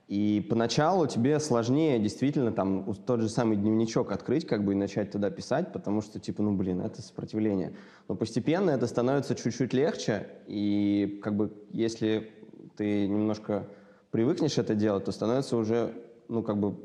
[0.09, 5.13] и поначалу тебе сложнее действительно там тот же самый дневничок открыть, как бы и начать
[5.13, 7.75] туда писать, потому что типа, ну блин, это сопротивление.
[8.09, 12.33] Но постепенно это становится чуть-чуть легче, и как бы если
[12.77, 13.67] ты немножко
[14.11, 15.93] привыкнешь это делать, то становится уже,
[16.29, 16.77] ну, как бы,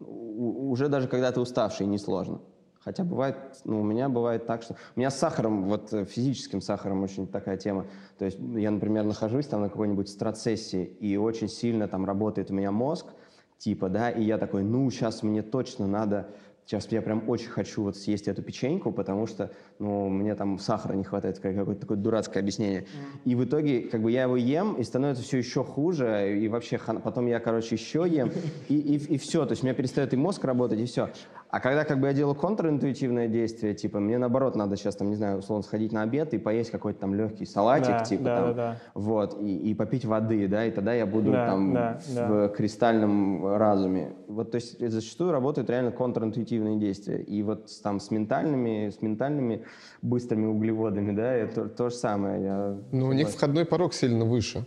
[0.00, 2.40] уже даже когда ты уставший, несложно.
[2.80, 4.74] Хотя бывает, ну, у меня бывает так, что...
[4.96, 7.86] У меня с сахаром, вот э, физическим сахаром очень такая тема.
[8.18, 12.54] То есть я, например, нахожусь там на какой-нибудь страцессии, и очень сильно там работает у
[12.54, 13.06] меня мозг,
[13.58, 16.28] типа, да, и я такой, ну, сейчас мне точно надо
[16.72, 20.94] Сейчас я прям очень хочу вот съесть эту печеньку, потому что, ну, мне там сахара
[20.94, 22.80] не хватает, какое-то такое дурацкое объяснение.
[22.80, 22.86] Mm.
[23.26, 26.78] И в итоге, как бы я его ем, и становится все еще хуже, и вообще
[26.78, 28.32] потом я, короче, еще ем,
[28.70, 29.44] и, и, и все.
[29.44, 31.10] То есть у меня перестает и мозг работать, и все.
[31.52, 35.16] А когда как бы я делаю контринтуитивное действие, типа мне наоборот надо сейчас там, не
[35.16, 38.46] знаю, условно сходить на обед и поесть какой-то там легкий салатик, да, типа да, там,
[38.46, 38.78] да, да.
[38.94, 42.48] вот, и, и попить воды, да, и тогда я буду да, там да, в да.
[42.48, 44.14] кристальном разуме.
[44.28, 47.20] Вот, то есть зачастую работают реально контринтуитивные действия.
[47.20, 49.66] И вот там с ментальными, с ментальными
[50.00, 52.42] быстрыми углеводами, да, это то, то же самое.
[52.42, 52.78] Я...
[52.92, 54.64] Ну, у них входной порог сильно выше.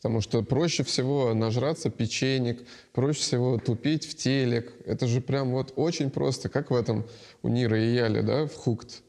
[0.00, 4.72] Потому что проще всего нажраться печенек, проще всего тупить в телек.
[4.86, 7.04] Это же прям вот очень просто, как в этом
[7.42, 9.02] у Нира и Яли, да, в Хукт.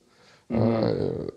[0.49, 0.57] Mm-hmm.
[0.59, 1.30] А,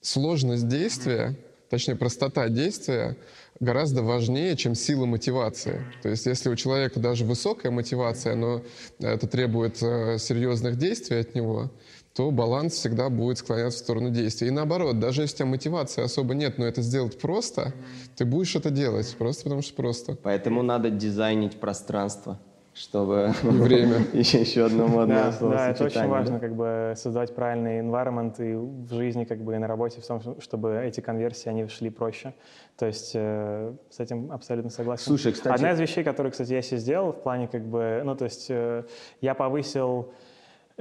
[0.00, 1.36] сложность действия,
[1.68, 3.16] точнее простота действия
[3.60, 5.84] гораздо важнее, чем сила мотивации.
[6.02, 8.62] То есть если у человека даже высокая мотивация, но
[8.98, 11.70] это требует э, серьезных действий от него,
[12.14, 14.48] то баланс всегда будет склоняться в сторону действия.
[14.48, 17.72] И наоборот, даже если у тебя мотивации особо нет, но это сделать просто,
[18.16, 20.16] ты будешь это делать, просто потому что просто.
[20.22, 22.38] Поэтому надо дизайнить пространство
[22.72, 23.98] чтобы и время.
[24.12, 26.40] еще, еще одно модное да, слово Да, это очень важно, да?
[26.40, 30.40] как бы создавать правильный environment и в жизни, как бы и на работе, в том,
[30.40, 32.32] чтобы эти конверсии, они шли проще.
[32.78, 35.04] То есть э, с этим абсолютно согласен.
[35.04, 35.52] Слушай, кстати...
[35.52, 38.46] Одна из вещей, которые, кстати, я себе сделал в плане, как бы, ну, то есть
[38.48, 38.84] э,
[39.20, 40.12] я повысил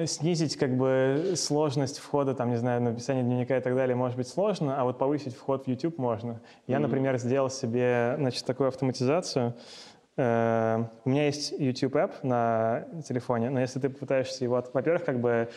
[0.05, 4.27] снизить как бы сложность входа, там, не знаю, написание дневника и так далее может быть
[4.27, 6.41] сложно, а вот повысить вход в YouTube можно.
[6.67, 6.79] Я, mm-hmm.
[6.79, 9.55] например, сделал себе, значит, такую автоматизацию.
[10.17, 15.19] Э, у меня есть YouTube App на телефоне, но если ты попытаешься его, во-первых, как
[15.19, 15.49] бы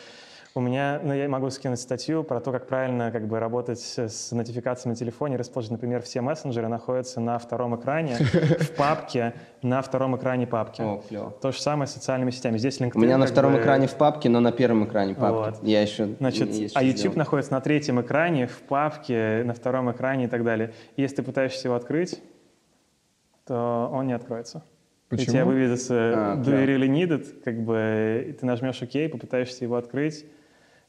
[0.54, 4.32] у меня, ну, я могу скинуть статью про то, как правильно как бы работать с
[4.32, 5.36] нотификациями на телефоне.
[5.36, 10.82] Расположить, например, все мессенджеры находятся на втором экране, в папке, на втором экране папки.
[10.82, 11.30] О, клево.
[11.40, 12.58] То же самое с социальными сетями.
[12.58, 12.92] Здесь LinkedIn.
[12.94, 13.60] У меня на втором бы...
[13.60, 15.56] экране в папке, но на первом экране папки.
[15.56, 15.66] Вот.
[15.66, 17.16] Я еще Значит, а YouTube сделал.
[17.16, 20.74] находится на третьем экране, в папке, на втором экране и так далее.
[20.96, 22.20] И если ты пытаешься его открыть,
[23.46, 24.62] то он не откроется.
[25.08, 25.24] Почему?
[25.24, 29.12] И тебе выведется а, «Do you really need it?» Как бы, и ты нажмешь «Ок»,
[29.12, 30.24] попытаешься его открыть,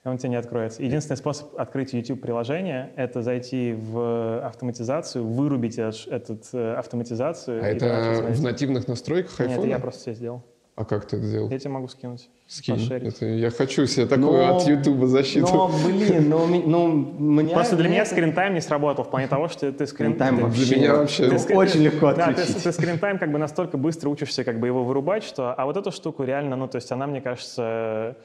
[0.09, 0.83] он тебе не откроется.
[0.83, 7.63] Единственный способ открыть YouTube-приложение— это зайти в автоматизацию, вырубить этот, этот э, автоматизацию.
[7.63, 9.47] А это в нативных настройках iPhone?
[9.47, 10.43] Нет, это я просто себе сделал.
[10.75, 11.49] А как ты это сделал?
[11.49, 12.29] Я тебе могу скинуть.
[12.47, 12.91] Скинь.
[12.91, 15.45] Это, я хочу себе такую но, от YouTube защиту.
[15.45, 17.53] Но, блин, но, но меня...
[17.53, 20.39] Просто для меня скринтайм не сработал в плане того, что ты скринтайм...
[20.39, 22.47] вообще, для меня вообще ты, ты, очень легко отключить.
[22.47, 25.53] Да, ты, ты скринтайм как бы настолько быстро учишься как бы его вырубать, что...
[25.53, 28.17] А вот эту штуку реально, ну, то есть она, мне кажется,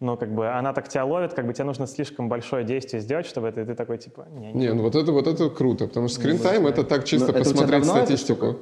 [0.00, 3.26] ну, как бы она так тебя ловит, как бы тебе нужно слишком большое действие сделать,
[3.26, 4.66] чтобы это, и ты такой, типа, не, не.
[4.66, 7.84] не ну вот это, вот это круто, потому что скринтайм— это так чисто но посмотреть
[7.84, 8.56] статистику.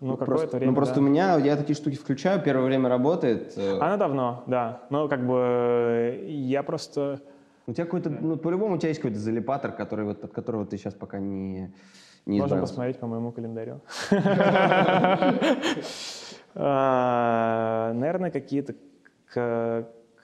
[0.00, 1.00] Ну, какое-то время, Ну, просто да.
[1.00, 3.52] у меня, я такие штуки включаю, первое время работает.
[3.56, 3.78] Э.
[3.78, 4.82] Она давно, да.
[4.90, 7.20] Но как бы я просто...
[7.68, 10.76] У тебя какой-то, ну, по-любому у тебя есть какой-то залипатор, который вот, от которого ты
[10.76, 11.72] сейчас пока не,
[12.26, 12.72] не Можем избавился.
[12.72, 13.80] посмотреть по моему календарю.
[16.54, 18.74] А, наверное, какие-то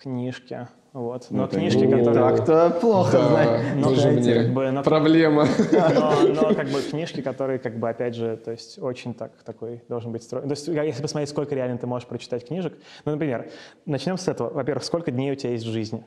[0.00, 0.68] книжки.
[0.92, 1.26] Вот.
[1.30, 2.36] Но ну, книжки, не которые...
[2.36, 3.74] Так-то плохо, да, знаешь.
[3.76, 5.46] Но, тоже мне как бы, но, проблема.
[5.70, 9.82] Но, но как бы книжки, которые как бы опять же, то есть очень так такой
[9.88, 10.42] должен быть строй.
[10.42, 12.72] То есть если посмотреть, сколько реально ты можешь прочитать книжек,
[13.04, 13.50] ну, например,
[13.84, 14.48] начнем с этого.
[14.50, 16.06] Во-первых, сколько дней у тебя есть в жизни?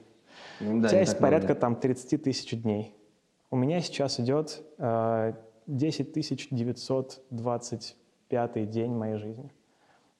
[0.59, 1.61] Ну, да, у тебя есть порядка много.
[1.61, 2.95] там 30 тысяч дней.
[3.51, 5.34] У меня сейчас идет э,
[5.68, 9.51] 10 925 день моей жизни.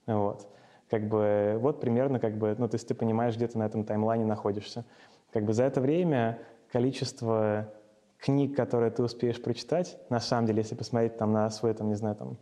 [0.06, 0.48] Вот
[0.92, 3.86] как бы вот примерно как бы, ну, то есть ты понимаешь, где ты на этом
[3.86, 4.84] таймлайне находишься.
[5.32, 6.40] Как бы за это время
[6.70, 7.74] количество
[8.18, 11.96] книг, которые ты успеешь прочитать, на самом деле, если посмотреть там на свой, там, не
[11.96, 12.38] знаю, там,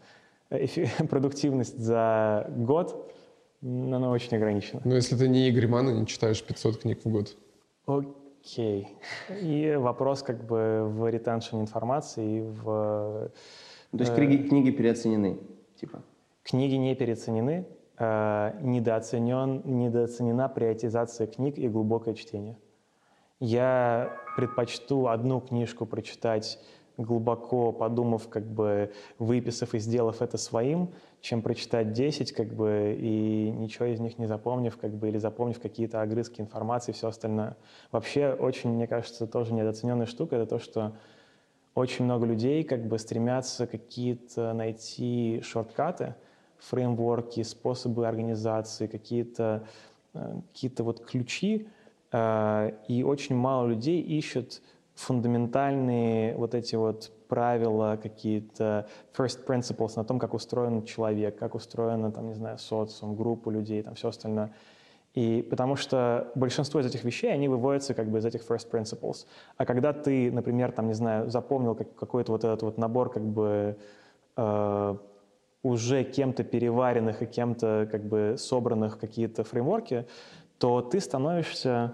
[1.10, 3.14] продуктивность за год,
[3.62, 4.82] она очень ограничена.
[4.84, 7.38] Но если ты не Игорь Ман и не читаешь 500 книг в год.
[7.86, 8.88] Окей.
[9.30, 13.32] И вопрос как бы в ретеншн информации и в...
[13.92, 15.38] То есть книги, э, книги переоценены,
[15.80, 16.02] типа?
[16.44, 17.68] Книги не переоценены,
[18.00, 22.58] недооценен, недооценена приоритизация книг и глубокое чтение.
[23.40, 26.60] Я предпочту одну книжку прочитать
[26.98, 33.52] глубоко подумав, как бы выписав и сделав это своим, чем прочитать 10, как бы, и
[33.52, 37.56] ничего из них не запомнив, как бы, или запомнив какие-то огрызки информации и все остальное.
[37.92, 40.94] Вообще, очень, мне кажется, тоже недооцененная штука— это то, что
[41.74, 46.16] очень много людей как бы стремятся какие-то найти шорткаты—
[46.60, 49.68] фреймворки, способы организации, какие-то
[50.14, 51.68] э, какие вот ключи,
[52.12, 54.62] э, и очень мало людей ищут
[54.96, 58.88] фундаментальные вот эти вот правила, какие-то
[59.18, 63.82] first principles на том, как устроен человек, как устроена, там, не знаю, социум, группа людей,
[63.82, 64.52] там, все остальное.
[65.14, 69.26] И потому что большинство из этих вещей, они выводятся как бы из этих first principles.
[69.58, 73.78] А когда ты, например, там, не знаю, запомнил какой-то вот этот вот набор как бы
[74.36, 74.96] э,
[75.64, 80.06] уже кем-то переваренных и кем-то как бы собранных какие-то фреймворки,
[80.58, 81.94] то ты становишься,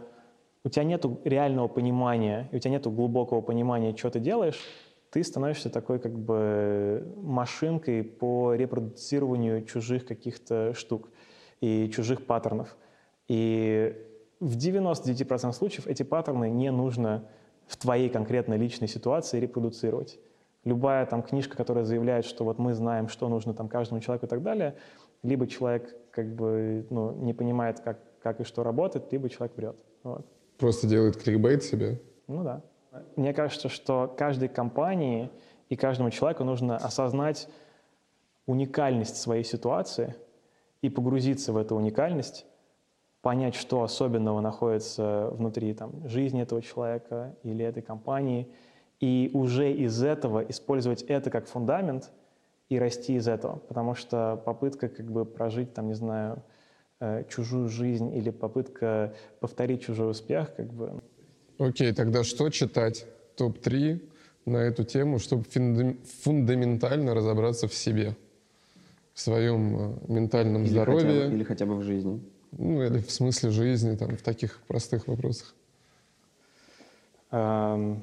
[0.63, 4.59] у тебя нет реального понимания, у тебя нет глубокого понимания, что ты делаешь,
[5.09, 11.09] ты становишься такой как бы машинкой по репродуцированию чужих каких-то штук
[11.61, 12.75] и чужих паттернов.
[13.27, 13.95] И
[14.39, 17.27] в 99% случаев эти паттерны не нужно
[17.65, 20.19] в твоей конкретной личной ситуации репродуцировать
[20.65, 24.29] любая там книжка, которая заявляет, что вот мы знаем, что нужно там каждому человеку и
[24.29, 24.75] так далее,
[25.23, 29.77] либо человек как бы ну, не понимает, как, как и что работает, либо человек врет.
[30.03, 30.25] Вот.
[30.57, 32.01] Просто делает кликбейт себе?
[32.27, 32.61] Ну да.
[33.15, 35.29] Мне кажется, что каждой компании
[35.69, 37.47] и каждому человеку нужно осознать
[38.45, 40.15] уникальность своей ситуации
[40.81, 42.45] и погрузиться в эту уникальность,
[43.21, 48.51] понять, что особенного находится внутри там, жизни этого человека или этой компании–
[48.99, 52.11] и уже из этого использовать это как фундамент
[52.69, 53.57] и расти из этого.
[53.57, 56.41] Потому что попытка как бы прожить, там, не знаю,
[56.99, 61.01] э, чужую жизнь или попытка повторить чужой успех, как бы...
[61.57, 63.05] Окей, тогда что читать?
[63.35, 64.01] Топ-3
[64.45, 65.43] на эту тему, чтобы
[66.23, 68.15] фундаментально разобраться в себе,
[69.13, 71.07] в своем э, ментальном или здоровье.
[71.07, 72.23] Хотя бы, или хотя бы в жизни.
[72.53, 75.53] Ну, или в смысле жизни, там, в таких простых вопросах.
[77.31, 78.01] Um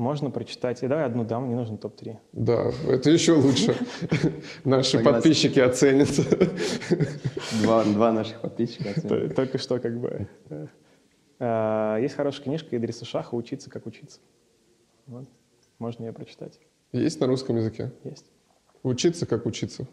[0.00, 0.82] можно прочитать.
[0.82, 2.16] И давай одну дам, не нужно топ-3.
[2.32, 3.76] Да, это еще лучше.
[4.64, 6.08] Наши подписчики оценят.
[7.62, 9.36] Два, два наших подписчика оценят.
[9.36, 10.28] Только что как бы.
[11.38, 14.20] А, есть хорошая книжка Идриса Шаха «Учиться, как учиться».
[15.06, 15.26] Вот.
[15.78, 16.58] Можно ее прочитать.
[16.92, 17.92] Есть на русском языке?
[18.04, 18.26] Есть.
[18.82, 19.86] «Учиться, как учиться».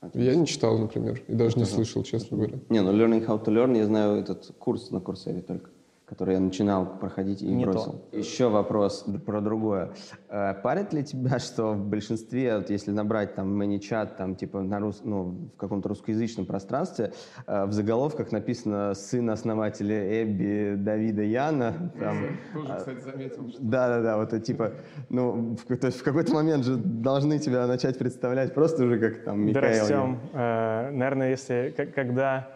[0.00, 0.30] Отлично.
[0.30, 2.58] Я не читал, например, и даже не слышал, честно говоря.
[2.68, 5.70] Не, ну Learning How to Learn, я знаю этот курс на Курсере только.
[6.06, 8.04] Который я начинал проходить и Не бросил.
[8.10, 8.16] То.
[8.16, 9.90] Еще вопрос про другое.
[10.28, 14.78] Э, парит ли тебя, что в большинстве, вот если набрать там ManyChat, там типа на
[14.78, 17.12] рус, ну, в каком-то русскоязычном пространстве,
[17.46, 21.92] э, в заголовках написано «сын основателя Эбби Давида Яна».
[21.98, 22.16] Там,
[22.54, 23.48] Тоже, а, кстати, заметил.
[23.48, 23.58] Что...
[23.60, 24.72] Да-да-да, вот это типа,
[25.08, 29.24] ну, в, то есть в какой-то момент же должны тебя начать представлять просто уже как
[29.24, 29.84] там Михаил.
[29.84, 32.48] Здрасте, э, наверное, если, когда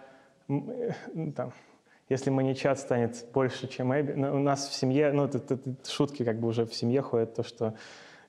[0.47, 1.53] там,
[2.11, 5.91] если маничат станет больше, чем Эбби, ну, у нас в семье, ну, это, это, это
[5.91, 7.75] шутки как бы уже в семье ходят, то, что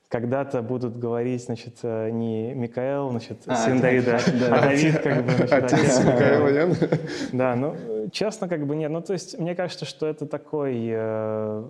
[0.08, 5.24] когда-то будут говорить, значит, э, не Микаэл, значит, а, сын Давида, да, а Давид, как
[5.24, 6.76] бы, значит, отец Микаэла, Ян.
[7.32, 7.74] Да, ну,
[8.12, 8.90] честно, как бы нет.
[8.90, 11.64] Ну, то есть, мне кажется, что это такой, э,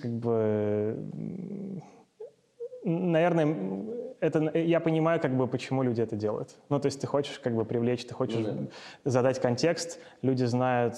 [0.00, 0.96] как бы,
[2.84, 3.56] наверное,
[4.20, 6.56] это, я понимаю, как бы, почему люди это делают.
[6.68, 8.68] Ну, то есть ты хочешь как бы привлечь, ты хочешь ну,
[9.04, 9.10] да.
[9.10, 10.94] задать контекст, люди знают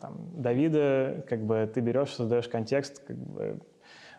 [0.00, 3.60] там, Давида, как бы ты берешь, создаешь контекст, как бы,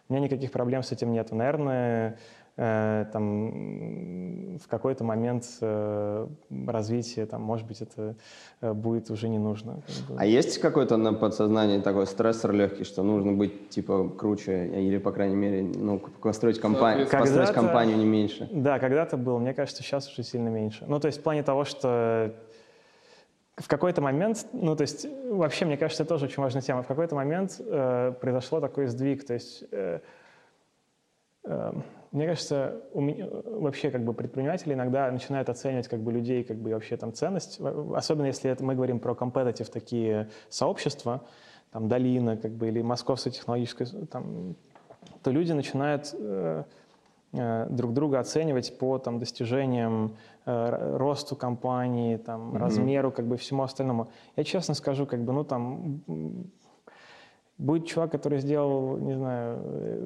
[0.07, 1.31] у меня никаких проблем с этим нет.
[1.31, 2.17] Наверное,
[2.59, 6.27] там, в какой-то момент э,
[6.67, 8.15] развития, там, может быть, это
[8.61, 9.81] э, будет уже не нужно.
[10.17, 15.11] А есть какой-то на подсознании такой стрессор легкий, что нужно быть, типа, круче, или, по
[15.11, 18.49] крайней мере, ну, построить, компанию, построить компанию не меньше?
[18.51, 19.39] Да, когда-то был.
[19.39, 20.85] Мне кажется, сейчас уже сильно меньше.
[20.87, 22.33] Ну, то есть в плане того, что
[23.55, 26.83] в какой-то момент, ну, то есть, вообще, мне кажется, это тоже очень важная тема.
[26.83, 29.99] В какой-то момент э, произошло такой сдвиг, то есть э,
[31.43, 31.73] э,
[32.11, 36.57] мне кажется, у меня, вообще как бы предприниматели иногда начинают оценивать как бы людей как
[36.57, 37.59] бы вообще там ценность,
[37.93, 41.21] особенно если это мы говорим про competitive такие сообщества,
[41.71, 44.55] там Долина как бы или Московская технологическая, там,
[45.21, 46.63] то люди начинают э,
[47.33, 50.15] э, друг друга оценивать по там достижениям,
[50.47, 52.57] э, росту компании, там, mm-hmm.
[52.57, 54.09] размеру, как бы всему остальному.
[54.35, 56.01] Я честно скажу, как бы, ну там
[57.59, 59.59] будет чувак, который сделал, не знаю,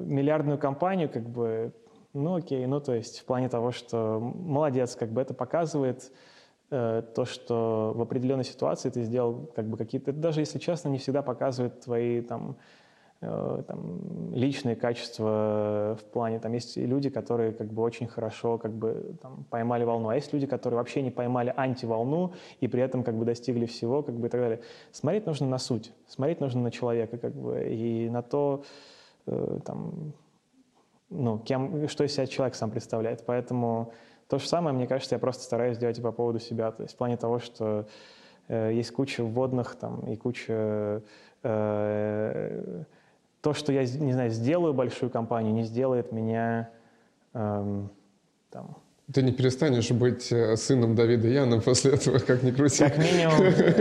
[0.06, 1.72] миллиардную компанию, как бы
[2.14, 6.12] ну окей, ну то есть в плане того, что молодец, как бы это показывает
[6.70, 10.98] э, то, что в определенной ситуации ты сделал как бы какие-то, даже если честно, не
[10.98, 12.56] всегда показывает твои там,
[13.20, 18.72] э, там личные качества в плане, там есть люди, которые как бы очень хорошо как
[18.72, 23.02] бы там поймали волну, а есть люди, которые вообще не поймали антиволну и при этом
[23.02, 24.60] как бы достигли всего, как бы и так далее.
[24.92, 28.62] Смотреть нужно на суть, смотреть нужно на человека как бы и на то,
[29.26, 30.14] э, там,
[31.14, 33.24] ну, кем, что из себя человек сам представляет.
[33.24, 33.92] Поэтому
[34.28, 36.70] то же самое, мне кажется, я просто стараюсь делать и по поводу себя.
[36.72, 37.86] То есть в плане того, что
[38.48, 41.02] э, есть куча вводных там, и куча...
[41.42, 42.84] Э,
[43.40, 46.70] то, что я, не знаю, сделаю большую компанию, не сделает меня
[47.34, 47.82] э,
[48.50, 48.76] там,
[49.12, 52.84] ты не перестанешь быть э, сыном Давида Яна после этого, как ни крути.
[52.84, 53.36] Как минимум,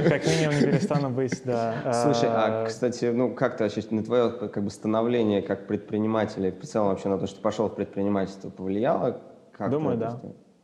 [0.10, 1.94] как минимум не перестану быть, да.
[2.04, 6.66] Слушай, а, кстати, ну как вообще на твое как бы становление как предпринимателя и в
[6.66, 9.22] целом вообще на то, что ты пошел в предпринимательство, повлияло?
[9.54, 10.20] Как думаю, да.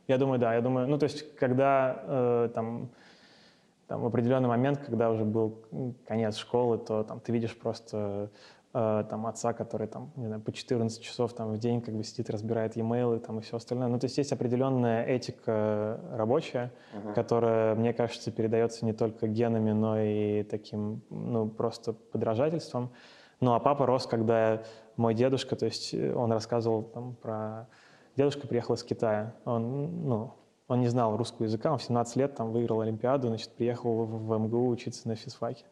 [0.08, 0.54] Я думаю, да.
[0.54, 2.90] Я думаю, ну то есть, когда э, там,
[3.86, 5.64] там в определенный момент, когда уже был
[6.06, 8.30] конец школы, то там ты видишь просто
[8.72, 12.04] Э, там, отца, который там, не знаю, по 14 часов там, в день как бы
[12.04, 13.88] сидит, разбирает e-mail там, и все остальное.
[13.88, 17.14] Ну, то есть есть определенная этика рабочая, uh-huh.
[17.14, 22.90] которая, мне кажется, передается не только генами, но и таким, ну, просто подражательством.
[23.40, 24.62] Ну, а папа рос, когда
[24.96, 27.66] мой дедушка, то есть э, он рассказывал там про...
[28.16, 29.34] Дедушка приехал из Китая.
[29.46, 30.34] Он, ну,
[30.68, 34.28] он не знал русского языка, он в 17 лет там выиграл Олимпиаду, значит, приехал в,
[34.28, 35.64] в МГУ учиться на физфаке.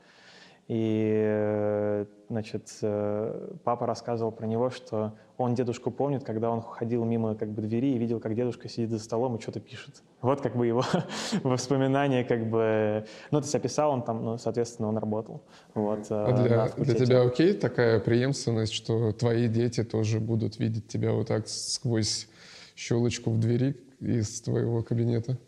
[0.68, 7.34] И, значит, э, папа рассказывал про него, что он дедушку помнит, когда он ходил мимо
[7.36, 10.02] как бы двери и видел, как дедушка сидит за столом и что-то пишет.
[10.20, 10.84] Вот как бы его
[11.42, 13.06] воспоминания как бы...
[13.30, 15.42] Ну, то есть описал он там, ну, соответственно, он работал.
[15.72, 20.86] Вот, э, а для, для тебя окей такая преемственность, что твои дети тоже будут видеть
[20.86, 22.28] тебя вот так сквозь
[22.76, 25.38] щелочку в двери из твоего кабинета?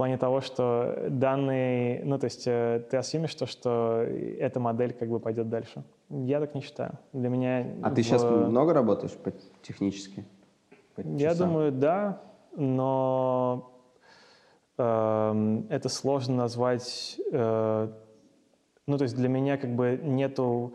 [0.00, 4.02] Плане того, что данные, ну то есть э, ты осъемишь то, что
[4.38, 5.84] эта модель как бы пойдет дальше.
[6.08, 6.98] Я так не считаю.
[7.12, 7.66] Для меня...
[7.82, 7.94] А в...
[7.94, 10.24] ты сейчас много работаешь по технически?
[10.94, 12.22] По Я думаю, да,
[12.56, 13.74] но
[14.78, 17.20] э, это сложно назвать...
[17.30, 17.92] Э,
[18.86, 20.72] ну то есть для меня как бы нету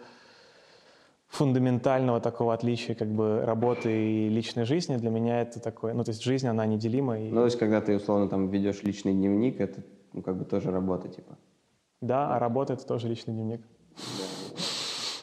[1.35, 6.11] фундаментального такого отличия как бы работы и личной жизни для меня это такое, ну то
[6.11, 7.19] есть жизнь она неделима.
[7.19, 7.29] И...
[7.29, 9.83] Ну то есть когда ты условно там ведешь личный дневник, это
[10.13, 11.37] ну как бы тоже работа типа.
[12.01, 13.61] Да, а работа это тоже личный дневник.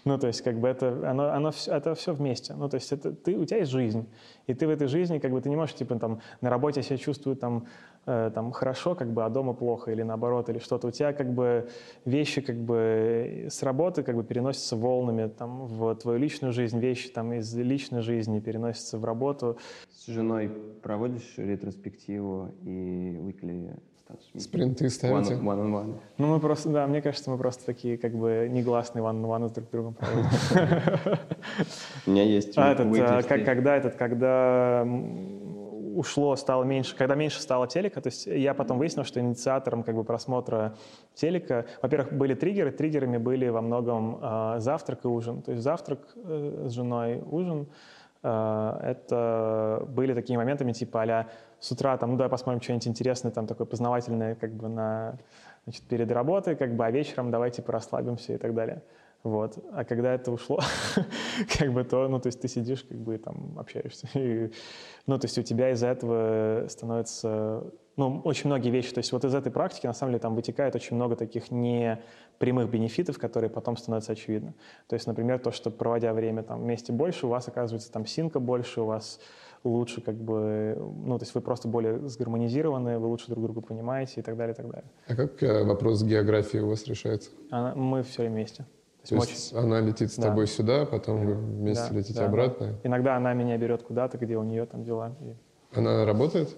[0.05, 2.55] Ну, то есть, как бы это, оно, оно, это все вместе.
[2.55, 4.09] Ну, то есть, это, ты, у тебя есть жизнь,
[4.49, 6.97] и ты в этой жизни, как бы, ты не можешь, типа, там, на работе себя
[6.97, 7.67] чувствую, там,
[8.05, 10.89] там, хорошо, как бы, а дома плохо, или наоборот, или что-то.
[10.89, 11.69] У тебя, как бы,
[12.05, 17.09] вещи, как бы, с работы, как бы, переносятся волнами, там, в твою личную жизнь, вещи,
[17.09, 19.59] там, из личной жизни переносятся в работу.
[19.93, 20.51] С женой
[20.83, 23.73] проводишь ретроспективу и weekly
[24.37, 25.35] Спринты ставите?
[25.35, 25.95] One, one on one.
[26.19, 29.49] Ну, мы просто, да, мне кажется, мы просто такие, как бы, негласные one on one
[29.49, 30.29] с друг другом проводим.
[32.07, 34.87] У меня есть а этот, а, как, когда этот, когда
[35.97, 39.95] ушло, стало меньше, когда меньше стало телека, то есть я потом выяснил, что инициатором как
[39.95, 40.75] бы просмотра
[41.15, 46.01] телека, во-первых, были триггеры, триггерами были во многом э, завтрак и ужин, то есть завтрак
[46.17, 47.67] э, с женой, ужин,
[48.23, 51.27] э, это были такими моментами типа а
[51.61, 55.19] с утра там, ну давай посмотрим что-нибудь интересное, там такое познавательное как бы на,
[55.65, 58.83] значит, перед работой, как бы, а вечером давайте порасслабимся и так далее.
[59.23, 59.57] Вот.
[59.73, 60.59] А когда это ушло,
[61.59, 64.09] как бы то, ну, то есть ты сидишь, как бы там общаешься.
[64.19, 64.51] И,
[65.07, 67.65] ну, то есть у тебя из-за этого становится,
[67.97, 68.93] ну, очень многие вещи.
[68.93, 72.69] То есть вот из этой практики, на самом деле, там вытекает очень много таких непрямых
[72.69, 74.55] бенефитов, которые потом становятся очевидны.
[74.89, 78.41] То есть, например, то, что проводя время там вместе больше, у вас оказывается там синка
[78.41, 79.21] больше, у вас
[79.63, 84.19] лучше как бы, ну, то есть вы просто более сгармонизированы, вы лучше друг друга понимаете
[84.19, 84.91] и так далее, и так далее.
[85.07, 87.31] А как э, вопрос географии у вас решается?
[87.51, 88.67] Она, мы все вместе.
[89.09, 89.65] То есть, то есть очень...
[89.65, 90.29] она летит с да.
[90.29, 92.67] тобой сюда, потом вы вместе да, летите да, обратно?
[92.69, 92.73] Да.
[92.85, 95.17] Иногда она меня берет куда-то, где у нее там дела.
[95.21, 95.35] И...
[95.77, 96.57] Она работает?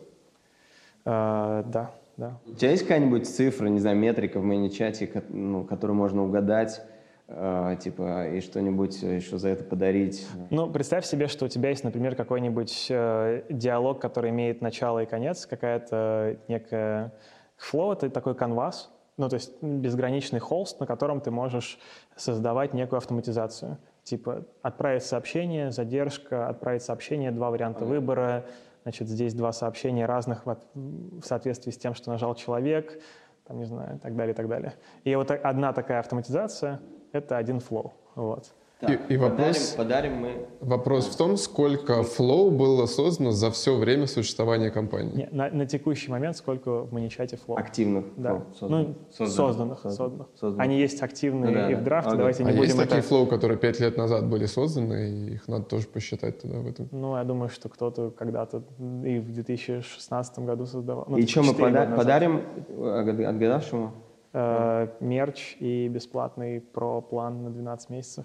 [1.06, 2.38] А, да, да.
[2.46, 6.82] У тебя есть какая-нибудь цифра, не знаю, метрика в мини-чате, ну, которую можно угадать,
[7.28, 10.26] э, типа, и что-нибудь еще за это подарить?
[10.50, 15.06] Ну, представь себе, что у тебя есть, например, какой-нибудь э, диалог, который имеет начало и
[15.06, 17.12] конец, какая-то некая
[17.56, 21.78] flow, это такой канвас, ну, то есть безграничный холст, на котором ты можешь
[22.16, 23.78] создавать некую автоматизацию.
[24.02, 28.44] Типа отправить сообщение, задержка, отправить сообщение, два варианта выбора,
[28.82, 33.00] значит, здесь два сообщения разных в, в соответствии с тем, что нажал человек,
[33.46, 34.74] там, не знаю, и так далее, и так далее.
[35.04, 36.80] И вот одна такая автоматизация—
[37.12, 37.94] это один flow.
[38.14, 38.54] Вот.
[38.80, 40.66] Так, и, и вопрос, подарим, подарим мы...
[40.66, 45.14] вопрос в том, сколько flow было создано за все время существования компании.
[45.14, 47.56] Не, на, на текущий момент сколько в маничате Flow?
[47.56, 48.32] Активных да.
[48.32, 48.96] Flow созданных.
[48.96, 49.80] Ну, созданных.
[49.80, 50.26] Созданных.
[50.34, 50.64] созданных.
[50.64, 52.18] Они есть активные ну, да, и в драфте, ага.
[52.18, 52.88] давайте не а будем есть это...
[52.88, 56.66] такие Flow, которые пять лет назад были созданы, и их надо тоже посчитать туда в
[56.66, 56.88] этом?
[56.90, 58.64] Ну, я думаю, что кто-то когда-то
[59.04, 61.06] и в 2016 году создавал.
[61.08, 63.92] Ну, и что мы пода- подарим отгадавшему?
[64.32, 68.24] Э, мерч и бесплатный про план на 12 месяцев.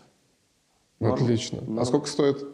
[1.00, 1.14] Норм.
[1.14, 1.62] Отлично.
[1.62, 1.80] Норм.
[1.80, 2.46] А сколько стоит?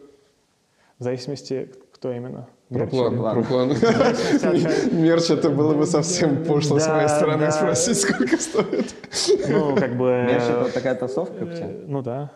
[0.99, 2.47] В зависимости, кто именно.
[2.69, 3.69] Про план, про план.
[4.91, 8.95] Мерч это было бы совсем пошло с моей стороны спросить, сколько стоит.
[9.47, 10.25] Ну, как бы...
[10.27, 11.69] Мерч это такая толстовка у тебя?
[11.85, 12.31] Ну да.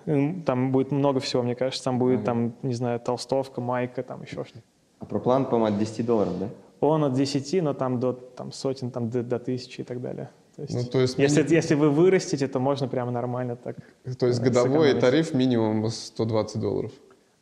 [0.45, 1.83] Там будет много всего, мне кажется.
[1.83, 4.63] Там будет, там, не знаю, толстовка, майка, там еще что-то.
[4.99, 6.49] А про план, по-моему, от 10 долларов, да?
[6.81, 10.29] Он от 10, но там до там, сотен, там, до, до тысячи и так далее.
[10.59, 11.49] То есть, ну, то есть если, ми...
[11.49, 13.77] если вы вырастете, то можно прямо нормально так
[14.19, 16.91] То есть годовой тариф минимум 120 долларов?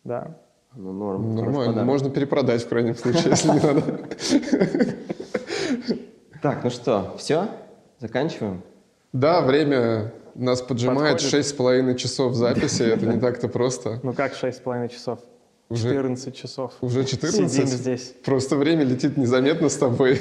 [0.03, 0.37] Да.
[0.75, 1.35] Ну, норм.
[1.35, 1.83] Нормально.
[1.83, 3.81] Можно перепродать в крайнем случае, если не надо.
[6.43, 7.47] Так, ну что, все?
[7.97, 8.61] Заканчиваем?
[9.11, 11.19] Да, время нас поджимает.
[11.19, 12.83] Шесть с половиной часов записи.
[12.83, 13.99] Это не так-то просто.
[14.03, 15.19] Ну как шесть с половиной часов?
[15.69, 16.73] Уже, 14 часов.
[16.81, 17.51] Уже 14?
[17.51, 18.13] Сидим здесь.
[18.23, 20.19] Просто время летит незаметно с тобой.